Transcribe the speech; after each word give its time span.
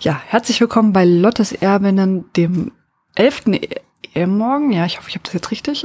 Ja, 0.00 0.20
herzlich 0.26 0.60
willkommen 0.60 0.92
bei 0.92 1.04
Lottes 1.04 1.52
Erbinnen, 1.52 2.24
dem 2.36 2.72
11. 3.14 3.44
E 4.14 4.26
Morgen. 4.26 4.72
Ja, 4.72 4.84
ich 4.84 4.98
hoffe, 4.98 5.08
ich 5.08 5.14
habe 5.14 5.24
das 5.24 5.32
jetzt 5.32 5.50
richtig. 5.50 5.84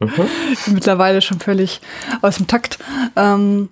Mhm. 0.00 0.10
Ich 0.52 0.60
bin 0.64 0.74
mittlerweile 0.74 1.20
schon 1.20 1.38
völlig 1.38 1.80
aus 2.22 2.38
dem 2.38 2.46
Takt. 2.46 2.78
Ähm, 3.16 3.68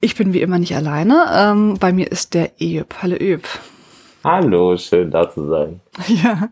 ich 0.00 0.16
bin 0.16 0.32
wie 0.32 0.42
immer 0.42 0.58
nicht 0.58 0.74
alleine. 0.76 1.26
Ähm, 1.32 1.76
bei 1.78 1.92
mir 1.92 2.10
ist 2.10 2.34
der 2.34 2.52
Eöp. 2.60 2.96
Hallo 3.02 3.16
Eöp. 3.18 3.46
Hallo, 4.22 4.76
schön 4.76 5.10
da 5.10 5.30
zu 5.30 5.48
sein. 5.48 5.80
Ja, 6.08 6.48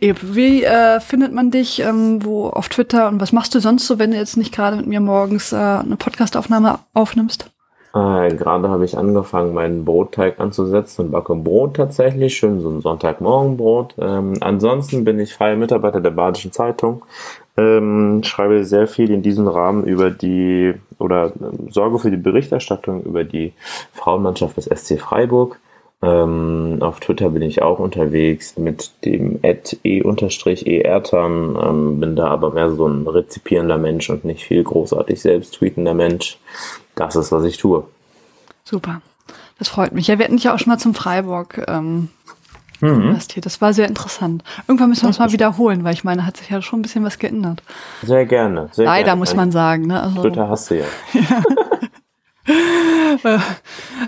Eöp, 0.00 0.18
wie 0.22 0.64
äh, 0.64 1.00
findet 1.00 1.32
man 1.32 1.50
dich 1.50 1.80
ähm, 1.80 2.24
wo 2.24 2.48
auf 2.48 2.68
Twitter 2.68 3.08
und 3.08 3.20
was 3.20 3.32
machst 3.32 3.54
du 3.54 3.60
sonst 3.60 3.86
so, 3.86 3.98
wenn 3.98 4.12
du 4.12 4.16
jetzt 4.16 4.36
nicht 4.36 4.54
gerade 4.54 4.76
mit 4.76 4.86
mir 4.86 5.00
morgens 5.00 5.52
äh, 5.52 5.56
eine 5.56 5.96
Podcastaufnahme 5.96 6.78
aufnimmst? 6.94 7.50
Äh, 7.94 8.34
gerade 8.34 8.68
habe 8.70 8.84
ich 8.84 8.98
angefangen, 8.98 9.54
meinen 9.54 9.84
Brotteig 9.84 10.40
anzusetzen 10.40 11.06
und 11.06 11.10
backe 11.12 11.36
Brot 11.36 11.76
tatsächlich, 11.76 12.36
schön 12.36 12.60
so 12.60 12.68
ein 12.68 12.80
Sonntagmorgenbrot. 12.80 13.94
Ähm, 13.98 14.34
ansonsten 14.40 15.04
bin 15.04 15.20
ich 15.20 15.32
freier 15.32 15.54
Mitarbeiter 15.54 16.00
der 16.00 16.10
Badischen 16.10 16.50
Zeitung, 16.50 17.04
ähm, 17.56 18.22
schreibe 18.24 18.64
sehr 18.64 18.88
viel 18.88 19.12
in 19.12 19.22
diesem 19.22 19.46
Rahmen 19.46 19.84
über 19.84 20.10
die 20.10 20.74
oder 20.98 21.26
äh, 21.26 21.70
sorge 21.70 22.00
für 22.00 22.10
die 22.10 22.16
Berichterstattung 22.16 23.04
über 23.04 23.22
die 23.22 23.52
Frauenmannschaft 23.92 24.56
des 24.56 24.64
SC 24.64 24.98
Freiburg. 24.98 25.60
Ähm, 26.02 26.78
auf 26.80 26.98
Twitter 26.98 27.30
bin 27.30 27.42
ich 27.42 27.62
auch 27.62 27.78
unterwegs 27.78 28.58
mit 28.58 28.90
dem 29.04 29.38
e-ertern, 30.66 31.58
ähm, 31.64 32.00
bin 32.00 32.16
da 32.16 32.26
aber 32.26 32.50
mehr 32.50 32.72
so 32.72 32.88
ein 32.88 33.06
rezipierender 33.06 33.78
Mensch 33.78 34.10
und 34.10 34.24
nicht 34.24 34.44
viel 34.44 34.64
großartig 34.64 35.20
selbst 35.20 35.54
tweetender 35.54 35.94
Mensch. 35.94 36.38
Das 36.94 37.16
ist, 37.16 37.32
was 37.32 37.44
ich 37.44 37.56
tue. 37.56 37.84
Super. 38.64 39.00
Das 39.58 39.68
freut 39.68 39.92
mich. 39.92 40.08
Ja, 40.08 40.18
wir 40.18 40.24
hatten 40.24 40.36
dich 40.36 40.44
ja 40.44 40.54
auch 40.54 40.58
schon 40.58 40.70
mal 40.70 40.78
zum 40.78 40.94
Freiburg 40.94 41.64
ähm, 41.68 42.08
mhm. 42.80 43.18
Das 43.40 43.60
war 43.60 43.72
sehr 43.72 43.88
interessant. 43.88 44.42
Irgendwann 44.66 44.90
müssen 44.90 45.02
wir 45.02 45.08
uns 45.08 45.18
mal 45.18 45.32
wiederholen, 45.32 45.84
weil 45.84 45.94
ich 45.94 46.04
meine, 46.04 46.26
hat 46.26 46.36
sich 46.36 46.50
ja 46.50 46.60
schon 46.62 46.80
ein 46.80 46.82
bisschen 46.82 47.04
was 47.04 47.18
geändert. 47.18 47.62
Sehr 48.02 48.26
gerne. 48.26 48.68
Sehr 48.72 48.86
Leider 48.86 49.04
gerne. 49.04 49.18
muss 49.18 49.34
man 49.34 49.52
sagen. 49.52 49.86
Ne? 49.86 50.02
Also, 50.02 50.22
Twitter 50.22 50.48
hast 50.48 50.70
du 50.70 50.78
ja. 50.78 50.84
ja. 53.24 53.42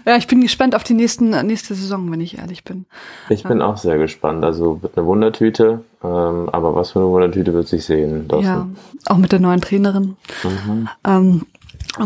ja, 0.05 0.17
ich 0.17 0.27
bin 0.27 0.41
gespannt 0.41 0.75
auf 0.75 0.85
die 0.85 0.95
nächsten, 0.95 1.31
nächste 1.47 1.75
Saison, 1.75 2.11
wenn 2.11 2.21
ich 2.21 2.39
ehrlich 2.39 2.65
bin. 2.65 2.87
Ich 3.29 3.45
bin 3.45 3.63
auch 3.63 3.77
sehr 3.77 3.99
gespannt. 3.99 4.45
Also 4.45 4.83
wird 4.83 4.97
eine 4.97 5.07
Wundertüte, 5.07 5.85
ähm, 6.03 6.49
aber 6.51 6.75
was 6.75 6.93
für 6.93 6.99
eine 6.99 7.09
Wundertüte 7.09 7.55
wird 7.55 7.69
sich 7.69 7.85
sehen. 7.85 8.29
Ja, 8.41 8.67
auch 9.07 9.17
mit 9.17 9.33
der 9.33 9.41
neuen 9.41 9.61
Trainerin. 9.61 10.17
Mhm. 10.43 10.89
Ähm, 11.05 11.47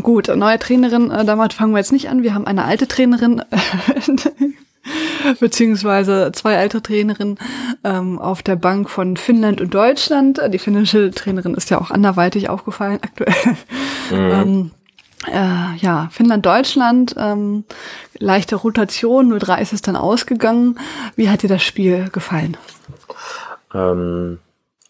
gut, 0.02 0.28
neue 0.34 0.58
Trainerin, 0.58 1.10
äh, 1.10 1.24
damit 1.24 1.52
fangen 1.52 1.72
wir 1.72 1.78
jetzt 1.78 1.92
nicht 1.92 2.08
an. 2.08 2.22
Wir 2.22 2.34
haben 2.34 2.46
eine 2.46 2.64
alte 2.64 2.86
Trainerin, 2.86 3.42
beziehungsweise 5.40 6.30
zwei 6.32 6.56
alte 6.56 6.82
Trainerinnen 6.82 7.38
ähm, 7.84 8.18
auf 8.18 8.42
der 8.42 8.56
Bank 8.56 8.88
von 8.88 9.16
Finnland 9.16 9.60
und 9.60 9.74
Deutschland. 9.74 10.40
Die 10.48 10.58
finnische 10.58 11.10
Trainerin 11.10 11.54
ist 11.54 11.70
ja 11.70 11.80
auch 11.80 11.90
anderweitig 11.90 12.48
aufgefallen 12.48 13.00
aktuell. 13.02 13.56
Mhm. 14.10 14.16
ähm, 14.16 14.70
äh, 15.28 15.76
ja, 15.76 16.08
Finnland, 16.10 16.46
Deutschland, 16.46 17.14
ähm, 17.18 17.64
leichte 18.18 18.56
Rotation, 18.56 19.32
0-3 19.32 19.60
ist 19.60 19.72
es 19.72 19.82
dann 19.82 19.96
ausgegangen. 19.96 20.78
Wie 21.16 21.28
hat 21.28 21.42
dir 21.42 21.48
das 21.48 21.62
Spiel 21.62 22.08
gefallen? 22.10 22.56
Ähm, 23.74 24.38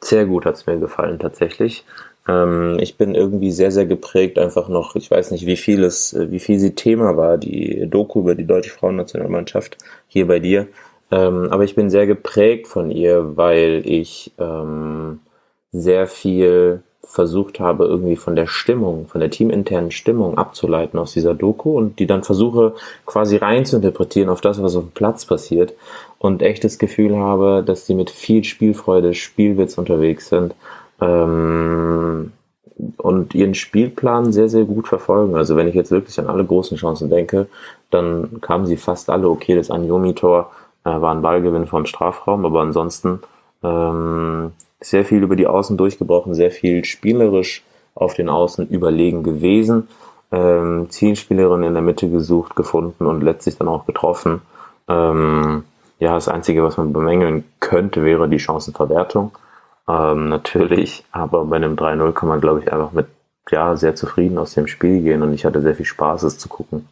sehr 0.01 0.27
gut 0.27 0.47
hat 0.47 0.55
es 0.55 0.67
mir 0.67 0.78
gefallen, 0.78 1.19
tatsächlich. 1.19 1.84
Ähm, 2.31 2.78
ich 2.81 2.97
bin 2.97 3.14
irgendwie 3.14 3.50
sehr, 3.50 3.73
sehr 3.73 3.86
geprägt, 3.86 4.39
einfach 4.39 4.69
noch, 4.69 4.95
ich 4.95 5.11
weiß 5.11 5.31
nicht, 5.33 5.47
wie 5.47 5.56
viel 5.56 5.83
es, 5.84 6.17
wie 6.17 6.39
viel 6.39 6.59
sie 6.59 6.75
Thema 6.75 7.17
war, 7.17 7.39
die 7.39 7.87
Doku 7.89 8.20
über 8.20 8.34
die 8.34 8.47
deutsche 8.47 8.70
Frauennationalmannschaft 8.70 9.78
hier 10.06 10.27
bei 10.27 10.39
dir. 10.39 10.69
Ähm, 11.11 11.48
aber 11.50 11.64
ich 11.64 11.75
bin 11.75 11.91
sehr 11.91 12.06
geprägt 12.06 12.69
von 12.69 12.91
ihr, 12.91 13.37
weil 13.37 13.83
ich 13.84 14.33
ähm, 14.39 15.20
sehr 15.72 16.06
viel 16.06 16.83
versucht 17.03 17.59
habe, 17.59 17.87
irgendwie 17.87 18.15
von 18.15 18.37
der 18.37 18.47
Stimmung, 18.47 19.09
von 19.09 19.21
der 19.21 19.31
teaminternen 19.31 19.91
Stimmung 19.91 20.38
abzuleiten 20.38 20.99
aus 21.00 21.12
dieser 21.12 21.34
Doku 21.34 21.76
und 21.76 21.99
die 21.99 22.06
dann 22.06 22.22
versuche 22.22 22.75
quasi 23.06 23.37
rein 23.37 23.65
zu 23.65 23.76
interpretieren 23.76 24.28
auf 24.28 24.41
das, 24.41 24.62
was 24.62 24.76
auf 24.76 24.84
dem 24.84 24.93
Platz 24.93 25.25
passiert 25.25 25.75
und 26.19 26.43
echtes 26.43 26.78
Gefühl 26.78 27.16
habe, 27.16 27.65
dass 27.66 27.87
die 27.87 27.94
mit 27.94 28.10
viel 28.10 28.44
Spielfreude, 28.44 29.15
Spielwitz 29.15 29.76
unterwegs 29.78 30.28
sind 30.28 30.55
ähm, 31.00 32.33
und 32.97 33.34
ihren 33.34 33.55
Spielplan 33.55 34.33
sehr, 34.33 34.49
sehr 34.49 34.65
gut 34.65 34.88
verfolgen. 34.88 35.37
Also 35.37 35.56
wenn 35.56 35.69
ich 35.69 35.75
jetzt 35.75 35.91
wirklich 35.91 36.19
an 36.19 36.28
alle 36.28 36.44
großen 36.44 36.77
Chancen 36.77 37.11
denke, 37.11 37.47
dann 37.91 38.41
kamen 38.41 38.66
sie 38.66 38.77
fast 38.77 39.11
alle 39.11 39.28
okay. 39.28 39.55
Das 39.55 39.71
Anjomi-Tor 39.71 40.50
äh, 40.84 40.88
war 40.88 41.15
ein 41.15 41.22
Ballgewinn 41.22 41.66
vom 41.66 41.87
Strafraum, 41.87 42.44
aber 42.44 42.61
ansonsten 42.61 43.21
ähm, 43.62 44.53
sehr 44.81 45.05
viel 45.05 45.22
über 45.22 45.37
die 45.37 45.47
Außen 45.47 45.77
durchgebrochen, 45.77 46.34
sehr 46.34 46.50
viel 46.50 46.84
spielerisch 46.84 47.62
auf 47.94 48.15
den 48.15 48.28
Außen 48.28 48.69
überlegen 48.69 49.22
gewesen, 49.22 49.88
ähm, 50.32 50.88
Zielspielerin 50.88 51.65
in 51.65 51.75
der 51.75 51.82
Mitte 51.82 52.09
gesucht, 52.09 52.56
gefunden 52.56 53.06
und 53.06 53.22
letztlich 53.22 53.59
dann 53.59 53.69
auch 53.69 53.84
getroffen. 53.84 54.41
Ähm, 54.88 55.65
ja, 55.99 56.15
das 56.15 56.28
Einzige, 56.28 56.65
was 56.65 56.78
man 56.78 56.93
bemängeln 56.93 57.44
könnte, 57.59 58.05
wäre 58.05 58.28
die 58.28 58.38
Chancenverwertung. 58.38 59.32
Ähm, 59.91 60.28
natürlich, 60.28 61.05
aber 61.11 61.45
bei 61.45 61.56
einem 61.56 61.75
3-0 61.75 62.12
kann 62.12 62.28
man, 62.28 62.41
glaube 62.41 62.61
ich, 62.61 62.73
einfach 62.73 62.93
mit 62.93 63.06
ja, 63.51 63.77
sehr 63.77 63.97
zufrieden 63.97 64.39
aus 64.39 64.55
dem 64.55 64.69
Spiel 64.69 65.03
gehen 65.03 65.23
und 65.23 65.33
ich 65.33 65.45
hatte 65.45 65.61
sehr 65.61 65.75
viel 65.75 65.87
Spaß, 65.87 66.23
es 66.23 66.39
zu 66.39 66.49
gucken. 66.49 66.87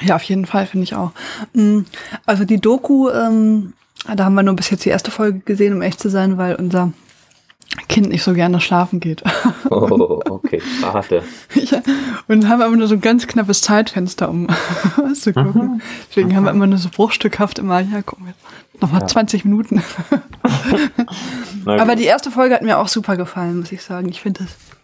Ja, 0.00 0.16
auf 0.16 0.22
jeden 0.22 0.46
Fall, 0.46 0.66
finde 0.66 0.84
ich 0.84 0.94
auch. 0.94 1.12
Mm, 1.52 1.80
also 2.26 2.44
die 2.44 2.60
Doku 2.60 3.08
ähm, 3.08 3.72
da 4.14 4.24
haben 4.24 4.34
wir 4.34 4.42
nur 4.42 4.54
bis 4.54 4.70
jetzt 4.70 4.84
die 4.84 4.90
erste 4.90 5.10
Folge 5.10 5.40
gesehen, 5.40 5.74
um 5.74 5.82
echt 5.82 6.00
zu 6.00 6.10
sein, 6.10 6.38
weil 6.38 6.54
unser 6.54 6.92
Kind 7.88 8.08
nicht 8.08 8.22
so 8.22 8.34
gerne 8.34 8.60
schlafen 8.60 9.00
geht. 9.00 9.22
Oh, 9.68 10.20
okay, 10.30 10.62
schade. 10.80 11.24
ja, 11.54 11.82
und 12.28 12.48
haben 12.48 12.62
aber 12.62 12.76
nur 12.76 12.86
so 12.86 12.94
ein 12.94 13.00
ganz 13.00 13.26
knappes 13.26 13.62
Zeitfenster, 13.62 14.30
um 14.30 14.46
was 14.96 15.22
zu 15.22 15.32
gucken. 15.32 15.62
Mhm. 15.62 15.80
Deswegen 16.08 16.28
mhm. 16.28 16.36
haben 16.36 16.44
wir 16.44 16.52
immer 16.52 16.68
nur 16.68 16.78
so 16.78 16.88
bruchstückhaft 16.88 17.58
immer, 17.58 17.80
ja, 17.80 18.00
gucken 18.02 18.26
wir, 18.26 18.34
nochmal 18.80 19.02
ja. 19.02 19.06
20 19.06 19.44
Minuten. 19.44 19.82
aber 21.66 21.96
die 21.96 22.04
erste 22.04 22.30
Folge 22.30 22.54
hat 22.54 22.62
mir 22.62 22.78
auch 22.78 22.88
super 22.88 23.16
gefallen, 23.16 23.58
muss 23.58 23.72
ich 23.72 23.82
sagen. 23.82 24.08
Ich 24.08 24.20
finde 24.20 24.44
das 24.44 24.75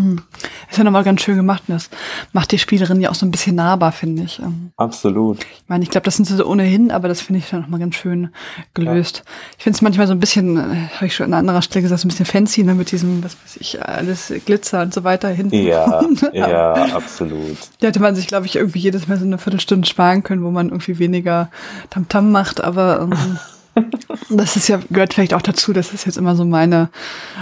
hm. 0.00 0.22
Ist 0.70 0.78
ja 0.78 0.84
nochmal 0.84 1.04
ganz 1.04 1.20
schön 1.20 1.36
gemacht 1.36 1.64
und 1.68 1.74
das 1.74 1.90
macht 2.32 2.52
die 2.52 2.58
Spielerin 2.58 3.00
ja 3.02 3.10
auch 3.10 3.14
so 3.14 3.26
ein 3.26 3.30
bisschen 3.30 3.56
nahbar, 3.56 3.92
finde 3.92 4.22
ich. 4.22 4.38
Ähm, 4.38 4.72
Absolut. 4.78 5.40
Ich 5.42 5.68
meine, 5.68 5.84
ich 5.84 5.90
glaube, 5.90 6.06
das 6.06 6.16
sind 6.16 6.24
sie 6.24 6.36
so 6.36 6.46
ohnehin, 6.46 6.90
aber 6.90 7.06
das 7.06 7.20
finde 7.20 7.40
ich 7.40 7.50
dann 7.50 7.60
nochmal 7.60 7.80
ganz 7.80 7.96
schön 7.96 8.30
gelöst. 8.72 9.22
Ja. 9.24 9.32
Ich 9.58 9.64
finde 9.64 9.76
es 9.76 9.82
manchmal 9.82 10.06
so 10.06 10.14
ein 10.14 10.20
bisschen, 10.20 10.56
äh, 10.56 10.88
habe 10.94 11.06
ich 11.06 11.14
schon 11.14 11.26
an 11.26 11.34
anderer 11.34 11.60
Stelle 11.60 11.82
gesagt, 11.82 12.00
so 12.00 12.06
ein 12.06 12.10
bisschen 12.10 12.24
fancy, 12.24 12.62
ne, 12.62 12.74
mit 12.74 12.92
diesem, 12.92 13.22
was 13.22 13.36
weiß 13.44 13.58
ich, 13.58 13.84
alles 13.84 14.32
Glitzer 14.46 14.80
und 14.80 14.94
so 14.94 15.04
weiter 15.04 15.28
hinten. 15.28 15.56
Ja, 15.56 16.02
ja, 16.32 16.72
absolut. 16.94 17.58
Da 17.80 17.88
hätte 17.88 18.00
man 18.00 18.14
sich, 18.14 18.26
glaube 18.26 18.46
ich, 18.46 18.56
irgendwie 18.56 18.78
jedes 18.78 19.06
Mal 19.06 19.18
so 19.18 19.26
eine 19.26 19.36
Viertelstunde 19.36 19.86
sparen 19.86 20.22
können, 20.22 20.42
wo 20.42 20.50
man 20.50 20.70
irgendwie 20.70 20.98
weniger 20.98 21.50
Tamtam 21.90 22.28
-Tam 22.28 22.30
macht, 22.30 22.60
aber 22.62 23.02
ähm, 23.02 23.38
das 24.30 24.56
ist 24.56 24.68
ja, 24.68 24.80
gehört 24.90 25.14
vielleicht 25.14 25.34
auch 25.34 25.42
dazu, 25.42 25.72
das 25.72 25.92
ist 25.92 26.06
jetzt 26.06 26.16
immer 26.16 26.36
so 26.36 26.44
meine 26.44 26.90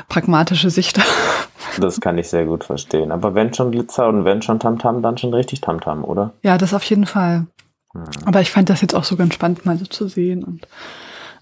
pragmatische 0.08 0.70
Sicht. 0.70 1.00
Das 1.80 2.00
kann 2.00 2.18
ich 2.18 2.28
sehr 2.28 2.44
gut 2.44 2.64
verstehen. 2.64 3.12
Aber 3.12 3.34
wenn 3.34 3.54
schon 3.54 3.70
Glitzer 3.70 4.08
und 4.08 4.24
wenn 4.24 4.42
schon 4.42 4.58
Tamtam, 4.58 4.96
-Tam, 4.96 5.02
dann 5.02 5.18
schon 5.18 5.32
richtig 5.32 5.60
Tamtam, 5.60 6.00
-Tam, 6.00 6.04
oder? 6.04 6.32
Ja, 6.42 6.58
das 6.58 6.74
auf 6.74 6.82
jeden 6.84 7.06
Fall. 7.06 7.46
Hm. 7.92 8.04
Aber 8.24 8.40
ich 8.40 8.50
fand 8.50 8.68
das 8.68 8.80
jetzt 8.80 8.94
auch 8.94 9.04
so 9.04 9.16
ganz 9.16 9.34
spannend, 9.34 9.64
mal 9.64 9.78
so 9.78 9.84
zu 9.84 10.08
sehen. 10.08 10.42
Und 10.42 10.66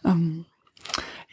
ähm, 0.04 0.44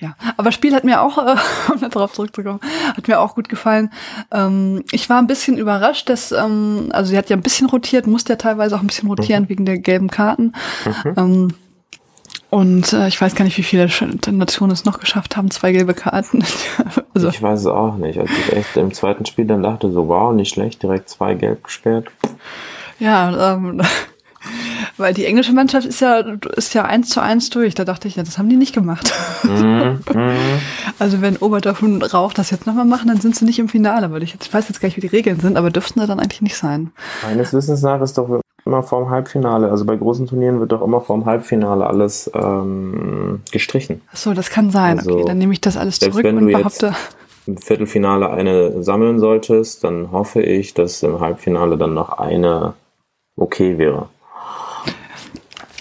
ja, 0.04 0.16
aber 0.36 0.52
Spiel 0.52 0.76
hat 0.76 0.84
mir 0.84 1.02
auch, 1.02 1.18
äh, 1.18 1.36
um 1.74 1.90
darauf 1.90 2.14
zurückzukommen, 2.14 2.60
hat 2.96 3.08
mir 3.08 3.20
auch 3.20 3.36
gut 3.36 3.48
gefallen. 3.48 3.90
Ähm, 4.32 4.84
ich 4.92 5.10
war 5.10 5.18
ein 5.18 5.28
bisschen 5.28 5.58
überrascht, 5.58 6.10
dass, 6.10 6.32
ähm, 6.32 6.90
also 6.92 7.10
sie 7.10 7.18
hat 7.18 7.30
ja 7.30 7.38
ein 7.38 7.44
bisschen 7.44 7.68
rotiert, 7.68 8.06
musste 8.06 8.34
ja 8.34 8.38
teilweise 8.38 8.76
auch 8.76 8.82
ein 8.82 8.88
bisschen 8.88 9.08
rotieren 9.08 9.44
mhm. 9.44 9.50
wegen 9.50 9.66
der 9.66 9.80
gelben 9.80 10.10
Karten. 10.10 10.54
Mhm. 10.86 11.14
Ähm, 11.16 11.54
und 12.54 12.94
äh, 12.94 13.08
ich 13.08 13.20
weiß 13.20 13.34
gar 13.34 13.46
nicht, 13.46 13.58
wie 13.58 13.64
viele 13.64 13.90
Nationen 14.30 14.74
es 14.74 14.86
noch 14.86 15.00
geschafft 15.00 15.36
haben, 15.36 15.50
zwei 15.50 15.72
gelbe 15.72 15.96
Karten. 15.96 16.44
also. 17.16 17.30
Ich 17.30 17.42
weiß 17.42 17.62
es 17.62 17.66
auch 17.66 17.96
nicht. 17.96 18.20
Als 18.20 18.30
ich 18.30 18.54
echt 18.56 18.78
im 18.78 18.94
zweiten 18.94 19.26
Spiel 19.26 19.46
dann 19.46 19.64
dachte, 19.64 19.92
so 19.92 20.08
wow, 20.08 20.32
nicht 20.32 20.54
schlecht, 20.54 20.84
direkt 20.84 21.10
zwei 21.10 21.34
gelb 21.34 21.64
gesperrt. 21.64 22.10
Ja, 23.00 23.56
ähm, 23.56 23.82
weil 24.98 25.16
die 25.16 25.26
englische 25.26 25.52
Mannschaft 25.52 25.88
ist 25.88 26.00
ja, 26.00 26.20
ist 26.56 26.76
ja 26.76 26.86
eins 26.86 27.10
zu 27.10 27.24
eins 27.24 27.50
durch. 27.50 27.74
Da 27.74 27.86
dachte 27.86 28.08
ich, 28.08 28.18
ja, 28.18 28.24
das 28.24 28.38
haben 28.38 28.50
die 28.50 28.56
nicht 28.56 28.76
gemacht. 28.76 29.12
Mm, 29.42 29.98
mm. 30.14 30.38
Also 31.00 31.22
wenn 31.22 31.38
Oberdorf 31.38 31.82
und 31.82 32.04
Rauch 32.14 32.34
das 32.34 32.52
jetzt 32.52 32.68
nochmal 32.68 32.86
machen, 32.86 33.08
dann 33.08 33.20
sind 33.20 33.36
sie 33.36 33.46
nicht 33.46 33.58
im 33.58 33.68
Finale, 33.68 34.12
weil 34.12 34.22
ich 34.22 34.32
jetzt 34.32 34.46
ich 34.46 34.54
weiß 34.54 34.70
jetzt 34.70 34.80
gar 34.80 34.90
nicht, 34.90 34.98
wie 34.98 35.02
die 35.02 35.08
Regeln 35.08 35.40
sind, 35.40 35.58
aber 35.58 35.72
dürften 35.72 36.02
sie 36.02 36.06
dann 36.06 36.20
eigentlich 36.20 36.44
nicht 36.44 36.56
sein. 36.56 36.92
Meines 37.24 37.52
Wissens 37.52 37.82
nach 37.82 38.00
ist 38.02 38.16
doch 38.20 38.43
immer 38.66 38.84
vorm 38.84 39.10
Halbfinale. 39.10 39.70
Also 39.70 39.86
bei 39.86 39.96
großen 39.96 40.28
Turnieren 40.28 40.60
wird 40.60 40.72
doch 40.72 40.82
immer 40.82 41.02
vorm 41.02 41.26
Halbfinale 41.26 41.86
alles 41.86 42.32
ähm, 42.34 43.42
gestrichen. 43.52 44.02
Ach 44.12 44.18
so, 44.18 44.34
das 44.34 44.50
kann 44.50 44.72
sein. 44.72 45.00
Also, 45.00 45.12
okay, 45.12 45.24
dann 45.26 45.38
nehme 45.38 45.54
ich 45.54 45.62
das 45.62 45.78
alles 45.78 46.00
zurück 46.00 46.26
und 46.26 46.46
behaupte. 46.46 46.94
Im 47.46 47.58
Viertelfinale 47.58 48.30
eine 48.30 48.84
sammeln 48.84 49.20
solltest, 49.20 49.84
dann 49.84 50.12
hoffe 50.12 50.42
ich, 50.42 50.74
dass 50.74 51.04
im 51.04 51.20
Halbfinale 51.20 51.78
dann 51.78 51.94
noch 51.94 52.18
eine 52.18 52.74
okay 53.36 53.78
wäre. 53.78 54.08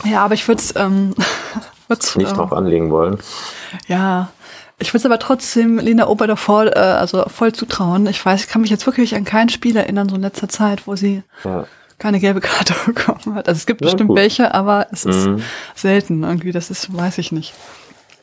Ja, 0.05 0.25
aber 0.25 0.34
ich 0.34 0.49
würde 0.49 0.61
es 0.61 0.75
ähm, 0.75 1.14
nicht 1.88 2.17
ähm, 2.17 2.25
drauf 2.25 2.52
anlegen 2.52 2.90
wollen. 2.90 3.19
Ja, 3.87 4.32
ich 4.81 4.88
würde 4.93 4.99
es 4.99 5.06
aber 5.06 5.20
trotzdem 5.20 5.79
Lena 5.79 6.08
Ober 6.08 6.26
davor, 6.26 6.67
äh, 6.67 6.81
also 6.81 7.25
voll 7.29 7.52
zutrauen. 7.52 8.08
Ich 8.08 8.25
weiß, 8.25 8.43
ich 8.43 8.49
kann 8.49 8.62
mich 8.62 8.70
jetzt 8.70 8.87
wirklich 8.87 9.14
an 9.14 9.25
kein 9.25 9.49
Spiel 9.49 9.76
erinnern, 9.76 10.08
so 10.08 10.17
in 10.17 10.23
letzter 10.23 10.49
Zeit, 10.49 10.88
wo 10.88 10.96
sie 10.96 11.23
ja. 11.44 11.67
Keine 12.02 12.19
gelbe 12.19 12.40
Karte 12.40 12.75
bekommen 12.87 13.37
hat. 13.37 13.49
Also 13.49 13.58
es 13.58 13.66
gibt 13.66 13.81
ja, 13.81 13.87
bestimmt 13.87 14.08
gut. 14.08 14.19
welche, 14.19 14.52
aber 14.52 14.88
es 14.90 15.04
ist 15.04 15.26
mhm. 15.26 15.43
selten 15.76 16.25
irgendwie. 16.25 16.50
Das 16.50 16.69
ist, 16.69 16.94
weiß 16.94 17.19
ich 17.19 17.31
nicht. 17.31 17.54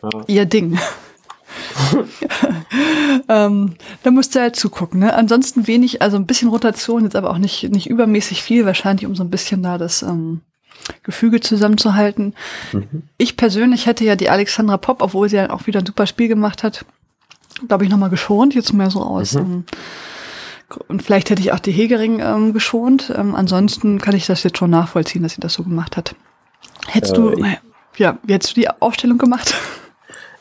Ja. 0.03 0.09
Ihr 0.27 0.45
Ding. 0.45 0.77
ähm, 3.29 3.75
da 4.03 4.11
musst 4.11 4.35
du 4.35 4.41
halt 4.41 4.57
zugucken. 4.57 4.99
Ne? 4.99 5.13
Ansonsten 5.13 5.65
wenig, 5.65 6.01
also 6.01 6.17
ein 6.17 6.25
bisschen 6.25 6.49
Rotation, 6.49 7.05
jetzt 7.05 7.15
aber 7.15 7.29
auch 7.31 7.37
nicht, 7.37 7.71
nicht 7.71 7.89
übermäßig 7.89 8.43
viel, 8.43 8.65
wahrscheinlich 8.65 9.05
um 9.05 9.15
so 9.15 9.23
ein 9.23 9.29
bisschen 9.29 9.63
da 9.63 9.77
das 9.77 10.01
ähm, 10.01 10.41
Gefüge 11.03 11.39
zusammenzuhalten. 11.39 12.35
Mhm. 12.73 13.03
Ich 13.17 13.37
persönlich 13.37 13.85
hätte 13.85 14.03
ja 14.03 14.17
die 14.17 14.29
Alexandra 14.29 14.75
Pop, 14.77 15.01
obwohl 15.01 15.29
sie 15.29 15.37
ja 15.37 15.49
auch 15.51 15.67
wieder 15.67 15.79
ein 15.79 15.85
super 15.85 16.05
Spiel 16.05 16.27
gemacht 16.27 16.63
hat, 16.63 16.85
glaube 17.67 17.85
ich, 17.85 17.89
nochmal 17.89 18.09
geschont, 18.09 18.53
jetzt 18.55 18.73
mehr 18.73 18.91
so 18.91 19.01
aus. 19.01 19.35
Mhm. 19.35 19.39
Ähm, 19.39 19.63
und 20.87 21.03
vielleicht 21.03 21.29
hätte 21.29 21.41
ich 21.41 21.51
auch 21.51 21.59
die 21.59 21.71
Hegering 21.71 22.19
ähm, 22.19 22.53
geschont. 22.53 23.13
Ähm, 23.15 23.35
ansonsten 23.35 23.99
kann 23.99 24.15
ich 24.15 24.25
das 24.25 24.43
jetzt 24.43 24.57
schon 24.57 24.69
nachvollziehen, 24.69 25.23
dass 25.23 25.33
sie 25.33 25.41
das 25.41 25.53
so 25.53 25.63
gemacht 25.63 25.97
hat. 25.97 26.15
Hättest 26.87 27.13
äh, 27.13 27.17
du, 27.17 27.45
ja, 27.97 28.17
wie 28.23 28.33
hättest 28.33 28.55
du 28.55 28.61
die 28.61 28.69
Aufstellung 28.69 29.17
gemacht? 29.17 29.55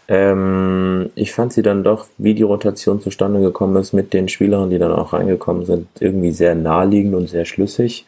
Ähm, 0.09 1.11
ich 1.15 1.33
fand 1.33 1.53
sie 1.53 1.63
dann 1.63 1.85
doch, 1.85 2.07
wie 2.17 2.35
die 2.35 2.43
Rotation 2.43 3.01
zustande 3.01 3.41
gekommen 3.41 3.77
ist 3.77 3.93
mit 3.93 4.15
den 4.15 4.29
Spielern, 4.29 4.71
die 4.71 4.79
dann 4.79 4.93
auch 4.93 5.13
reingekommen 5.13 5.67
sind, 5.67 5.87
irgendwie 6.01 6.33
sehr 6.33 6.55
naheliegend 6.55 7.15
und 7.15 7.29
sehr 7.29 7.45
schlüssig. 7.45 8.07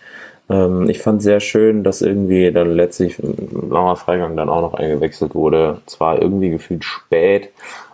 Ähm, 0.49 0.89
ich 0.89 1.01
fand 1.01 1.23
sehr 1.23 1.41
schön, 1.41 1.85
dass 1.85 2.01
irgendwie 2.01 2.51
dann 2.53 2.75
letztlich 2.75 3.17
Laura 3.19 3.97
Freigang 3.97 4.35
dann 4.35 4.49
auch 4.49 4.63
noch 4.63 4.75
eingewechselt 4.75 5.35
wurde. 5.35 5.83
Zwar 5.85 6.21
irgendwie 6.23 6.49
gefühlt 6.49 6.85
spät, 6.85 7.51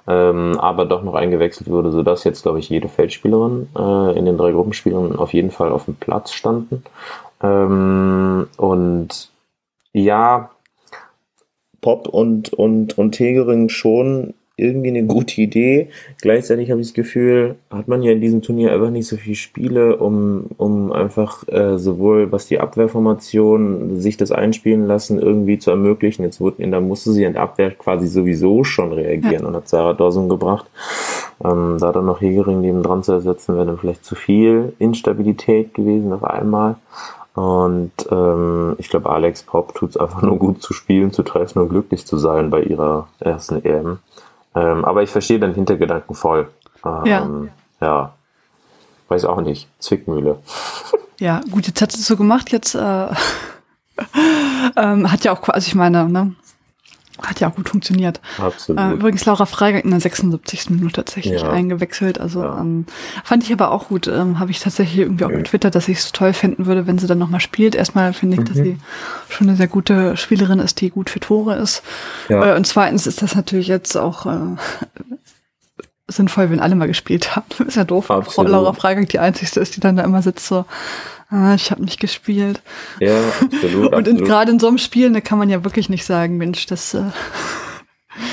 ähm, 0.06 0.58
aber 0.58 0.85
doch 0.85 1.03
noch 1.03 1.14
eingewechselt 1.14 1.69
wurde, 1.69 1.91
sodass 1.93 2.25
jetzt, 2.25 2.43
glaube 2.43 2.58
ich, 2.58 2.69
jede 2.69 2.88
Feldspielerin 2.88 3.69
äh, 3.76 4.19
in 4.19 4.25
den 4.25 4.38
drei 4.38 4.53
Gruppenspielen 4.53 5.17
auf 5.17 5.32
jeden 5.35 5.50
Fall 5.50 5.73
auf 5.73 5.87
dem 5.87 5.97
Platz 5.97 6.32
standen. 6.32 6.85
Ähm, 7.43 8.49
und 8.56 9.31
ja, 9.93 10.50
Pop 11.81 12.08
und, 12.08 12.53
und, 12.53 12.99
und 12.99 13.12
Tegering 13.12 13.69
schon 13.69 14.35
irgendwie 14.58 14.88
eine 14.88 15.05
gute 15.05 15.41
Idee. 15.43 15.91
Gleichzeitig 16.23 16.70
habe 16.70 16.81
ich 16.81 16.88
das 16.88 16.94
Gefühl, 16.94 17.56
hat 17.70 17.88
man 17.88 18.03
ja 18.03 18.12
in 18.12 18.23
diesem 18.23 18.41
Turnier 18.41 18.73
einfach 18.73 18.91
nicht 18.91 19.06
so 19.06 19.17
viele 19.17 19.37
Spiele, 19.37 19.99
um, 19.99 20.47
um 20.56 20.93
einfach 20.93 21.47
äh, 21.49 21.76
sowohl 21.79 22.32
was 22.32 22.47
die 22.47 22.58
Abwehrformation 22.58 24.00
sich 24.00 24.17
das 24.17 24.32
einspielen 24.32 24.87
lassen 24.87 25.20
irgendwie 25.20 25.58
zu 25.58 25.70
ermöglichen. 25.70 26.23
Jetzt 26.23 26.41
wurden, 26.41 26.70
da 26.70 26.81
musste 26.81 27.12
sie 27.12 27.25
in 27.25 27.35
der 27.35 27.43
Abwehr 27.43 27.73
quasi 27.73 28.06
sowieso 28.06 28.64
schon 28.64 28.93
reagieren 28.93 29.43
ja. 29.43 29.49
und 29.49 29.56
hat 29.56 29.69
Sarah 29.69 29.93
Dawson 29.93 30.31
gebracht. 30.31 30.67
Ähm, 31.44 31.76
da 31.79 31.93
dann 31.93 32.06
noch 32.06 32.23
Hegering 32.23 32.62
neben 32.62 32.82
dran 32.82 33.03
zu 33.03 33.12
ersetzen, 33.12 33.56
wäre 33.56 33.67
dann 33.67 33.79
vielleicht 33.79 34.06
zu 34.06 34.14
viel 34.14 34.73
Instabilität 34.79 35.75
gewesen 35.75 36.14
auf 36.14 36.25
einmal. 36.25 36.76
Und 37.35 37.93
ähm, 38.11 38.76
ich 38.79 38.88
glaube, 38.88 39.11
Alex 39.11 39.43
Pop 39.43 39.75
tut 39.75 39.91
es 39.91 39.97
einfach 39.99 40.23
nur 40.23 40.38
gut 40.38 40.62
zu 40.62 40.73
spielen, 40.73 41.12
zu 41.12 41.23
treffen 41.23 41.58
und 41.58 41.69
glücklich 41.69 42.06
zu 42.06 42.17
sein 42.17 42.49
bei 42.49 42.62
ihrer 42.62 43.08
ersten 43.20 43.62
EM. 43.62 43.99
Ähm, 44.56 44.85
aber 44.85 45.03
ich 45.03 45.11
verstehe 45.11 45.38
den 45.38 45.55
Hintergedanken 45.55 46.17
voll. 46.17 46.49
Ähm, 46.85 47.05
ja. 47.05 47.29
ja. 47.81 48.14
Weiß 49.08 49.25
auch 49.26 49.41
nicht. 49.41 49.69
Zwickmühle. 49.79 50.38
Ja, 51.19 51.41
gut, 51.50 51.67
jetzt 51.67 51.81
hat 51.81 51.94
es 51.94 52.06
so 52.06 52.14
gemacht, 52.14 52.53
jetzt 52.53 52.75
äh, 52.75 53.08
ähm, 54.76 55.11
hat 55.11 55.25
ja 55.25 55.32
auch, 55.32 55.49
also 55.49 55.67
ich 55.67 55.75
meine, 55.75 56.06
ne, 56.11 56.35
hat 57.23 57.41
ja 57.41 57.49
auch 57.49 57.55
gut 57.55 57.69
funktioniert. 57.69 58.21
Absolut. 58.39 58.81
Äh, 58.81 58.93
übrigens 58.93 59.25
Laura 59.25 59.47
Freigang 59.47 59.83
in 59.83 59.91
der 59.91 60.01
76. 60.01 60.71
Minute 60.71 61.05
tatsächlich 61.05 61.43
ja. 61.43 61.51
eingewechselt. 61.51 62.21
Also 62.21 62.43
ja. 62.43 62.59
ähm, 62.61 62.87
fand 63.25 63.45
ich 63.45 63.53
aber 63.53 63.71
auch 63.71 63.89
gut. 63.89 64.07
Ähm, 64.07 64.39
Habe 64.39 64.51
ich 64.51 64.61
tatsächlich 64.61 64.99
irgendwie 64.99 65.25
auch 65.25 65.31
getwittert, 65.31 65.75
dass 65.75 65.89
ich 65.89 65.99
es 65.99 66.13
toll 66.13 66.33
finden 66.33 66.67
würde, 66.67 66.87
wenn 66.87 66.99
sie 66.99 67.07
dann 67.07 67.19
nochmal 67.19 67.41
spielt. 67.41 67.75
Erstmal 67.75 68.13
finde 68.13 68.35
ich, 68.35 68.41
mhm. 68.41 68.45
dass 68.47 68.57
sie 68.57 68.79
schon 69.29 69.49
eine 69.49 69.57
sehr 69.57 69.69
gute 69.69 70.17
Spielerin 70.17 70.59
ist, 70.59 70.81
die 70.81 70.91
gut 70.91 71.11
für 71.11 71.21
Tore 71.21 71.57
ist. 71.57 71.83
Ja. 72.29 72.53
Äh, 72.53 72.57
und 72.57 72.67
zweitens 72.67 73.07
ist 73.07 73.23
das 73.23 73.35
natürlich 73.35 73.69
jetzt 73.69 73.97
auch 73.97 74.27
äh, 74.27 74.57
sinnvoll, 76.08 76.50
wenn 76.50 76.61
alle 76.61 76.75
mal 76.75 76.88
gespielt 76.88 77.37
haben. 77.37 77.47
ist 77.67 77.76
ja 77.76 77.85
doof. 77.85 78.11
Absolut. 78.11 78.50
Laura 78.50 78.73
Freigang 78.73 79.06
die 79.06 79.19
einzigste 79.19 79.61
ist, 79.61 79.76
die 79.76 79.81
dann 79.81 79.97
da 79.97 80.05
immer 80.05 80.23
sitzt 80.23 80.47
so 80.47 80.64
ah, 81.31 81.55
ich 81.55 81.70
habe 81.70 81.82
nicht 81.82 82.00
gespielt. 82.00 82.61
Ja, 83.00 83.19
absolut. 83.43 83.94
Und 84.08 84.25
gerade 84.25 84.53
in 84.53 84.58
so 84.58 84.69
einem 84.69 84.79
Spiel, 84.79 85.12
da 85.12 85.20
kann 85.20 85.38
man 85.38 85.50
ja 85.50 85.64
wirklich 85.64 85.88
nicht 85.88 86.05
sagen, 86.05 86.37
Mensch, 86.37 86.67
das. 86.67 86.94
Äh 86.94 87.05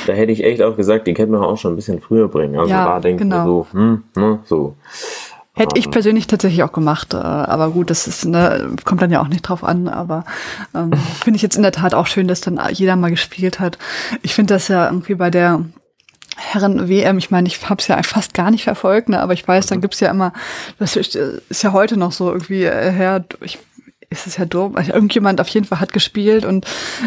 da 0.07 0.13
hätte 0.13 0.31
ich 0.31 0.43
echt 0.43 0.61
auch 0.61 0.77
gesagt, 0.77 1.07
den 1.07 1.15
könnte 1.15 1.33
man 1.33 1.43
auch 1.43 1.57
schon 1.57 1.73
ein 1.73 1.75
bisschen 1.75 2.01
früher 2.01 2.27
bringen. 2.27 2.57
Also 2.57 2.69
ja, 2.69 2.85
da 2.85 2.99
denke 2.99 3.23
genau. 3.23 3.45
so, 3.45 3.67
hm, 3.71 4.03
ne, 4.15 4.39
so. 4.45 4.75
Hätte 5.55 5.77
ich 5.77 5.91
persönlich 5.91 6.25
tatsächlich 6.25 6.63
auch 6.63 6.71
gemacht, 6.71 7.13
äh, 7.13 7.17
aber 7.17 7.69
gut, 7.69 7.91
das 7.91 8.07
ist, 8.07 8.25
ne, 8.25 8.75
kommt 8.85 9.03
dann 9.03 9.11
ja 9.11 9.21
auch 9.21 9.27
nicht 9.27 9.43
drauf 9.43 9.63
an, 9.63 9.87
aber 9.87 10.25
ähm, 10.73 10.93
finde 11.23 11.35
ich 11.35 11.43
jetzt 11.43 11.57
in 11.57 11.61
der 11.61 11.71
Tat 11.71 11.93
auch 11.93 12.07
schön, 12.07 12.27
dass 12.27 12.41
dann 12.41 12.59
jeder 12.71 12.95
mal 12.95 13.11
gespielt 13.11 13.59
hat. 13.59 13.77
Ich 14.23 14.33
finde 14.33 14.55
das 14.55 14.67
ja 14.67 14.85
irgendwie 14.85 15.15
bei 15.15 15.29
der 15.29 15.63
Herren-WM, 16.35 17.17
ich 17.17 17.31
meine, 17.31 17.47
ich 17.47 17.69
habe 17.69 17.79
es 17.79 17.87
ja 17.87 18.01
fast 18.03 18.33
gar 18.33 18.51
nicht 18.51 18.63
verfolgt, 18.63 19.09
ne, 19.09 19.19
aber 19.19 19.33
ich 19.33 19.47
weiß, 19.47 19.67
dann 19.67 19.81
gibt's 19.81 19.99
ja 19.99 20.09
immer, 20.09 20.33
das 20.79 20.95
ist, 20.95 21.15
ist 21.15 21.63
ja 21.63 21.71
heute 21.71 21.97
noch 21.97 22.11
so 22.11 22.31
irgendwie 22.31 22.63
äh, 22.63 22.91
her, 22.91 23.23
ich 23.41 23.59
ist 24.13 24.27
es 24.27 24.37
ja 24.37 24.45
dumm. 24.45 24.75
Also 24.75 24.93
irgendjemand 24.93 25.41
auf 25.41 25.47
jeden 25.49 25.65
Fall 25.65 25.79
hat 25.79 25.91
gespielt 25.91 26.45
und 26.45 26.65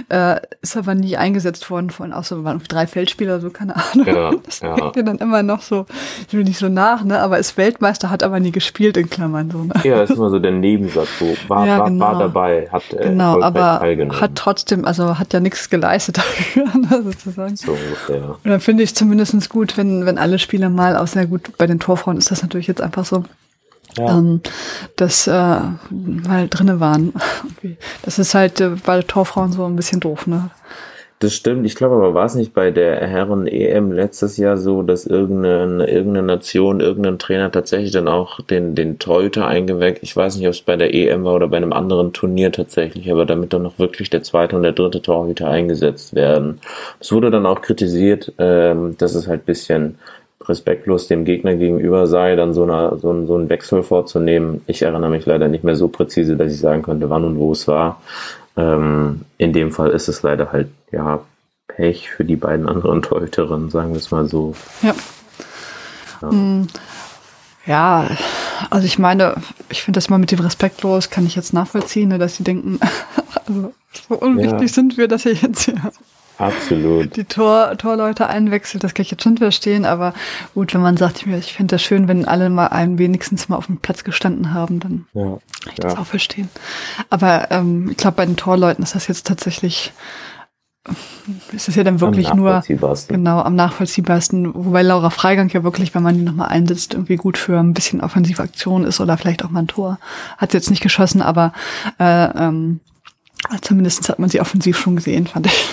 äh, 0.08 0.40
ist 0.60 0.76
aber 0.76 0.94
nie 0.94 1.16
eingesetzt 1.16 1.70
worden 1.70 1.90
von, 1.90 2.12
außer 2.12 2.44
waren 2.44 2.60
drei 2.68 2.86
Feldspieler, 2.86 3.40
so 3.40 3.50
keine 3.50 3.76
Ahnung. 3.76 4.06
Ja, 4.06 4.30
das 4.44 4.60
ja. 4.60 4.90
dir 4.90 5.04
dann 5.04 5.18
immer 5.18 5.42
noch 5.42 5.62
so, 5.62 5.86
ich 6.26 6.34
will 6.34 6.44
nicht 6.44 6.58
so 6.58 6.68
nach, 6.68 7.04
ne? 7.04 7.20
Aber 7.20 7.38
ist 7.38 7.56
Weltmeister, 7.56 8.10
hat 8.10 8.22
aber 8.22 8.40
nie 8.40 8.50
gespielt 8.50 8.96
in 8.96 9.08
Klammern 9.08 9.50
so. 9.50 9.58
Ne? 9.58 9.72
Ja, 9.84 10.02
ist 10.02 10.10
immer 10.10 10.30
so 10.30 10.38
der 10.38 10.52
Nebensatz, 10.52 11.08
so 11.18 11.34
war, 11.48 11.66
ja, 11.66 11.84
genau. 11.84 12.04
war, 12.04 12.18
dabei, 12.18 12.68
hat 12.70 12.82
äh, 12.92 13.08
genau, 13.08 13.40
aber 13.40 13.80
hat 14.20 14.32
trotzdem, 14.34 14.84
also 14.84 15.18
hat 15.18 15.32
ja 15.32 15.40
nichts 15.40 15.70
geleistet 15.70 16.18
dafür, 16.18 16.64
ne, 16.64 17.02
sozusagen. 17.02 17.56
So, 17.56 17.76
ja. 18.08 18.36
Und 18.42 18.50
dann 18.50 18.60
finde 18.60 18.82
ich 18.82 18.94
zumindest 18.94 19.48
gut, 19.48 19.76
wenn, 19.76 20.06
wenn 20.06 20.18
alle 20.18 20.38
Spieler 20.38 20.70
mal, 20.70 20.96
außer 20.96 21.26
gut, 21.26 21.56
bei 21.56 21.66
den 21.66 21.78
Torfrauen 21.78 22.18
ist 22.18 22.30
das 22.30 22.42
natürlich 22.42 22.66
jetzt 22.66 22.80
einfach 22.80 23.04
so 23.04 23.24
ja. 23.96 24.18
ähm, 24.18 24.40
das 24.96 25.26
äh, 25.26 25.30
mal 25.30 26.48
drinne 26.48 26.80
waren. 26.80 27.12
Das 28.02 28.18
ist 28.18 28.34
halt 28.34 28.60
äh, 28.60 28.70
bei 28.84 29.02
Torfrauen 29.02 29.52
so 29.52 29.64
ein 29.64 29.76
bisschen 29.76 30.00
doof, 30.00 30.26
ne? 30.26 30.50
Das 31.18 31.32
stimmt. 31.32 31.64
Ich 31.64 31.76
glaube 31.76 31.94
aber, 31.94 32.12
war 32.12 32.26
es 32.26 32.34
nicht 32.34 32.52
bei 32.52 32.70
der 32.70 33.06
Herren-EM 33.06 33.90
letztes 33.90 34.36
Jahr 34.36 34.58
so, 34.58 34.82
dass 34.82 35.06
irgendeine, 35.06 35.88
irgendeine 35.88 36.26
Nation, 36.26 36.80
irgendein 36.80 37.18
Trainer 37.18 37.50
tatsächlich 37.50 37.90
dann 37.92 38.06
auch 38.06 38.42
den, 38.42 38.74
den 38.74 38.98
Torhüter 38.98 39.46
eingeweckt? 39.46 40.02
Ich 40.02 40.14
weiß 40.14 40.36
nicht, 40.36 40.46
ob 40.46 40.52
es 40.52 40.60
bei 40.60 40.76
der 40.76 40.92
EM 40.92 41.24
war 41.24 41.34
oder 41.34 41.48
bei 41.48 41.56
einem 41.56 41.72
anderen 41.72 42.12
Turnier 42.12 42.52
tatsächlich, 42.52 43.10
aber 43.10 43.24
damit 43.24 43.54
dann 43.54 43.62
noch 43.62 43.78
wirklich 43.78 44.10
der 44.10 44.22
zweite 44.24 44.56
und 44.56 44.62
der 44.62 44.72
dritte 44.72 45.00
Torhüter 45.00 45.48
eingesetzt 45.48 46.14
werden. 46.14 46.60
Es 47.00 47.10
wurde 47.12 47.30
dann 47.30 47.46
auch 47.46 47.62
kritisiert, 47.62 48.34
ähm, 48.36 48.98
dass 48.98 49.14
es 49.14 49.26
halt 49.26 49.46
bisschen 49.46 49.96
respektlos 50.44 51.08
dem 51.08 51.24
Gegner 51.24 51.54
gegenüber 51.54 52.06
sei, 52.06 52.36
dann 52.36 52.54
so, 52.54 52.62
eine, 52.62 52.98
so, 52.98 53.12
ein, 53.12 53.26
so 53.26 53.36
einen 53.36 53.48
Wechsel 53.48 53.82
vorzunehmen. 53.82 54.62
Ich 54.66 54.82
erinnere 54.82 55.10
mich 55.10 55.26
leider 55.26 55.48
nicht 55.48 55.64
mehr 55.64 55.76
so 55.76 55.88
präzise, 55.88 56.36
dass 56.36 56.52
ich 56.52 56.60
sagen 56.60 56.82
könnte, 56.82 57.10
wann 57.10 57.24
und 57.24 57.38
wo 57.38 57.52
es 57.52 57.66
war. 57.66 58.00
Ähm, 58.56 59.22
in 59.38 59.52
dem 59.52 59.72
Fall 59.72 59.90
ist 59.90 60.08
es 60.08 60.22
leider 60.22 60.52
halt, 60.52 60.68
ja, 60.92 61.20
Pech 61.68 62.10
für 62.10 62.24
die 62.24 62.36
beiden 62.36 62.68
anderen 62.68 63.02
Torhüterinnen, 63.02 63.70
sagen 63.70 63.90
wir 63.90 63.98
es 63.98 64.10
mal 64.10 64.26
so. 64.26 64.54
Ja. 64.82 64.94
Ja. 66.22 66.30
Hm. 66.30 66.66
ja, 67.66 68.08
also 68.70 68.86
ich 68.86 68.98
meine, 68.98 69.34
ich 69.68 69.82
finde 69.82 69.98
das 69.98 70.08
mal 70.08 70.18
mit 70.18 70.30
dem 70.30 70.40
respektlos, 70.40 71.10
kann 71.10 71.26
ich 71.26 71.36
jetzt 71.36 71.52
nachvollziehen, 71.52 72.08
ne, 72.08 72.18
dass 72.18 72.36
sie 72.36 72.44
denken, 72.44 72.80
also 73.46 73.74
so 74.08 74.14
unwichtig 74.14 74.60
ja. 74.60 74.68
sind 74.68 74.96
wir, 74.96 75.08
dass 75.08 75.26
ihr 75.26 75.34
jetzt 75.34 75.64
hier 75.64 75.74
Absolut. 76.38 77.16
Die 77.16 77.24
Tor, 77.24 77.76
Torleute 77.78 78.26
einwechselt, 78.26 78.84
das 78.84 78.92
kann 78.92 79.04
ich 79.04 79.10
jetzt 79.10 79.22
schon 79.22 79.38
verstehen, 79.38 79.84
aber 79.86 80.12
gut, 80.54 80.74
wenn 80.74 80.82
man 80.82 80.96
sagt, 80.96 81.22
ich, 81.22 81.32
ich 81.32 81.54
finde 81.54 81.76
das 81.76 81.82
schön, 81.82 82.08
wenn 82.08 82.26
alle 82.26 82.50
mal 82.50 82.66
einen 82.68 82.98
wenigstens 82.98 83.48
mal 83.48 83.56
auf 83.56 83.66
dem 83.66 83.78
Platz 83.78 84.04
gestanden 84.04 84.52
haben, 84.52 84.80
dann 84.80 85.06
ja, 85.14 85.22
kann 85.22 85.72
ich 85.72 85.78
ja. 85.78 85.88
das 85.88 85.96
auch 85.96 86.06
verstehen. 86.06 86.50
Aber 87.08 87.50
ähm, 87.50 87.88
ich 87.90 87.96
glaube, 87.96 88.16
bei 88.16 88.26
den 88.26 88.36
Torleuten 88.36 88.82
ist 88.82 88.94
das 88.94 89.08
jetzt 89.08 89.26
tatsächlich, 89.26 89.92
ist 91.52 91.68
das 91.68 91.74
ja 91.74 91.84
dann 91.84 92.00
wirklich 92.00 92.28
am 92.28 92.36
nur 92.36 92.62
genau 93.08 93.40
am 93.40 93.56
nachvollziehbarsten, 93.56 94.54
wobei 94.54 94.82
Laura 94.82 95.08
Freigang 95.08 95.48
ja 95.48 95.64
wirklich, 95.64 95.94
wenn 95.94 96.02
man 96.02 96.18
die 96.18 96.22
nochmal 96.22 96.48
einsetzt, 96.48 96.92
irgendwie 96.92 97.16
gut 97.16 97.38
für 97.38 97.58
ein 97.58 97.72
bisschen 97.72 98.02
offensive 98.02 98.42
Aktion 98.42 98.84
ist 98.84 99.00
oder 99.00 99.16
vielleicht 99.16 99.42
auch 99.42 99.50
mal 99.50 99.60
ein 99.60 99.68
Tor. 99.68 99.98
Hat 100.36 100.52
sie 100.52 100.58
jetzt 100.58 100.70
nicht 100.70 100.82
geschossen, 100.82 101.22
aber 101.22 101.54
äh, 101.98 102.24
ähm, 102.26 102.80
zumindest 103.62 104.08
hat 104.10 104.18
man 104.18 104.28
sie 104.28 104.40
offensiv 104.40 104.78
schon 104.78 104.96
gesehen, 104.96 105.26
fand 105.26 105.46
ich. 105.46 105.68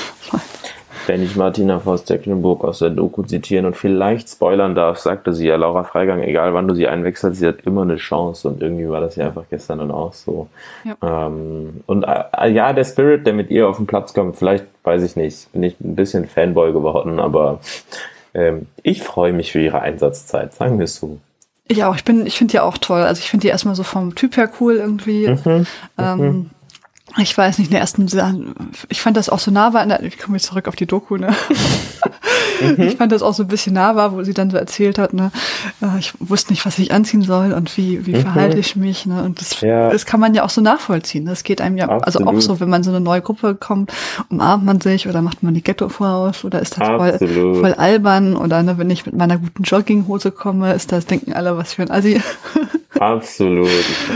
Wenn 1.08 1.24
ich 1.24 1.36
Martina 1.36 1.80
Voss-Tecklenburg 1.80 2.64
aus 2.64 2.80
der 2.80 2.90
Doku 2.90 3.24
zitieren 3.24 3.66
und 3.66 3.76
vielleicht 3.76 4.30
spoilern 4.30 4.76
darf, 4.76 5.00
sagte 5.00 5.34
sie 5.34 5.48
ja, 5.48 5.56
Laura 5.56 5.84
Freigang, 5.84 6.22
egal 6.22 6.54
wann 6.54 6.68
du 6.68 6.76
sie 6.76 6.88
einwechselst, 6.88 7.40
sie 7.40 7.48
hat 7.48 7.62
immer 7.66 7.84
eine 7.84 7.98
Chance 7.98 8.48
und 8.48 8.62
irgendwie 8.62 8.90
war 8.90 9.02
das 9.02 9.16
ja 9.16 9.28
einfach 9.28 9.46
gestern 9.50 9.80
dann 9.80 9.92
auch 9.92 10.14
so. 10.14 10.48
Ja. 10.84 11.28
Ähm, 11.28 11.82
und 11.86 12.04
äh, 12.04 12.50
ja, 12.50 12.74
der 12.74 12.86
Spirit, 12.86 13.26
der 13.26 13.34
mit 13.34 13.50
ihr 13.50 13.68
auf 13.68 13.78
den 13.78 13.88
Platz 13.88 14.14
kommt, 14.14 14.38
vielleicht, 14.38 14.66
weiß 14.84 15.04
ich 15.04 15.16
nicht, 15.16 15.52
bin 15.52 15.64
ich 15.64 15.80
ein 15.80 15.96
bisschen 15.96 16.26
Fanboy 16.26 16.72
geworden, 16.72 17.20
aber 17.20 17.60
ähm, 18.34 18.68
ich 18.82 19.04
freue 19.04 19.34
mich 19.34 19.52
für 19.52 19.62
ihre 19.62 19.82
Einsatzzeit, 19.82 20.54
sagen 20.54 20.80
wir 20.80 20.86
es 20.86 20.96
so. 20.96 21.20
Ich 21.68 21.84
auch, 21.84 21.96
ich 21.96 22.04
bin, 22.04 22.26
ich 22.26 22.38
finde 22.38 22.52
die 22.52 22.60
auch 22.60 22.78
toll. 22.78 23.02
Also 23.02 23.20
ich 23.20 23.30
finde 23.30 23.44
die 23.44 23.48
erstmal 23.48 23.76
so 23.76 23.84
vom 23.84 24.16
Typ 24.16 24.36
her 24.36 24.50
cool 24.60 24.76
irgendwie. 24.76 25.30
Mhm, 25.30 25.66
ähm, 25.98 26.20
mhm 26.20 26.50
ich 27.18 27.38
weiß 27.38 27.60
nicht, 27.60 27.68
in 27.68 27.72
der 27.72 27.82
ersten, 27.82 28.08
ich 28.90 29.02
fand 29.02 29.18
das 29.18 29.30
auch 29.30 29.40
so 29.40 29.52
nah 29.52 29.74
war, 29.74 30.02
ich 30.02 30.18
komme 30.18 30.38
jetzt 30.38 30.48
zurück 30.48 30.68
auf 30.68 30.76
die 30.76 30.88
Doku, 30.88 31.18
ne? 31.18 31.34
Mhm. 32.62 32.82
Ich 32.84 32.96
fand 32.96 33.12
das 33.12 33.22
auch 33.22 33.34
so 33.34 33.44
ein 33.44 33.48
bisschen 33.48 33.74
nah 33.74 33.96
war, 33.96 34.14
wo 34.14 34.24
sie 34.24 34.34
dann 34.34 34.50
so 34.50 34.58
erzählt 34.58 34.98
hat, 34.98 35.14
ne? 35.14 35.32
Äh, 35.82 36.00
ich 36.00 36.14
wusste 36.20 36.54
nicht, 36.54 36.66
was 36.66 36.80
ich 36.80 36.92
anziehen 36.92 37.22
soll 37.22 37.54
und 37.54 37.76
wie, 37.78 38.06
wie 38.06 38.16
mhm. 38.16 38.22
verhalte 38.22 38.58
ich 38.58 38.76
mich, 38.76 39.06
ne? 39.06 39.24
Und 39.24 39.42
das, 39.42 39.62
ja. 39.62 39.90
das 39.90 40.06
kann 40.06 40.20
man 40.20 40.34
ja 40.34 40.44
auch 40.44 40.50
so 40.50 40.62
nachvollziehen. 40.62 41.26
Das 41.26 41.44
geht 41.44 41.62
einem 41.62 41.78
ja, 41.78 41.86
Absolut. 41.86 42.06
also 42.06 42.26
auch 42.26 42.42
so, 42.42 42.60
wenn 42.60 42.70
man 42.70 42.84
so 42.84 42.92
eine 42.92 43.00
neue 43.00 43.22
Gruppe 43.22 43.56
kommt, 43.56 43.92
umarmt 44.30 44.66
man 44.66 44.82
sich 44.82 45.08
oder 45.08 45.22
macht 45.22 45.44
man 45.44 45.54
die 45.54 45.64
Ghetto 45.64 45.90
voraus 45.90 46.46
oder 46.46 46.62
ist 46.62 46.80
das 46.80 46.88
voll, 46.88 47.18
voll 47.20 47.74
albern 47.74 48.36
oder 48.36 48.64
ne, 48.64 48.78
wenn 48.78 48.90
ich 48.90 49.06
mit 49.06 49.16
meiner 49.16 49.38
guten 49.38 49.64
Jogginghose 49.64 50.32
komme, 50.32 50.74
ist 50.74 50.92
das, 50.92 51.06
denken 51.06 51.34
alle, 51.34 51.58
was 51.58 51.74
für 51.74 51.84
ein 51.84 51.92
Assi. 51.92 52.22
Absolut. 53.00 53.68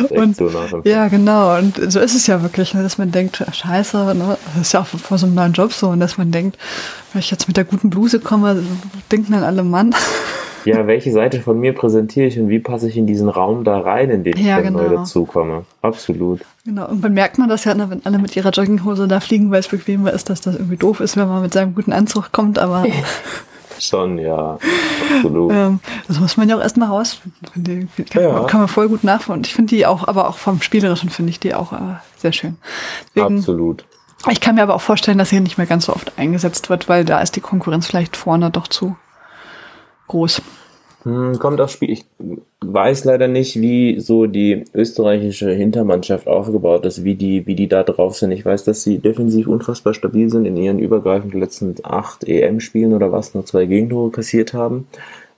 und, 0.10 0.36
so 0.36 0.50
ja, 0.84 1.08
genau. 1.08 1.58
Und 1.58 1.92
so 1.92 2.00
ist 2.00 2.16
es 2.16 2.28
ja 2.28 2.42
wirklich, 2.42 2.74
ne, 2.74 2.84
dass 2.84 2.98
man 2.98 3.12
denkt, 3.12 3.44
scheiße, 3.52 4.16
ne? 4.16 4.38
das 4.54 4.62
ist 4.68 4.74
ja 4.74 4.82
auch 4.82 4.86
vor 4.86 5.18
so 5.18 5.26
einem 5.26 5.36
neuen 5.36 5.54
Job 5.54 5.74
so, 5.74 5.90
und 5.90 6.00
dass 6.00 6.18
man 6.18 6.32
denkt, 6.32 6.58
wenn 7.14 7.20
ich 7.20 7.32
jetzt 7.32 7.48
mit 7.48 7.58
der 7.58 7.64
guten 7.64 7.90
Bluse 7.90 8.20
komme, 8.20 8.64
denken 9.12 9.32
dann 9.32 9.44
alle 9.44 9.64
Mann. 9.64 9.96
Ja, 10.66 10.86
welche 10.86 11.14
Seite 11.14 11.40
von 11.40 11.60
mir 11.60 11.74
präsentiere 11.74 12.28
ich 12.28 12.38
und 12.38 12.50
wie 12.50 12.60
passe 12.60 12.90
ich 12.90 12.98
in 12.98 13.08
diesen 13.08 13.30
Raum 13.30 13.64
da 13.64 13.80
rein, 13.80 14.10
in 14.10 14.24
den 14.26 14.36
ich 14.36 14.46
ja, 14.46 14.58
dann 14.58 14.74
genau. 14.74 14.80
neu 14.82 14.98
dazukomme? 14.98 15.64
Absolut. 15.82 16.42
Genau, 16.66 16.88
irgendwann 16.88 17.14
merkt 17.14 17.38
man 17.38 17.48
das 17.48 17.64
ja, 17.64 17.74
ne, 17.74 17.90
wenn 17.90 18.06
alle 18.06 18.20
mit 18.20 18.36
ihrer 18.36 18.50
Jogginghose 18.50 19.08
da 19.08 19.22
fliegen, 19.22 19.50
weil 19.50 19.62
es 19.62 19.70
bequemer 19.70 20.12
ist, 20.12 20.30
dass 20.30 20.42
das 20.42 20.56
irgendwie 20.56 20.76
doof 20.76 21.00
ist, 21.00 21.16
wenn 21.16 21.30
man 21.30 21.42
mit 21.42 21.54
seinem 21.54 21.74
guten 21.74 21.94
Anzug 21.94 22.34
kommt, 22.34 22.60
aber 22.60 22.86
Schon, 23.80 24.18
ja. 24.18 24.58
Absolut. 25.16 25.52
Ähm, 25.52 25.80
das 26.08 26.20
muss 26.20 26.38
man 26.38 26.50
ja 26.50 26.58
auch 26.58 26.62
erstmal 26.62 26.90
rausfinden. 26.90 27.90
Kann, 28.10 28.22
ja. 28.22 28.44
kann 28.46 28.60
man 28.62 28.68
voll 28.68 28.90
gut 28.90 29.04
nachvollziehen. 29.04 29.46
Ich 29.46 29.54
finde 29.54 29.76
die 29.76 29.86
auch, 29.86 30.08
aber 30.08 30.28
auch 30.28 30.38
vom 30.38 30.62
Spielerischen 30.62 31.10
finde 31.10 31.30
ich 31.32 31.40
die 31.40 31.54
auch 31.54 31.74
äh, 31.74 31.98
sehr 32.18 32.34
schön. 32.34 32.58
Deswegen, 33.16 33.38
Absolut. 33.38 33.86
Ich 34.30 34.42
kann 34.42 34.56
mir 34.56 34.64
aber 34.64 34.76
auch 34.76 34.82
vorstellen, 34.82 35.18
dass 35.18 35.30
sie 35.30 35.40
nicht 35.40 35.58
mehr 35.58 35.68
ganz 35.68 35.86
so 35.86 35.94
oft 35.94 36.18
eingesetzt 36.18 36.70
wird, 36.70 36.90
weil 36.90 37.06
da 37.06 37.20
ist 37.20 37.36
die 37.36 37.42
Konkurrenz 37.42 37.88
vielleicht 37.88 38.18
vorne 38.18 38.50
doch 38.50 38.68
zu 38.68 38.96
groß. 40.08 40.42
Hm, 41.04 41.38
kommt 41.40 41.62
aufs 41.62 41.74
Spiel. 41.74 41.92
Ich 41.92 42.06
weiß 42.62 43.06
leider 43.06 43.28
nicht, 43.28 43.62
wie 43.62 44.00
so 44.00 44.26
die 44.26 44.66
österreichische 44.74 45.52
Hintermannschaft 45.52 46.28
aufgebaut 46.28 46.86
ist, 46.86 47.04
wie 47.04 47.16
die, 47.16 47.46
wie 47.46 47.56
die 47.56 47.68
da 47.68 47.84
drauf 47.84 48.18
sind. 48.18 48.32
Ich 48.32 48.46
weiß, 48.46 48.64
dass 48.64 48.84
sie 48.84 48.98
defensiv 48.98 49.48
unfassbar 49.48 49.94
stabil 49.94 50.30
sind 50.30 50.46
in 50.46 50.58
ihren 50.58 50.80
übergreifend 50.80 51.34
letzten 51.34 51.76
acht 51.84 52.28
EM-Spielen 52.28 52.94
oder 52.94 53.12
was, 53.12 53.34
nur 53.34 53.46
zwei 53.46 53.66
Gegentore 53.66 54.12
kassiert 54.12 54.54
haben. 54.54 54.88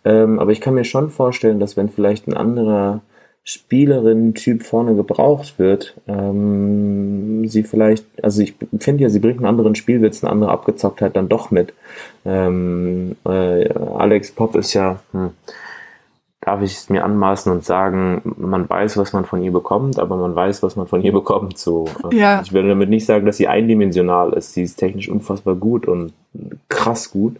Ähm, 0.06 0.40
aber 0.40 0.52
ich 0.52 0.62
kann 0.62 0.76
mir 0.76 0.86
schon 0.86 1.10
vorstellen, 1.10 1.60
dass 1.60 1.76
wenn 1.76 1.90
vielleicht 1.90 2.28
ein 2.28 2.34
anderer 2.34 3.02
Spielerinnen-Typ 3.44 4.64
vorne 4.64 4.96
gebraucht 4.96 5.58
wird, 5.58 5.96
ähm, 6.08 7.48
sie 7.48 7.64
vielleicht, 7.64 8.06
also 8.22 8.42
ich 8.42 8.54
finde 8.80 9.04
ja, 9.04 9.10
sie 9.10 9.20
bringt 9.20 9.38
einen 9.38 9.48
anderen 9.48 9.76
Spielwitz, 9.76 10.24
eine 10.24 10.32
andere 10.32 10.52
Abgezocktheit 10.52 11.16
dann 11.16 11.30
doch 11.30 11.50
mit. 11.50 11.74
Ähm, 12.26 13.16
äh, 13.26 13.74
Alex 13.74 14.32
Pop 14.32 14.56
ist 14.56 14.74
ja, 14.74 15.00
hm, 15.14 15.32
darf 16.42 16.62
ich 16.62 16.74
es 16.74 16.90
mir 16.90 17.04
anmaßen 17.04 17.52
und 17.52 17.66
sagen, 17.66 18.22
man 18.38 18.70
weiß, 18.70 18.98
was 18.98 19.14
man 19.14 19.26
von 19.26 19.42
ihr 19.42 19.52
bekommt, 19.52 20.00
aber 20.00 20.16
man 20.16 20.36
weiß, 20.36 20.64
was 20.64 20.76
man 20.76 20.88
von 20.88 21.02
ihr 21.02 21.12
bekommt. 21.12 21.58
So, 21.58 21.86
ja. 22.12 22.42
ich 22.42 22.54
will 22.54 22.68
damit 22.68 22.90
nicht 22.90 23.06
sagen, 23.06 23.26
dass 23.26 23.38
sie 23.38 23.48
eindimensional 23.48 24.34
ist. 24.34 24.54
Sie 24.54 24.64
ist 24.64 24.78
technisch 24.78 25.10
unfassbar 25.10 25.56
gut 25.56 25.88
und 25.88 26.14
krass 26.70 27.12
gut. 27.12 27.38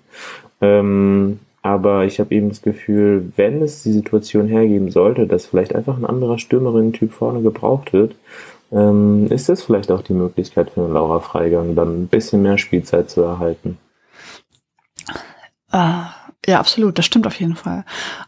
Ähm, 0.60 1.40
aber 1.62 2.06
ich 2.06 2.20
habe 2.20 2.34
eben 2.34 2.50
das 2.50 2.62
Gefühl, 2.62 3.32
wenn 3.36 3.62
es 3.62 3.84
die 3.84 3.92
Situation 3.92 4.48
hergeben 4.48 4.92
sollte, 4.92 5.28
dass 5.28 5.46
vielleicht 5.46 5.76
einfach 5.76 5.98
ein 5.98 6.06
anderer 6.06 6.40
Stürmerinnen-Typ 6.40 7.12
vorne 7.12 7.42
gebraucht 7.42 7.94
wird, 7.94 8.16
ähm, 8.72 9.28
ist 9.30 9.50
das 9.50 9.64
vielleicht 9.64 9.92
auch 9.92 10.02
die 10.02 10.14
Möglichkeit 10.14 10.72
für 10.72 10.84
eine 10.84 10.94
Laura 10.94 11.20
Freigang, 11.20 11.76
dann 11.76 12.04
ein 12.04 12.08
bisschen 12.08 12.42
mehr 12.42 12.58
Spielzeit 12.58 13.10
zu 13.10 13.22
erhalten. 13.22 13.78
Uh, 15.72 16.06
ja, 16.46 16.60
absolut, 16.60 16.98
das 16.98 17.06
stimmt 17.06 17.28
auf 17.28 17.40
jeden 17.40 17.56
Fall. 17.56 17.84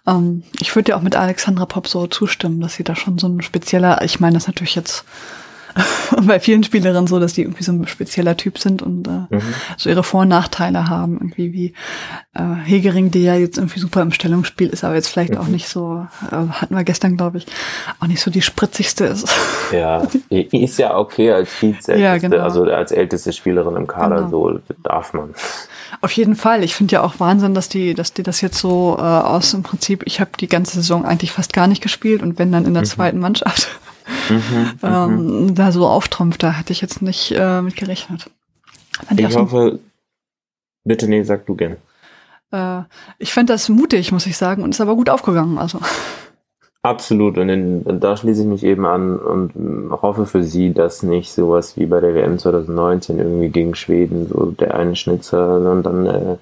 Ähm, 0.05 0.43
ich 0.59 0.75
würde 0.75 0.91
dir 0.91 0.97
auch 0.97 1.01
mit 1.01 1.15
Alexandra 1.15 1.65
Pop 1.65 1.87
so 1.87 2.07
zustimmen, 2.07 2.59
dass 2.59 2.73
sie 2.73 2.83
da 2.83 2.95
schon 2.95 3.17
so 3.17 3.27
ein 3.27 3.41
spezieller, 3.41 4.03
ich 4.03 4.19
meine 4.19 4.33
das 4.33 4.47
natürlich 4.47 4.75
jetzt 4.75 5.05
bei 6.27 6.39
vielen 6.39 6.63
Spielerinnen 6.63 7.07
so, 7.07 7.19
dass 7.19 7.33
die 7.33 7.41
irgendwie 7.41 7.63
so 7.63 7.71
ein 7.71 7.87
spezieller 7.87 8.37
Typ 8.37 8.57
sind 8.57 8.81
und 8.81 9.07
äh, 9.07 9.35
mhm. 9.35 9.53
so 9.77 9.89
ihre 9.89 10.03
Vor- 10.03 10.21
und 10.21 10.29
Nachteile 10.29 10.89
haben. 10.89 11.15
Irgendwie 11.15 11.53
wie 11.53 11.73
äh, 12.33 12.55
Hegering, 12.63 13.11
die 13.11 13.23
ja 13.23 13.35
jetzt 13.35 13.57
irgendwie 13.57 13.79
super 13.79 14.01
im 14.01 14.11
Stellungsspiel 14.11 14.69
ist, 14.69 14.83
aber 14.83 14.95
jetzt 14.95 15.07
vielleicht 15.07 15.33
mhm. 15.33 15.39
auch 15.39 15.47
nicht 15.47 15.67
so, 15.67 16.05
äh, 16.31 16.35
hatten 16.35 16.75
wir 16.75 16.83
gestern, 16.83 17.17
glaube 17.17 17.39
ich, 17.39 17.45
auch 17.99 18.07
nicht 18.07 18.21
so 18.21 18.31
die 18.31 18.41
spritzigste 18.41 19.05
ist. 19.05 19.29
Ja, 19.71 20.05
ist 20.29 20.79
ja 20.79 20.97
okay 20.97 21.31
als 21.31 21.49
Vize, 21.49 21.95
ja, 21.95 22.17
genau. 22.17 22.39
also 22.39 22.63
als 22.63 22.91
älteste 22.91 23.31
Spielerin 23.31 23.77
im 23.77 23.87
Kader, 23.87 24.17
genau. 24.17 24.29
so 24.29 24.59
darf 24.83 25.13
man. 25.13 25.33
Auf 26.01 26.11
jeden 26.11 26.35
Fall. 26.35 26.63
Ich 26.65 26.75
finde 26.75 26.93
ja 26.93 27.03
auch 27.03 27.19
Wahnsinn, 27.19 27.53
dass 27.53 27.69
die, 27.69 27.93
dass 27.93 28.13
die 28.13 28.23
das 28.23 28.41
jetzt 28.41 28.57
so 28.57 28.97
äh, 28.99 29.01
aus 29.01 29.53
im 29.53 29.63
Prinzip, 29.63 30.03
ich 30.05 30.19
habe 30.19 30.31
die 30.37 30.47
ganze 30.47 30.75
Saison 30.75 31.05
eigentlich 31.05 31.31
fast 31.31 31.53
gar 31.53 31.67
nicht 31.67 31.81
gespielt 31.81 32.21
und 32.21 32.37
wenn 32.37 32.51
dann 32.51 32.65
in 32.65 32.73
der 32.73 32.83
mhm. 32.83 32.87
zweiten 32.87 33.19
Mannschaft 33.19 33.69
mhm, 34.29 34.71
ähm, 34.83 35.45
mhm. 35.45 35.55
da 35.55 35.71
so 35.71 35.87
auftrumpft, 35.87 36.43
da 36.43 36.57
hatte 36.57 36.73
ich 36.73 36.81
jetzt 36.81 37.01
nicht 37.01 37.31
äh, 37.31 37.61
mit 37.61 37.75
gerechnet. 37.75 38.29
ich, 39.11 39.19
ich 39.19 39.35
hoffe, 39.35 39.79
bitte, 40.83 41.07
nee, 41.07 41.23
sag 41.23 41.45
du 41.45 41.55
gern. 41.55 41.77
Äh, 42.51 42.83
ich 43.17 43.33
fand 43.33 43.49
das 43.49 43.69
mutig, 43.69 44.11
muss 44.11 44.25
ich 44.25 44.37
sagen, 44.37 44.63
und 44.63 44.71
ist 44.71 44.81
aber 44.81 44.95
gut 44.95 45.09
aufgegangen. 45.09 45.57
Also. 45.57 45.79
Absolut, 46.83 47.37
und, 47.37 47.47
in, 47.49 47.83
und, 47.83 48.03
da 48.03 48.17
schließe 48.17 48.41
ich 48.41 48.47
mich 48.47 48.63
eben 48.63 48.87
an 48.87 49.19
und 49.19 49.51
hoffe 50.01 50.25
für 50.25 50.43
sie, 50.43 50.73
dass 50.73 51.03
nicht 51.03 51.31
sowas 51.31 51.77
wie 51.77 51.85
bei 51.85 51.99
der 51.99 52.15
WM 52.15 52.39
2019 52.39 53.19
irgendwie 53.19 53.49
gegen 53.49 53.75
Schweden, 53.75 54.27
so 54.27 54.47
der 54.47 54.73
eine 54.73 54.95
Schnitzer 54.95 55.57
und 55.71 55.83
dann 55.83 56.07
äh, 56.07 56.37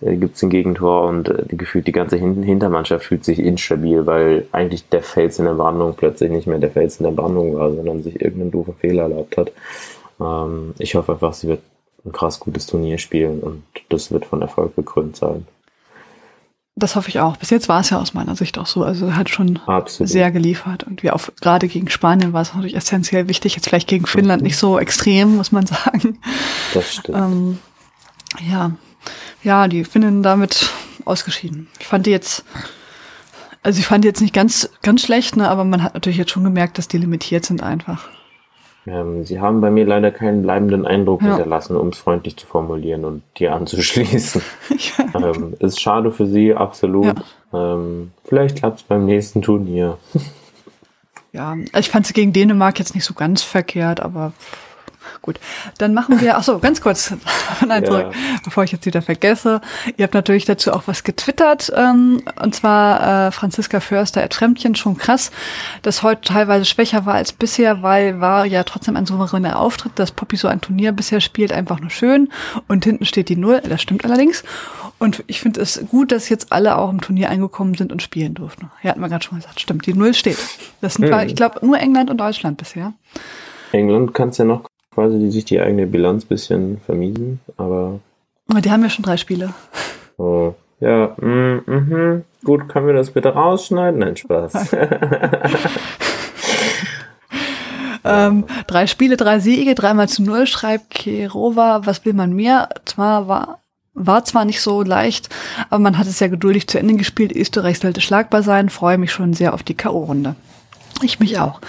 äh 0.00 0.16
gibt 0.16 0.36
es 0.36 0.42
ein 0.42 0.48
Gegentor 0.48 1.02
und 1.06 1.28
äh, 1.28 1.44
gefühlt 1.50 1.86
die 1.86 1.92
ganze 1.92 2.16
Hin 2.16 2.42
Hintermannschaft 2.42 3.04
fühlt 3.04 3.22
sich 3.22 3.38
instabil, 3.38 4.06
weil 4.06 4.46
eigentlich 4.52 4.88
der 4.88 5.02
Fels 5.02 5.38
in 5.38 5.44
der 5.44 5.54
Brandung 5.54 5.94
plötzlich 5.94 6.30
nicht 6.30 6.46
mehr 6.46 6.58
der 6.58 6.70
Fels 6.70 6.96
in 6.98 7.04
der 7.04 7.12
Brandung 7.12 7.54
war, 7.54 7.70
sondern 7.70 8.02
sich 8.02 8.18
irgendein 8.18 8.50
doofer 8.50 8.72
Fehler 8.72 9.02
erlaubt 9.02 9.36
hat. 9.36 9.52
Ähm, 10.18 10.72
ich 10.78 10.94
hoffe 10.94 11.12
einfach, 11.12 11.34
sie 11.34 11.48
wird 11.48 11.60
ein 12.06 12.12
krass 12.12 12.40
gutes 12.40 12.66
Turnier 12.66 12.96
spielen 12.96 13.40
und 13.40 13.62
das 13.90 14.10
wird 14.10 14.24
von 14.24 14.40
Erfolg 14.40 14.74
gekrönt 14.74 15.16
sein. 15.16 15.46
Das 16.74 16.96
hoffe 16.96 17.10
ich 17.10 17.20
auch. 17.20 17.36
Bis 17.36 17.50
jetzt 17.50 17.68
war 17.68 17.80
es 17.80 17.90
ja 17.90 18.00
aus 18.00 18.14
meiner 18.14 18.34
Sicht 18.34 18.56
auch 18.56 18.66
so. 18.66 18.82
Also 18.82 19.14
hat 19.14 19.28
schon 19.28 19.58
Absolut. 19.66 20.10
sehr 20.10 20.30
geliefert. 20.30 20.84
Und 20.84 21.02
wie 21.02 21.10
auch 21.10 21.28
gerade 21.40 21.68
gegen 21.68 21.90
Spanien 21.90 22.32
war 22.32 22.40
es 22.40 22.54
natürlich 22.54 22.74
essentiell 22.76 23.28
wichtig. 23.28 23.54
Jetzt 23.54 23.68
vielleicht 23.68 23.88
gegen 23.88 24.06
Finnland 24.06 24.40
mhm. 24.40 24.46
nicht 24.46 24.56
so 24.56 24.78
extrem, 24.78 25.36
muss 25.36 25.52
man 25.52 25.66
sagen. 25.66 26.18
Das 26.72 26.94
stimmt. 26.94 27.18
Ähm, 27.18 27.58
ja. 28.50 28.72
Ja, 29.42 29.68
die 29.68 29.84
Finnen 29.84 30.22
damit 30.22 30.70
ausgeschieden. 31.04 31.68
Ich 31.78 31.86
fand 31.86 32.06
die 32.06 32.10
jetzt, 32.10 32.44
also 33.62 33.78
ich 33.78 33.86
fand 33.86 34.04
die 34.04 34.08
jetzt 34.08 34.20
nicht 34.20 34.34
ganz, 34.34 34.70
ganz 34.82 35.02
schlecht, 35.02 35.36
ne, 35.36 35.48
aber 35.48 35.64
man 35.64 35.82
hat 35.82 35.94
natürlich 35.94 36.18
jetzt 36.18 36.30
schon 36.30 36.44
gemerkt, 36.44 36.78
dass 36.78 36.88
die 36.88 36.98
limitiert 36.98 37.44
sind 37.44 37.62
einfach. 37.62 38.08
Ähm, 38.86 39.24
sie 39.24 39.40
haben 39.40 39.60
bei 39.60 39.70
mir 39.70 39.86
leider 39.86 40.10
keinen 40.10 40.42
bleibenden 40.42 40.86
Eindruck 40.86 41.22
ja. 41.22 41.28
hinterlassen, 41.28 41.76
um 41.76 41.88
es 41.88 41.98
freundlich 41.98 42.36
zu 42.36 42.46
formulieren 42.46 43.04
und 43.04 43.22
dir 43.38 43.54
anzuschließen. 43.54 44.42
ja. 45.14 45.30
ähm, 45.30 45.54
ist 45.60 45.80
schade 45.80 46.10
für 46.10 46.26
sie, 46.26 46.54
absolut. 46.54 47.14
Ja. 47.52 47.74
Ähm, 47.74 48.10
vielleicht 48.24 48.56
klappt 48.56 48.80
es 48.80 48.82
beim 48.84 49.04
nächsten 49.04 49.40
Turnier. 49.40 49.98
ja, 51.32 51.56
ich 51.78 51.90
fand 51.90 52.06
sie 52.06 52.12
gegen 52.12 52.32
Dänemark 52.32 52.78
jetzt 52.78 52.94
nicht 52.94 53.04
so 53.04 53.14
ganz 53.14 53.42
verkehrt, 53.42 54.00
aber 54.00 54.32
Gut, 55.22 55.38
dann 55.78 55.94
machen 55.94 56.20
wir, 56.20 56.36
ach 56.36 56.42
so, 56.42 56.58
ganz 56.58 56.80
kurz, 56.80 57.14
nein, 57.66 57.84
zurück, 57.84 58.08
ja. 58.12 58.38
bevor 58.44 58.64
ich 58.64 58.72
jetzt 58.72 58.86
wieder 58.86 59.02
vergesse. 59.02 59.60
Ihr 59.96 60.04
habt 60.04 60.14
natürlich 60.14 60.44
dazu 60.44 60.72
auch 60.72 60.82
was 60.86 61.04
getwittert, 61.04 61.72
ähm, 61.74 62.22
und 62.42 62.54
zwar 62.54 63.28
äh, 63.28 63.32
Franziska 63.32 63.80
Förster 63.80 64.22
Fremdchen, 64.42 64.74
schon 64.74 64.96
krass, 64.96 65.30
dass 65.82 66.02
heute 66.02 66.22
teilweise 66.22 66.64
schwächer 66.64 67.06
war 67.06 67.14
als 67.14 67.32
bisher, 67.32 67.82
weil 67.82 68.20
war 68.20 68.44
ja 68.44 68.64
trotzdem 68.64 68.96
ein 68.96 69.06
souveräner 69.06 69.58
Auftritt, 69.58 69.92
dass 69.96 70.10
Poppy 70.10 70.36
so 70.36 70.48
ein 70.48 70.60
Turnier 70.60 70.90
bisher 70.90 71.20
spielt, 71.20 71.52
einfach 71.52 71.78
nur 71.78 71.90
schön 71.90 72.28
und 72.66 72.84
hinten 72.84 73.04
steht 73.04 73.28
die 73.28 73.36
Null, 73.36 73.60
das 73.60 73.80
stimmt 73.80 74.04
allerdings. 74.04 74.42
Und 74.98 75.24
ich 75.26 75.40
finde 75.40 75.60
es 75.60 75.84
gut, 75.88 76.12
dass 76.12 76.28
jetzt 76.28 76.52
alle 76.52 76.78
auch 76.78 76.90
im 76.90 77.00
Turnier 77.00 77.30
eingekommen 77.30 77.74
sind 77.74 77.92
und 77.92 78.02
spielen 78.02 78.34
durften. 78.34 78.70
Ja, 78.82 78.90
hatten 78.90 79.00
wir 79.00 79.08
gerade 79.08 79.24
schon 79.24 79.38
gesagt, 79.38 79.60
stimmt, 79.60 79.86
die 79.86 79.94
Null 79.94 80.14
steht. 80.14 80.38
Das 80.80 80.94
sind, 80.94 81.12
hm. 81.12 81.26
ich 81.26 81.36
glaube, 81.36 81.64
nur 81.64 81.78
England 81.78 82.10
und 82.10 82.18
Deutschland 82.18 82.58
bisher. 82.58 82.92
England 83.72 84.14
kann 84.14 84.30
es 84.30 84.38
ja 84.38 84.44
noch 84.44 84.64
quasi 84.94 85.18
die, 85.18 85.30
sich 85.30 85.44
die 85.44 85.60
eigene 85.60 85.86
Bilanz 85.86 86.24
bisschen 86.24 86.80
vermiesen, 86.84 87.40
aber 87.56 88.00
Die 88.62 88.70
haben 88.70 88.82
ja 88.82 88.90
schon 88.90 89.04
drei 89.04 89.16
Spiele. 89.16 89.54
Oh, 90.18 90.54
ja, 90.80 91.14
mm, 91.20 91.62
mhm. 91.66 92.24
Gut, 92.44 92.68
können 92.68 92.86
wir 92.86 92.94
das 92.94 93.10
bitte 93.10 93.30
rausschneiden? 93.30 94.00
Nein, 94.00 94.16
Spaß. 94.16 94.52
ähm, 98.04 98.44
drei 98.66 98.86
Spiele, 98.86 99.16
drei 99.16 99.38
Siege, 99.38 99.74
dreimal 99.74 100.08
zu 100.08 100.22
null, 100.22 100.46
schreibt 100.46 100.90
Kerova. 100.90 101.82
Was 101.84 102.04
will 102.04 102.14
man 102.14 102.32
mehr? 102.32 102.68
Zwar 102.84 103.28
war, 103.28 103.60
war 103.94 104.24
zwar 104.24 104.44
nicht 104.44 104.60
so 104.60 104.82
leicht, 104.82 105.28
aber 105.70 105.78
man 105.78 105.98
hat 105.98 106.06
es 106.06 106.20
ja 106.20 106.28
geduldig 106.28 106.66
zu 106.66 106.78
Ende 106.78 106.94
gespielt. 106.94 107.32
Österreich 107.32 107.78
sollte 107.78 108.00
schlagbar 108.00 108.42
sein. 108.42 108.68
Freue 108.68 108.98
mich 108.98 109.12
schon 109.12 109.34
sehr 109.34 109.54
auf 109.54 109.62
die 109.62 109.74
K.O.-Runde. 109.74 110.34
Ich 111.02 111.20
mich 111.20 111.38
auch. 111.38 111.60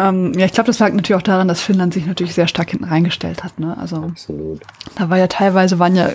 Ähm, 0.00 0.32
ja, 0.34 0.46
ich 0.46 0.52
glaube, 0.52 0.68
das 0.68 0.78
lag 0.78 0.92
natürlich 0.92 1.18
auch 1.18 1.22
daran, 1.22 1.48
dass 1.48 1.60
Finnland 1.60 1.92
sich 1.92 2.06
natürlich 2.06 2.34
sehr 2.34 2.48
stark 2.48 2.70
hinten 2.70 2.86
reingestellt 2.86 3.44
hat. 3.44 3.58
Ne? 3.60 3.76
Also, 3.78 3.96
Absolut. 3.96 4.60
Da 4.96 5.10
war 5.10 5.18
ja 5.18 5.26
teilweise, 5.26 5.78
waren 5.78 5.94
ja 5.94 6.10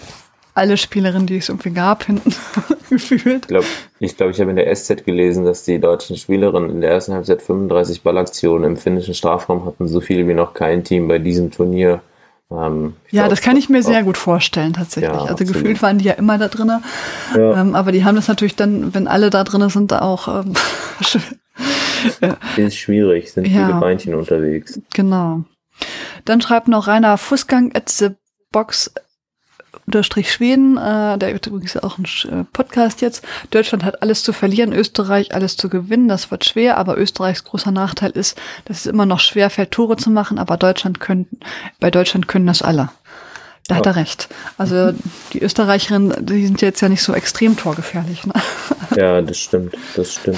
alle 0.56 0.77
Spielerinnen, 0.77 1.27
die 1.27 1.38
es 1.38 1.50
irgendwie 1.50 1.72
gab, 1.72 2.06
hinten 2.06 2.34
gefühlt. 2.89 3.44
Ich 3.44 3.48
glaube, 3.48 3.65
ich, 4.00 4.18
glaub, 4.18 4.30
ich 4.32 4.39
habe 4.39 4.50
in 4.50 4.56
der 4.56 4.74
SZ 4.74 5.06
gelesen, 5.06 5.46
dass 5.46 5.63
die 5.63 5.80
deutschen 5.80 6.15
Spielerinnen 6.15 6.70
in 6.72 6.82
der 6.82 6.92
ersten 6.92 7.13
Halbzeit 7.13 7.42
35 7.42 8.01
Ballaktionen 8.01 8.72
im 8.72 8.77
finnischen 8.77 9.13
Strafraum 9.13 9.65
hatten, 9.65 9.88
so 9.88 10.01
viele 10.01 10.27
wie 10.27 10.34
noch 10.34 10.54
kein 10.54 10.84
Team 10.84 11.08
bei 11.08 11.20
diesem 11.20 11.51
Turnier. 11.51 12.01
Ähm, 12.50 12.94
ja, 13.12 13.24
glaub, 13.24 13.32
das 13.32 13.42
kann 13.42 13.58
ich 13.58 13.70
mir 13.70 13.84
sehr 13.84 14.04
gut 14.04 14.18
vorstellen, 14.18 14.74
tatsächlich. 14.74 15.12
Ja, 15.12 15.20
also 15.20 15.34
absolut. 15.34 15.54
gefühlt 15.54 15.82
waren 15.82 15.98
die 15.98 16.06
ja 16.06 16.13
immer 16.13 16.38
da 16.38 16.48
drinnen. 16.48 16.84
Ja. 17.36 17.62
Ähm, 17.62 17.75
aber 17.75 17.92
die 17.92 18.06
haben 18.06 18.15
das 18.15 18.27
natürlich 18.27 18.56
dann, 18.56 18.94
wenn 18.94 19.08
alle 19.08 19.30
da 19.30 19.44
drinnen 19.44 19.70
sind, 19.70 19.94
auch 19.94 20.27
ähm. 20.27 20.54
Ist 22.58 22.78
schwierig, 22.78 23.32
sind 23.32 23.48
ja. 23.48 23.68
viele 23.68 23.80
Beinchen 23.80 24.16
unterwegs. 24.16 24.80
Genau. 24.94 25.44
Dann 26.24 26.42
schreibt 26.42 26.68
noch 26.68 26.88
Rainer 26.88 27.18
Fußgang 27.18 27.76
at 27.76 27.90
the 27.90 28.10
Box 28.52 28.92
unterstrich 29.86 30.32
Schweden, 30.32 30.78
äh, 30.78 31.18
der 31.18 31.34
übrigens 31.34 31.78
auch 31.78 31.98
ein 31.98 32.06
äh, 32.06 32.44
Podcast 32.52 33.02
jetzt. 33.02 33.24
Deutschland 33.52 33.84
hat 33.84 34.02
alles 34.02 34.24
zu 34.24 34.34
verlieren, 34.34 34.74
Österreich 34.74 35.34
alles 35.34 35.58
zu 35.58 35.70
gewinnen. 35.70 36.08
Das 36.08 36.32
wird 36.32 36.46
schwer, 36.46 36.78
aber 36.78 36.98
Österreichs 36.98 37.44
großer 37.44 37.72
Nachteil 37.72 38.12
ist, 38.12 38.40
dass 38.66 38.80
es 38.80 38.86
immer 38.86 39.06
noch 39.06 39.20
schwer 39.20 39.50
fällt, 39.50 39.72
Tore 39.72 39.98
zu 39.98 40.10
machen, 40.10 40.40
aber 40.40 40.58
Deutschland 40.58 41.00
können, 41.00 41.28
bei 41.80 41.92
Deutschland 41.92 42.28
können 42.28 42.48
das 42.48 42.62
alle. 42.62 42.90
Da 43.68 43.76
hat 43.76 43.88
er 43.88 43.96
recht. 43.96 44.30
Also 44.60 44.94
die 45.34 45.42
Österreicherinnen, 45.42 46.24
die 46.24 46.46
sind 46.46 46.62
jetzt 46.62 46.82
ja 46.82 46.90
nicht 46.90 47.02
so 47.02 47.14
extrem 47.14 47.58
torgefährlich. 47.58 48.26
Ne? 48.26 48.34
Ja, 48.96 49.22
das 49.22 49.40
stimmt, 49.40 49.76
das 49.96 50.14
stimmt. 50.14 50.38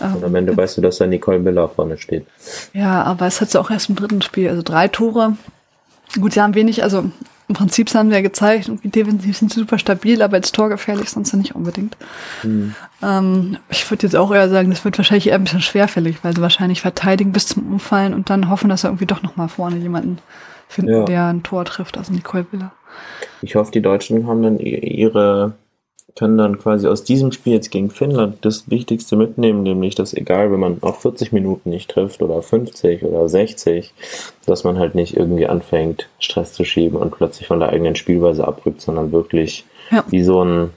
Und 0.00 0.24
am 0.24 0.34
Ende 0.34 0.56
weißt 0.56 0.76
du, 0.76 0.80
dass 0.80 0.98
da 0.98 1.06
Nicole 1.06 1.38
Miller 1.38 1.68
vorne 1.68 1.98
steht. 1.98 2.26
Ja, 2.72 3.02
aber 3.02 3.26
es 3.26 3.40
hat 3.40 3.50
sie 3.50 3.60
auch 3.60 3.70
erst 3.70 3.88
im 3.88 3.96
dritten 3.96 4.22
Spiel. 4.22 4.48
Also 4.48 4.62
drei 4.62 4.88
Tore. 4.88 5.36
Gut, 6.18 6.34
sie 6.34 6.40
haben 6.40 6.54
wenig, 6.54 6.82
also 6.82 7.10
im 7.50 7.54
Prinzip 7.54 7.92
haben 7.94 8.10
sie 8.10 8.14
ja 8.14 8.22
gezeigt, 8.22 8.68
irgendwie 8.68 8.90
defensiv 8.90 9.36
sind 9.36 9.52
sie 9.52 9.58
super 9.58 9.76
stabil, 9.76 10.22
aber 10.22 10.36
jetzt 10.36 10.54
torgefährlich 10.54 11.10
sonst 11.10 11.32
nicht 11.34 11.56
unbedingt. 11.56 11.96
Mhm. 12.44 12.76
Ähm, 13.02 13.56
ich 13.68 13.90
würde 13.90 14.06
jetzt 14.06 14.14
auch 14.14 14.32
eher 14.32 14.48
sagen, 14.48 14.70
das 14.70 14.84
wird 14.84 14.96
wahrscheinlich 14.98 15.26
eher 15.26 15.34
ein 15.34 15.42
bisschen 15.42 15.60
schwerfällig, 15.60 16.22
weil 16.22 16.34
sie 16.34 16.42
wahrscheinlich 16.42 16.80
verteidigen 16.80 17.32
bis 17.32 17.46
zum 17.46 17.66
Umfallen 17.72 18.14
und 18.14 18.30
dann 18.30 18.48
hoffen, 18.50 18.70
dass 18.70 18.82
sie 18.82 18.86
irgendwie 18.86 19.06
doch 19.06 19.22
nochmal 19.22 19.48
vorne 19.48 19.78
jemanden 19.78 20.18
finden, 20.68 20.92
ja. 20.92 21.04
der 21.04 21.26
ein 21.26 21.42
Tor 21.42 21.64
trifft, 21.64 21.98
also 21.98 22.12
Nicole 22.12 22.46
Miller. 22.52 22.70
Ich 23.42 23.56
hoffe, 23.56 23.72
die 23.72 23.82
Deutschen 23.82 24.28
haben 24.28 24.42
dann 24.44 24.58
ihre 24.60 25.54
können 26.16 26.38
dann 26.38 26.58
quasi 26.58 26.86
aus 26.86 27.04
diesem 27.04 27.32
Spiel 27.32 27.54
jetzt 27.54 27.70
gegen 27.70 27.90
Finnland 27.90 28.38
das 28.44 28.70
Wichtigste 28.70 29.16
mitnehmen, 29.16 29.62
nämlich 29.62 29.94
dass 29.94 30.14
egal, 30.14 30.52
wenn 30.52 30.60
man 30.60 30.78
auch 30.82 30.96
40 30.96 31.32
Minuten 31.32 31.70
nicht 31.70 31.90
trifft 31.90 32.22
oder 32.22 32.42
50 32.42 33.04
oder 33.04 33.28
60, 33.28 33.92
dass 34.46 34.64
man 34.64 34.78
halt 34.78 34.94
nicht 34.94 35.16
irgendwie 35.16 35.46
anfängt, 35.46 36.08
Stress 36.18 36.52
zu 36.52 36.64
schieben 36.64 36.98
und 36.98 37.16
plötzlich 37.16 37.46
von 37.46 37.60
der 37.60 37.70
eigenen 37.70 37.96
Spielweise 37.96 38.46
abrückt, 38.46 38.80
sondern 38.80 39.12
wirklich 39.12 39.64
ja. 39.90 40.04
wie 40.08 40.22
so 40.22 40.44
ein, 40.44 40.70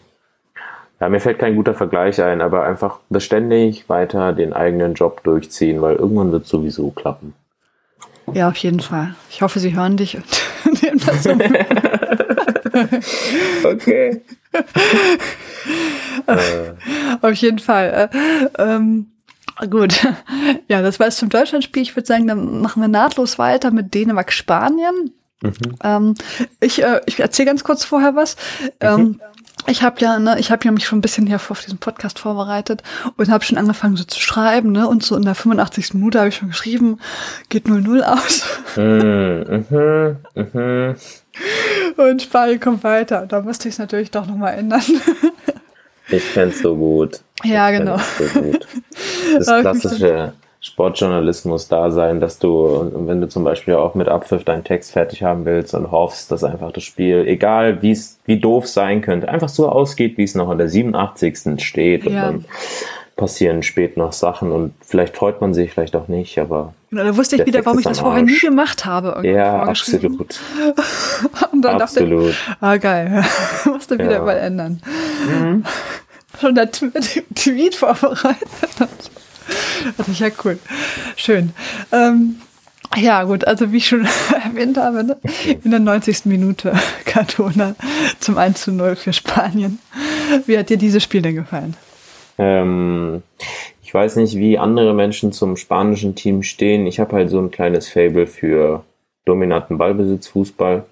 ja, 1.00 1.10
mir 1.10 1.20
fällt 1.20 1.40
kein 1.40 1.56
guter 1.56 1.74
Vergleich 1.74 2.22
ein, 2.22 2.42
aber 2.42 2.64
einfach 2.64 3.00
beständig 3.10 3.90
weiter 3.90 4.34
den 4.34 4.54
eigenen 4.54 4.94
Job 4.94 5.24
durchziehen, 5.24 5.82
weil 5.82 5.96
irgendwann 5.96 6.32
wird 6.32 6.44
es 6.44 6.50
sowieso 6.50 6.92
klappen. 6.92 7.34
Ja, 8.34 8.48
auf 8.50 8.58
jeden 8.58 8.80
Fall. 8.80 9.16
Ich 9.30 9.42
hoffe, 9.42 9.60
Sie 9.60 9.76
hören 9.76 9.98
dich 9.98 10.16
und 10.16 10.82
nehmen 10.84 11.02
das 11.06 11.24
so. 11.24 11.32
okay. 13.64 14.22
Auf 17.22 17.34
jeden 17.36 17.60
Fall. 17.60 18.10
Äh, 18.12 18.62
ähm, 18.62 19.12
gut. 19.70 20.06
Ja, 20.68 20.82
das 20.82 21.00
war 21.00 21.08
es 21.08 21.18
zum 21.18 21.30
Deutschlandspiel. 21.30 21.84
Ich 21.84 21.96
würde 21.96 22.08
sagen, 22.08 22.28
dann 22.28 22.62
machen 22.62 22.82
wir 22.82 22.88
nahtlos 22.88 23.38
weiter 23.38 23.72
mit 23.72 23.94
Dänemark-Spanien. 23.94 25.14
Mhm. 25.42 25.52
Ähm, 25.84 26.14
ich 26.60 26.82
äh, 26.82 27.02
ich 27.06 27.20
erzähle 27.20 27.48
ganz 27.48 27.64
kurz 27.64 27.84
vorher 27.84 28.16
was. 28.16 28.36
Ähm, 28.80 29.02
mhm. 29.02 29.22
Ich 29.68 29.84
habe 29.84 30.00
ja, 30.00 30.20
ne, 30.20 30.40
ich 30.40 30.52
habe 30.52 30.66
ja 30.66 30.72
mich 30.72 30.86
schon 30.86 31.00
ein 31.00 31.02
bisschen 31.02 31.28
hier 31.28 31.36
auf 31.36 31.62
diesen 31.62 31.78
Podcast 31.78 32.20
vorbereitet 32.20 32.84
und 33.18 33.30
habe 33.30 33.44
schon 33.44 33.58
angefangen 33.58 33.96
so 33.96 34.04
zu 34.04 34.20
schreiben, 34.20 34.72
ne, 34.72 34.88
und 34.88 35.04
so 35.04 35.16
in 35.16 35.24
der 35.24 35.36
85. 35.36 35.94
Minute 35.94 36.20
habe 36.20 36.30
ich 36.30 36.36
schon 36.36 36.50
geschrieben, 36.50 37.00
geht 37.50 37.68
0-0 37.68 38.02
aus. 38.02 38.46
Mhm. 38.76 40.16
Und 41.98 42.22
Spanien 42.22 42.60
kommt 42.60 42.84
weiter. 42.84 43.26
Da 43.28 43.42
musste 43.42 43.68
ich 43.68 43.76
es 43.76 43.80
natürlich 43.80 44.12
doch 44.12 44.28
nochmal 44.28 44.54
ändern. 44.54 44.84
Ich 46.10 46.34
kenn's 46.34 46.60
so 46.60 46.76
gut. 46.76 47.22
Ja, 47.44 47.72
ich 47.72 47.80
genau. 47.80 47.98
So 47.98 48.42
gut. 48.42 48.68
Das 49.36 49.48
klassische 49.48 50.34
Sportjournalismus 50.64 51.68
da 51.68 51.92
sein, 51.92 52.22
dass 52.22 52.40
du, 52.40 52.90
wenn 52.96 53.20
du 53.20 53.28
zum 53.28 53.44
Beispiel 53.44 53.76
auch 53.76 53.96
mit 53.96 54.08
Abpfiff 54.08 54.46
deinen 54.46 54.64
Text 54.64 54.94
fertig 54.94 55.22
haben 55.22 55.44
willst 55.44 55.74
und 55.74 55.92
hoffst, 55.92 56.32
dass 56.32 56.46
einfach 56.46 56.72
das 56.72 56.84
Spiel, 56.84 57.26
egal 57.28 57.82
wie 57.82 57.92
es, 57.92 58.18
wie 58.26 58.40
doof 58.40 58.66
sein 58.66 59.02
könnte, 59.02 59.28
einfach 59.28 59.50
so 59.50 59.68
ausgeht, 59.68 60.18
wie 60.18 60.24
es 60.24 60.36
noch 60.36 60.50
in 60.50 60.58
der 60.58 60.70
87. 60.70 61.62
steht. 61.62 62.08
Und 62.08 62.16
dann 62.16 62.46
passieren 63.18 63.62
spät 63.62 63.98
noch 63.98 64.14
Sachen 64.14 64.52
und 64.54 64.74
vielleicht 64.80 65.18
freut 65.18 65.42
man 65.42 65.54
sich, 65.54 65.72
vielleicht 65.72 65.98
auch 65.98 66.08
nicht, 66.08 66.40
aber. 66.40 66.74
Genau, 66.90 67.04
da 67.04 67.18
wusste 67.18 67.36
ich 67.36 67.46
wieder, 67.46 67.66
warum 67.66 67.80
ich 67.80 67.86
das 67.86 68.00
vorher 68.00 68.24
nie 68.24 68.40
gemacht 68.40 68.86
habe. 68.86 69.28
Ja, 69.28 69.64
absolut. 69.64 70.40
und 71.52 71.62
dann 71.62 71.82
absolut. 71.82 72.30
dachte 72.30 72.30
ich, 72.30 72.58
ah 72.62 72.78
geil, 72.78 73.26
musste 73.66 74.00
wieder 74.00 74.14
ja. 74.14 74.22
mal 74.22 74.38
ändern. 74.38 74.82
Mhm. 75.28 75.64
Schon 76.40 76.56
der 76.56 76.72
Tweet 76.72 77.76
vorbereitet. 77.76 79.12
Das 79.98 80.08
ist 80.08 80.20
ja 80.20 80.30
cool. 80.44 80.60
Schön. 81.16 81.52
Ähm, 81.92 82.38
ja, 82.96 83.24
gut, 83.24 83.46
also 83.46 83.72
wie 83.72 83.78
ich 83.78 83.88
schon 83.88 84.08
erwähnt 84.46 84.78
habe, 84.78 85.04
ne? 85.04 85.18
in 85.64 85.72
der 85.72 85.80
90. 85.80 86.26
Minute 86.26 86.74
Cardona 87.06 87.76
zum 88.20 88.38
1 88.38 88.62
zu 88.62 88.72
0 88.72 88.96
für 88.96 89.14
Spanien. 89.14 89.80
Wie 90.46 90.58
hat 90.58 90.70
dir 90.70 90.78
dieses 90.78 91.04
Spiel 91.04 91.22
denn 91.22 91.36
gefallen? 91.36 91.76
Ähm, 92.38 93.24
ich 93.84 93.94
weiß 93.94 94.16
nicht, 94.16 94.36
wie 94.36 94.58
andere 94.58 94.94
Menschen 94.94 95.32
zum 95.32 95.56
spanischen 95.58 96.16
Team 96.16 96.44
stehen. 96.44 96.88
Ich 96.88 97.00
habe 97.00 97.16
halt 97.16 97.30
so 97.30 97.40
ein 97.40 97.52
kleines 97.52 97.90
Fable 97.90 98.28
für 98.28 98.84
dominanten 99.26 99.78
Ballbesitzfußball. 99.78 100.86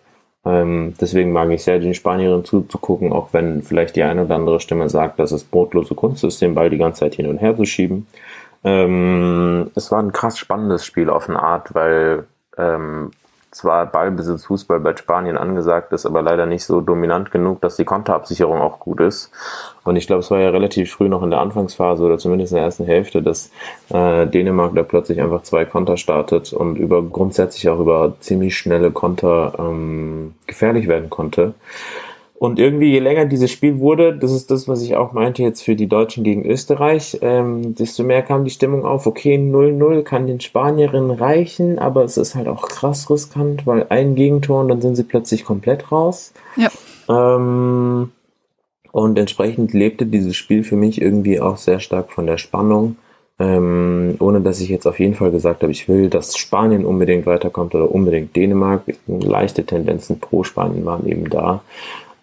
Ähm, 0.44 0.96
deswegen 1.00 1.32
mag 1.32 1.52
ich 1.52 1.64
sehr, 1.64 1.80
den 1.80 1.94
Spanierinnen 1.94 2.46
zuzugucken, 2.46 3.14
auch 3.14 3.30
wenn 3.32 3.62
vielleicht 3.62 3.96
die 3.96 4.04
eine 4.04 4.26
oder 4.26 4.36
andere 4.36 4.60
Stimme 4.60 4.90
sagt, 4.90 5.20
dass 5.20 5.32
es 5.32 5.44
brotlose 5.44 5.94
Kunst 5.94 6.24
ist, 6.24 6.42
den 6.42 6.56
Ball 6.56 6.70
die 6.70 6.80
ganze 6.80 7.02
Zeit 7.02 7.16
hin 7.16 7.28
und 7.28 7.38
her 7.38 7.56
zu 7.56 7.66
schieben. 7.66 8.08
Ähm, 8.64 9.70
es 9.76 9.92
war 9.92 10.02
ein 10.02 10.12
krass 10.12 10.38
spannendes 10.38 10.86
Spiel 10.86 11.10
auf 11.10 11.30
eine 11.30 11.42
Art, 11.42 11.74
weil 11.76 12.26
ähm, 12.58 13.12
zwar 13.52 13.86
Ballbesitz 13.86 14.46
Fußball 14.46 14.80
bei 14.80 14.96
Spanien 14.96 15.38
angesagt 15.38 15.92
ist, 15.92 16.06
aber 16.06 16.22
leider 16.22 16.46
nicht 16.46 16.64
so 16.64 16.80
dominant 16.80 17.32
genug, 17.32 17.62
dass 17.62 17.76
die 17.76 17.84
Konterabsicherung 17.86 18.62
auch 18.62 18.80
gut 18.80 19.02
ist. 19.02 19.30
Und 19.84 19.98
ich 19.98 20.08
glaube, 20.08 20.22
es 20.22 20.32
war 20.32 20.40
ja 20.40 20.50
relativ 20.50 20.92
früh 20.92 21.10
noch 21.10 21.22
in 21.22 21.32
der 21.32 21.42
Anfangsphase 21.42 22.04
oder 22.04 22.18
zumindest 22.18 22.54
in 22.54 22.56
der 22.56 22.66
ersten 22.66 22.86
Hälfte, 22.86 23.22
dass 23.22 23.52
äh, 23.90 24.26
Dänemark 24.26 24.74
da 24.74 24.84
plötzlich 24.84 25.22
einfach 25.22 25.44
zwei 25.44 25.66
Konter 25.66 25.98
startet 25.98 26.54
und 26.54 26.78
über 26.78 27.02
grundsätzlich 27.02 27.68
auch 27.68 27.80
über 27.80 28.14
ziemlich 28.22 28.58
schnelle 28.58 28.92
Konter 28.92 29.54
ähm, 29.60 30.34
gefährlich 30.48 30.88
werden 30.88 31.10
konnte. 31.10 31.54
Und 32.42 32.58
irgendwie, 32.58 32.90
je 32.90 32.98
länger 32.98 33.26
dieses 33.26 33.52
Spiel 33.52 33.78
wurde, 33.78 34.18
das 34.18 34.32
ist 34.32 34.50
das, 34.50 34.68
was 34.68 34.82
ich 34.82 34.96
auch 34.96 35.12
meinte 35.14 35.44
jetzt 35.44 35.62
für 35.62 35.76
die 35.76 35.86
Deutschen 35.86 36.24
gegen 36.24 36.44
Österreich, 36.44 37.20
ähm, 37.22 37.76
desto 37.76 38.04
mehr 38.04 38.24
kam 38.24 38.46
die 38.46 38.50
Stimmung 38.50 38.84
auf, 38.84 39.06
okay, 39.06 39.36
0-0 39.36 40.02
kann 40.02 40.26
den 40.26 40.42
Spanierinnen 40.42 41.12
reichen, 41.12 41.78
aber 41.78 42.04
es 42.04 42.18
ist 42.18 42.34
halt 42.34 42.48
auch 42.48 42.68
krass 42.68 43.12
riskant, 43.12 43.68
weil 43.68 43.86
ein 43.90 44.16
Gegentor 44.16 44.62
und 44.62 44.70
dann 44.70 44.82
sind 44.82 44.96
sie 44.96 45.04
plötzlich 45.04 45.46
komplett 45.46 45.92
raus. 45.92 46.34
Ja. 46.58 46.72
Ähm, 47.08 48.12
und 48.92 49.20
entsprechend 49.20 49.74
lebte 49.74 50.08
dieses 50.08 50.36
Spiel 50.36 50.64
für 50.64 50.76
mich 50.76 51.00
irgendwie 51.00 51.40
auch 51.40 51.58
sehr 51.58 51.80
stark 51.80 52.12
von 52.12 52.26
der 52.26 52.40
Spannung. 52.40 52.96
Ähm, 53.38 54.16
ohne 54.20 54.42
dass 54.42 54.62
ich 54.62 54.70
jetzt 54.70 54.88
auf 54.88 55.00
jeden 55.00 55.16
Fall 55.16 55.32
gesagt 55.32 55.62
habe, 55.62 55.72
ich 55.72 55.88
will, 55.88 56.10
dass 56.10 56.38
Spanien 56.38 56.86
unbedingt 56.86 57.26
weiterkommt 57.26 57.74
oder 57.74 57.92
unbedingt 57.92 58.36
Dänemark. 58.36 58.84
Leichte 59.08 59.64
Tendenzen 59.64 60.20
pro 60.20 60.44
Spanien 60.44 60.86
waren 60.86 61.08
eben 61.08 61.30
da 61.30 61.62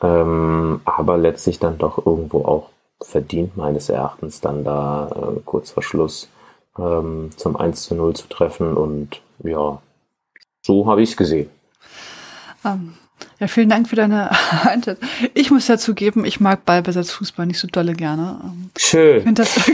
ähm, 0.03 0.81
aber 0.85 1.17
letztlich 1.17 1.59
dann 1.59 1.79
doch 1.79 2.05
irgendwo 2.07 2.45
auch 2.45 2.71
verdient, 3.01 3.57
meines 3.57 3.89
Erachtens, 3.89 4.41
dann 4.41 4.65
da 4.65 5.11
äh, 5.15 5.41
kurz 5.45 5.71
vor 5.71 5.83
Schluss 5.83 6.29
ähm, 6.79 7.31
zum 7.37 7.57
1 7.57 7.83
zu 7.85 7.95
0 7.95 8.15
zu 8.15 8.29
treffen 8.29 8.77
und 8.77 9.21
ja, 9.43 9.81
so 10.63 10.87
habe 10.87 11.03
ich 11.03 11.11
es 11.11 11.17
gesehen. 11.17 11.51
Ähm, 12.65 12.95
Ja, 13.41 13.47
vielen 13.47 13.69
Dank 13.69 13.89
für 13.89 13.97
deine 13.97 14.31
Antwort. 14.65 14.99
Ich 15.35 15.51
muss 15.51 15.69
ja 15.69 15.79
zugeben, 15.79 16.25
ich 16.25 16.41
mag 16.41 16.65
Ballbesatzfußball 16.65 17.47
nicht 17.47 17.59
so 17.59 17.69
dolle 17.69 17.95
gerne. 17.95 18.41
Schön. 18.77 19.19
Ich 19.19 19.23
finde 19.25 19.43
das 19.43 19.55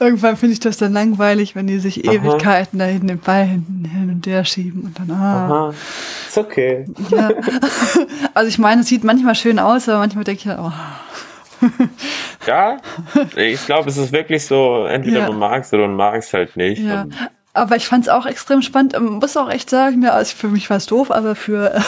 irgendwann 0.00 0.36
finde 0.36 0.54
ich 0.54 0.60
das 0.60 0.76
dann 0.76 0.92
langweilig, 0.92 1.54
wenn 1.54 1.66
die 1.66 1.78
sich 1.78 2.06
Aha. 2.06 2.14
Ewigkeiten 2.14 2.78
da 2.78 2.84
hinten 2.84 3.08
den 3.08 3.18
Ball 3.18 3.44
hin, 3.44 3.88
hin 3.90 4.10
und 4.10 4.26
her 4.26 4.44
schieben 4.44 4.82
und 4.82 4.98
dann, 4.98 5.10
ah. 5.10 5.46
Aha. 5.46 5.74
Ist 6.28 6.38
okay. 6.38 6.86
Ja. 7.10 7.30
Also 8.34 8.48
ich 8.48 8.58
meine, 8.58 8.80
es 8.80 8.88
sieht 8.88 9.04
manchmal 9.04 9.34
schön 9.34 9.58
aus, 9.58 9.88
aber 9.88 9.98
manchmal 9.98 10.24
denke 10.24 10.40
ich 10.40 10.46
halt, 10.46 10.58
oh. 10.60 10.72
Ja, 12.46 12.78
ich 13.36 13.64
glaube, 13.66 13.88
es 13.88 13.96
ist 13.96 14.12
wirklich 14.12 14.44
so, 14.44 14.84
entweder 14.86 15.20
ja. 15.20 15.26
du 15.26 15.32
magst 15.34 15.72
oder 15.74 15.86
du 15.86 15.92
magst 15.92 16.32
halt 16.32 16.56
nicht. 16.56 16.82
Ja. 16.82 17.06
Aber 17.54 17.76
ich 17.76 17.86
fand 17.86 18.04
es 18.04 18.08
auch 18.08 18.24
extrem 18.24 18.62
spannend. 18.62 18.94
Ähm, 18.94 19.18
muss 19.20 19.36
auch 19.36 19.50
echt 19.50 19.68
sagen, 19.68 20.02
ja, 20.02 20.12
also 20.12 20.34
für 20.34 20.48
mich 20.48 20.70
war 20.70 20.78
es 20.78 20.86
doof, 20.86 21.10
aber 21.10 21.34
für, 21.34 21.82